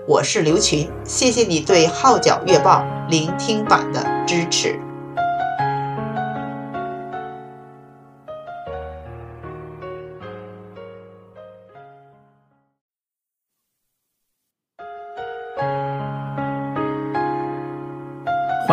[0.05, 4.77] 我是刘群，谢谢你对《号角月报》聆听版的支持。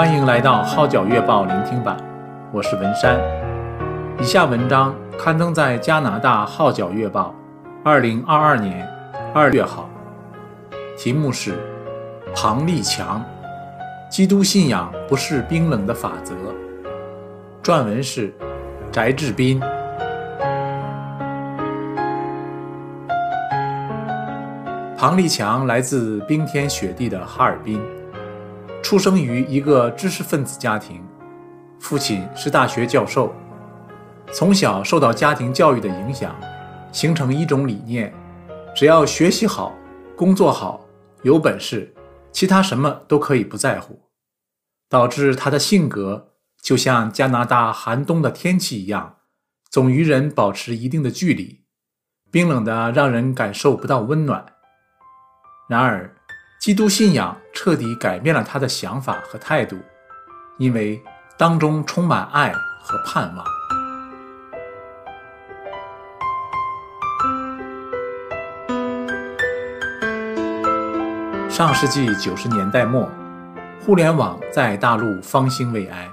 [0.01, 1.95] 欢迎来到《号角月报》聆听版，
[2.53, 3.21] 我是文山。
[4.19, 7.35] 以下文章刊登在加拿大《号角月报》
[7.85, 8.89] 二零二二年
[9.35, 9.91] 二月号，
[10.97, 11.53] 题目是
[12.35, 13.23] 《庞立强：
[14.11, 16.35] 基督信仰不是冰冷的法则》，
[17.63, 18.33] 撰文是
[18.91, 19.61] 翟志斌。
[24.97, 27.79] 庞立强来自冰天雪地的哈尔滨，
[28.83, 31.05] 出生于一个知识分子家庭，
[31.79, 33.33] 父亲是大学教授。
[34.33, 36.35] 从小受到家庭教育的影响，
[36.93, 38.13] 形成一种理念：
[38.75, 39.75] 只要学习好、
[40.17, 40.85] 工作好、
[41.23, 41.95] 有本事，
[42.33, 44.01] 其他什么都可以不在乎。
[44.89, 49.19] 导致他的性格就像加拿大寒冬的天气一样，
[49.71, 51.61] 总与人保持一定的距离，
[52.31, 54.45] 冰冷的让人感受不到温暖。
[55.69, 56.17] 然而，
[56.61, 59.79] 基督信仰彻底改变了他的想法和态度，
[60.59, 61.03] 因为
[61.39, 63.45] 当中充满爱和盼望。
[71.49, 73.11] 上世纪九十年代末，
[73.81, 76.07] 互联网在大陆方兴未艾。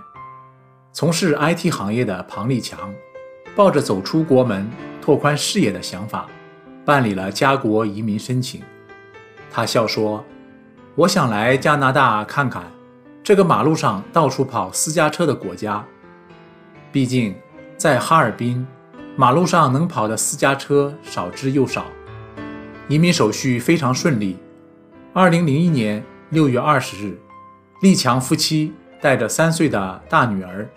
[0.93, 2.93] 从事 IT 行业的庞立强，
[3.53, 6.25] 抱着走出国门、拓宽视野的想法，
[6.85, 8.61] 办理了家国移民申请。
[9.51, 10.23] 他笑说
[10.97, 12.63] ：“我想来加拿大看看，
[13.23, 15.85] 这个马路上到处跑私家车的国家。
[16.91, 17.35] 毕竟
[17.77, 18.65] 在哈尔滨，
[19.15, 21.85] 马路上能跑的私家车少之又少。
[22.87, 24.39] 移民手续非常顺利。”
[25.13, 27.15] 二零零一年六月二十日，
[27.83, 30.67] 立强夫妻带着三岁的大女儿，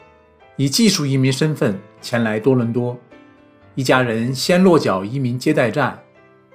[0.56, 2.94] 以技术移民身份前来多伦多。
[3.74, 5.98] 一家人先落脚移民接待站，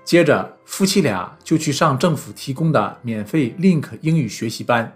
[0.05, 4.95] 接着夫妻俩就去上政府提供的免费 Link 英语学习班。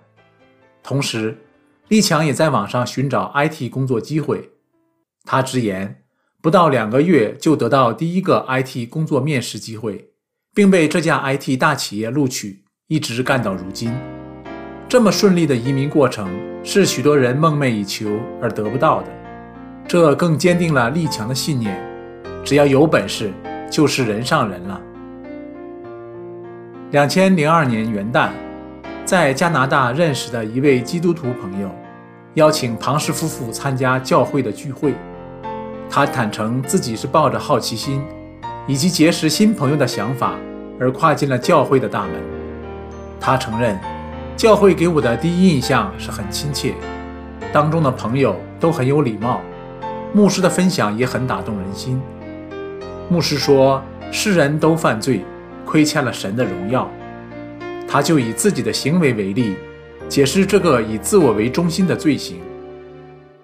[0.84, 1.38] 同时，
[1.88, 4.52] 立强也在网上寻找 IT 工作机会。
[5.26, 6.04] 他直言，
[6.42, 10.12] 不到两个月就得到第一个 IT 工作面试机会，
[10.54, 12.64] 并被这家 IT 大企业录取。
[12.88, 13.92] 一直干到如今，
[14.88, 16.28] 这么顺利的移民过程
[16.64, 19.10] 是许多人梦寐以求而得不到的，
[19.88, 21.80] 这更坚定了立强的信念：
[22.44, 23.32] 只要有本事，
[23.72, 24.82] 就是人上人了。
[26.92, 28.30] 两千零二年元旦，
[29.06, 31.70] 在加拿大认识的一位基督徒朋友，
[32.34, 34.96] 邀请庞氏夫妇参加教会的聚会。
[35.88, 38.02] 他坦诚自己是抱着好奇心，
[38.66, 40.34] 以及结识新朋友的想法
[40.80, 42.14] 而跨进了教会的大门。
[43.20, 43.80] 他承认，
[44.36, 46.74] 教会给我的第一印象是很亲切，
[47.54, 49.42] 当中的朋友都很有礼貌，
[50.12, 52.02] 牧师的分享也很打动人心。
[53.10, 53.80] 牧师说，
[54.12, 55.24] 世人都犯罪。
[55.70, 56.90] 亏欠了神的荣耀，
[57.88, 59.54] 他就以自己的行为为例，
[60.08, 62.40] 解释这个以自我为中心的罪行。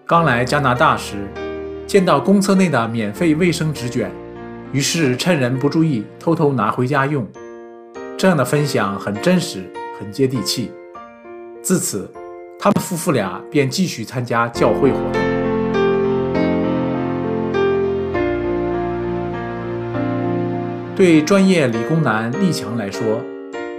[0.08, 1.18] 刚来加拿大时，
[1.86, 4.10] 见到公厕内的免费卫生纸卷，
[4.72, 7.28] 于是趁人不注意偷偷拿回家用。
[8.18, 9.64] 这样的分享很真实，
[10.00, 10.72] 很接地气。
[11.62, 12.12] 自此，
[12.58, 15.15] 他们夫妇俩便继续参加教会活动。
[20.96, 23.22] 对专业理工男立强来说，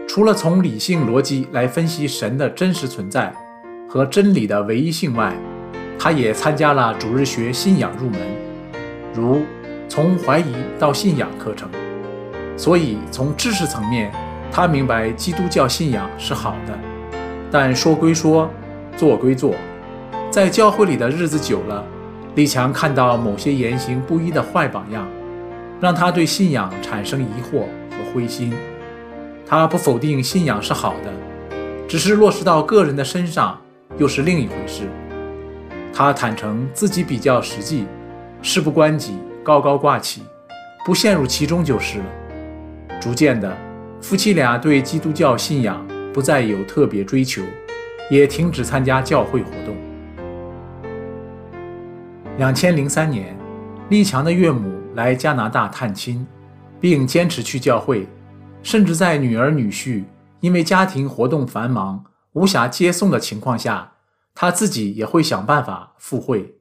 [0.07, 3.33] 除了从理性逻辑来分析神的真实存在
[3.89, 5.35] 和真理的唯一性外，
[5.99, 8.21] 他也参加了主日学信仰入门，
[9.15, 9.41] 如
[9.89, 11.71] 从怀疑到信仰课程。
[12.55, 14.13] 所以从知识层面，
[14.53, 16.79] 他明白基督教信仰是好的，
[17.51, 18.51] 但说归说，
[18.95, 19.55] 做归做，
[20.31, 21.83] 在教会里的日子久了，
[22.35, 25.09] 立强看到某些言行不一的坏榜样。
[25.81, 28.53] 让他对信仰产生疑惑和灰心。
[29.47, 31.13] 他不否定信仰是好的，
[31.87, 33.61] 只是落实到个人的身上
[33.97, 34.89] 又是另一回事。
[35.93, 37.85] 他坦诚自己比较实际，
[38.43, 40.23] 事不关己，高高挂起，
[40.85, 42.05] 不陷入其中就是了。
[43.01, 43.57] 逐渐的，
[44.01, 47.43] 夫妻俩对基督教信仰不再有特别追求，
[48.11, 49.77] 也停止参加教会活动。
[52.39, 53.37] 两千零三年，
[53.91, 54.76] 立强的岳母。
[54.97, 56.27] 来加拿大探亲，
[56.81, 58.09] 并坚持去教会，
[58.63, 60.05] 甚至在女儿女婿
[60.41, 62.03] 因为家庭活动繁忙
[62.33, 63.93] 无暇接送的情况下，
[64.35, 66.57] 他自己也会想办法赴会。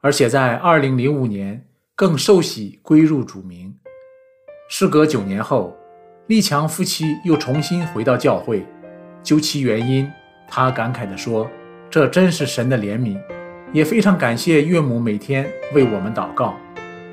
[0.00, 3.74] 而且在2005年更受洗归入主名。
[4.68, 5.76] 事隔九年后，
[6.28, 8.64] 立强夫妻又重新回到教会，
[9.24, 10.08] 究其原因，
[10.46, 11.50] 他感慨地说
[11.90, 13.20] ：“这真是神的怜悯，
[13.72, 16.54] 也非常感谢岳母每天为我们祷告。”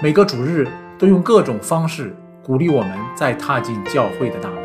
[0.04, 0.68] 每个主日
[1.00, 4.62] 都用各种方式鼓励我们再踏进教会的大门。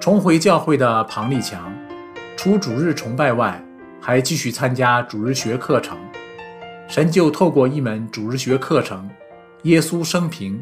[0.00, 1.70] 重回教会的庞立强，
[2.38, 3.62] 除主日崇拜外，
[4.00, 5.98] 还继续参加主日学课程。
[6.88, 9.06] 神就透过一门主日学课程
[9.64, 10.54] 《耶稣生平》，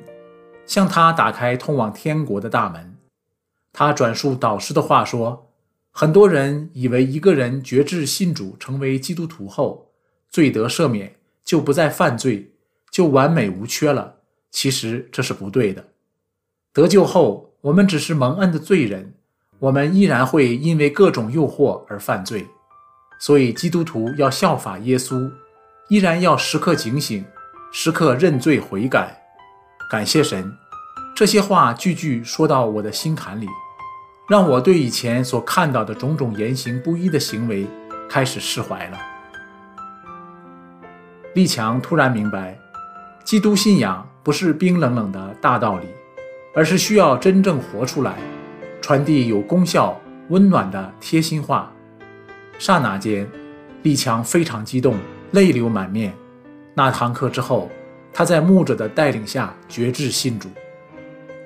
[0.67, 2.97] 向他打开通往天国的大门。
[3.73, 5.52] 他转述导师的话说。
[5.95, 9.93] 很多人以为一个人决志信主，成为基督徒后，
[10.31, 11.15] 罪得赦免，
[11.45, 12.51] 就不再犯罪，
[12.91, 14.17] 就完美无缺了。
[14.51, 15.85] 其实这是不对的。
[16.73, 19.13] 得救后，我们只是蒙恩的罪人，
[19.59, 22.47] 我们依然会因为各种诱惑而犯罪。
[23.21, 25.31] 所以基督徒要效法耶稣，
[25.89, 27.23] 依然要时刻警醒，
[27.71, 29.23] 时刻认罪悔改。
[29.91, 30.51] 感谢神，
[31.15, 33.47] 这些话句句说到我的心坎里。
[34.33, 37.67] 让我对以前所看到的种种言行不一的行为
[38.09, 38.99] 开始释怀了。
[41.35, 42.59] 立强突然明白，
[43.25, 45.87] 基督信仰不是冰冷冷的大道理，
[46.55, 48.15] 而是需要真正活出来，
[48.81, 51.71] 传递有功效、温暖的贴心话。
[52.59, 53.29] 刹那间，
[53.83, 54.97] 立强非常激动，
[55.33, 56.15] 泪流满面。
[56.73, 57.71] 那堂课之后，
[58.15, 60.49] 他在牧者的带领下决志信主。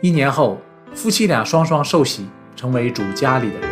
[0.00, 0.60] 一年后，
[0.94, 2.28] 夫妻俩双双受洗。
[2.57, 3.70] 成为主家里的人，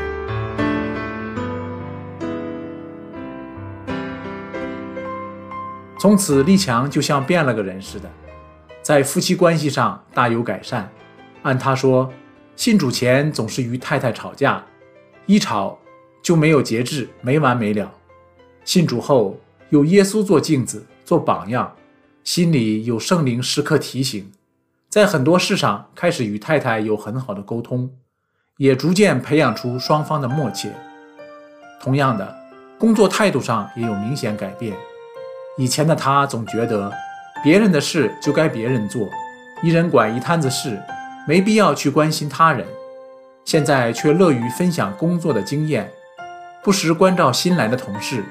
[5.99, 8.11] 从此立强就像变了个人似的，
[8.83, 10.93] 在夫妻关系上大有改善。
[11.43, 12.13] 按他说，
[12.57, 14.63] 信主前总是与太太吵架，
[15.25, 15.79] 一吵
[16.23, 17.91] 就没有节制，没完没了。
[18.65, 19.41] 信主后
[19.71, 21.75] 有耶稣做镜子、做榜样，
[22.23, 24.31] 心里有圣灵时刻提醒，
[24.89, 27.91] 在很多事上开始与太太有很好的沟通。
[28.57, 30.71] 也逐渐培养出双方的默契。
[31.83, 32.37] 同样的，
[32.79, 34.73] 工作态度上也有明显改变。
[35.59, 36.93] 以前的他总觉得
[37.43, 39.09] 别人的事就该别人做，
[39.63, 40.81] 一人管一摊子事，
[41.27, 42.65] 没必要去关心他人。
[43.45, 45.91] 现在却乐于分享工作的经验，
[46.63, 48.25] 不时关照新来的同事。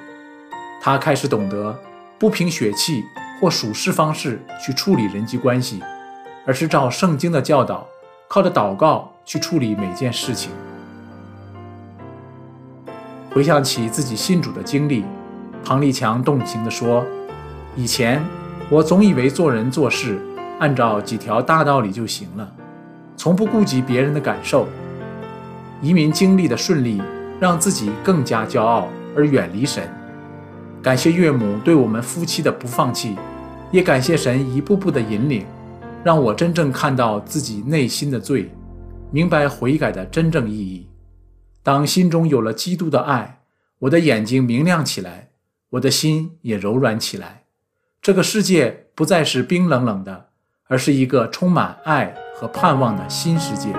[0.81, 1.77] 他开始懂得
[2.17, 3.03] 不凭血气
[3.39, 5.83] 或属事方式去处理人际关系，
[6.45, 7.87] 而是照圣经的教导。
[8.27, 10.51] 靠着祷告去处理每件事情。
[13.31, 15.03] 回想起自己信主的经历，
[15.63, 17.03] 庞立强动情地说
[17.75, 18.23] ：“以前
[18.69, 20.21] 我总以为做人做事
[20.59, 22.51] 按照几条大道理就行了，
[23.17, 24.67] 从不顾及别人的感受。
[25.81, 27.01] 移民经历的顺利，
[27.39, 29.83] 让自己更加骄傲而远离神。
[30.81, 33.17] 感谢岳母对我们夫妻的不放弃，
[33.71, 35.45] 也感谢神一步步的引领，
[36.03, 38.51] 让我真正看到自己内心的罪，
[39.13, 40.89] 明白悔改的真正意义。
[41.61, 43.41] 当心中有了基督的爱，
[43.81, 45.29] 我的眼睛明亮起来，
[45.69, 47.43] 我的心也柔软起来。
[48.01, 50.29] 这个世界不再是冰冷冷的，
[50.67, 53.69] 而是一个充满爱和盼望的新世界。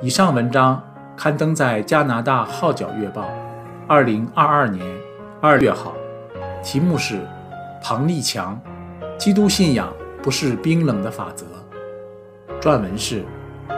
[0.00, 0.80] 以上文章
[1.16, 3.22] 刊登在加拿大《号角月报》，
[3.88, 4.86] 二零二二年
[5.40, 5.92] 二月号，
[6.62, 7.16] 题目是
[7.82, 8.60] 《庞立强：
[9.18, 9.92] 基督信仰
[10.22, 11.46] 不是冰冷的法则》，
[12.60, 13.24] 撰文是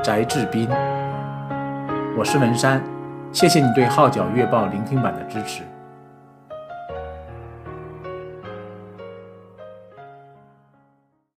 [0.02, 0.68] 翟志斌。
[2.18, 2.82] 我是文山，
[3.32, 5.62] 谢谢你对《号角月报》聆听版的支持。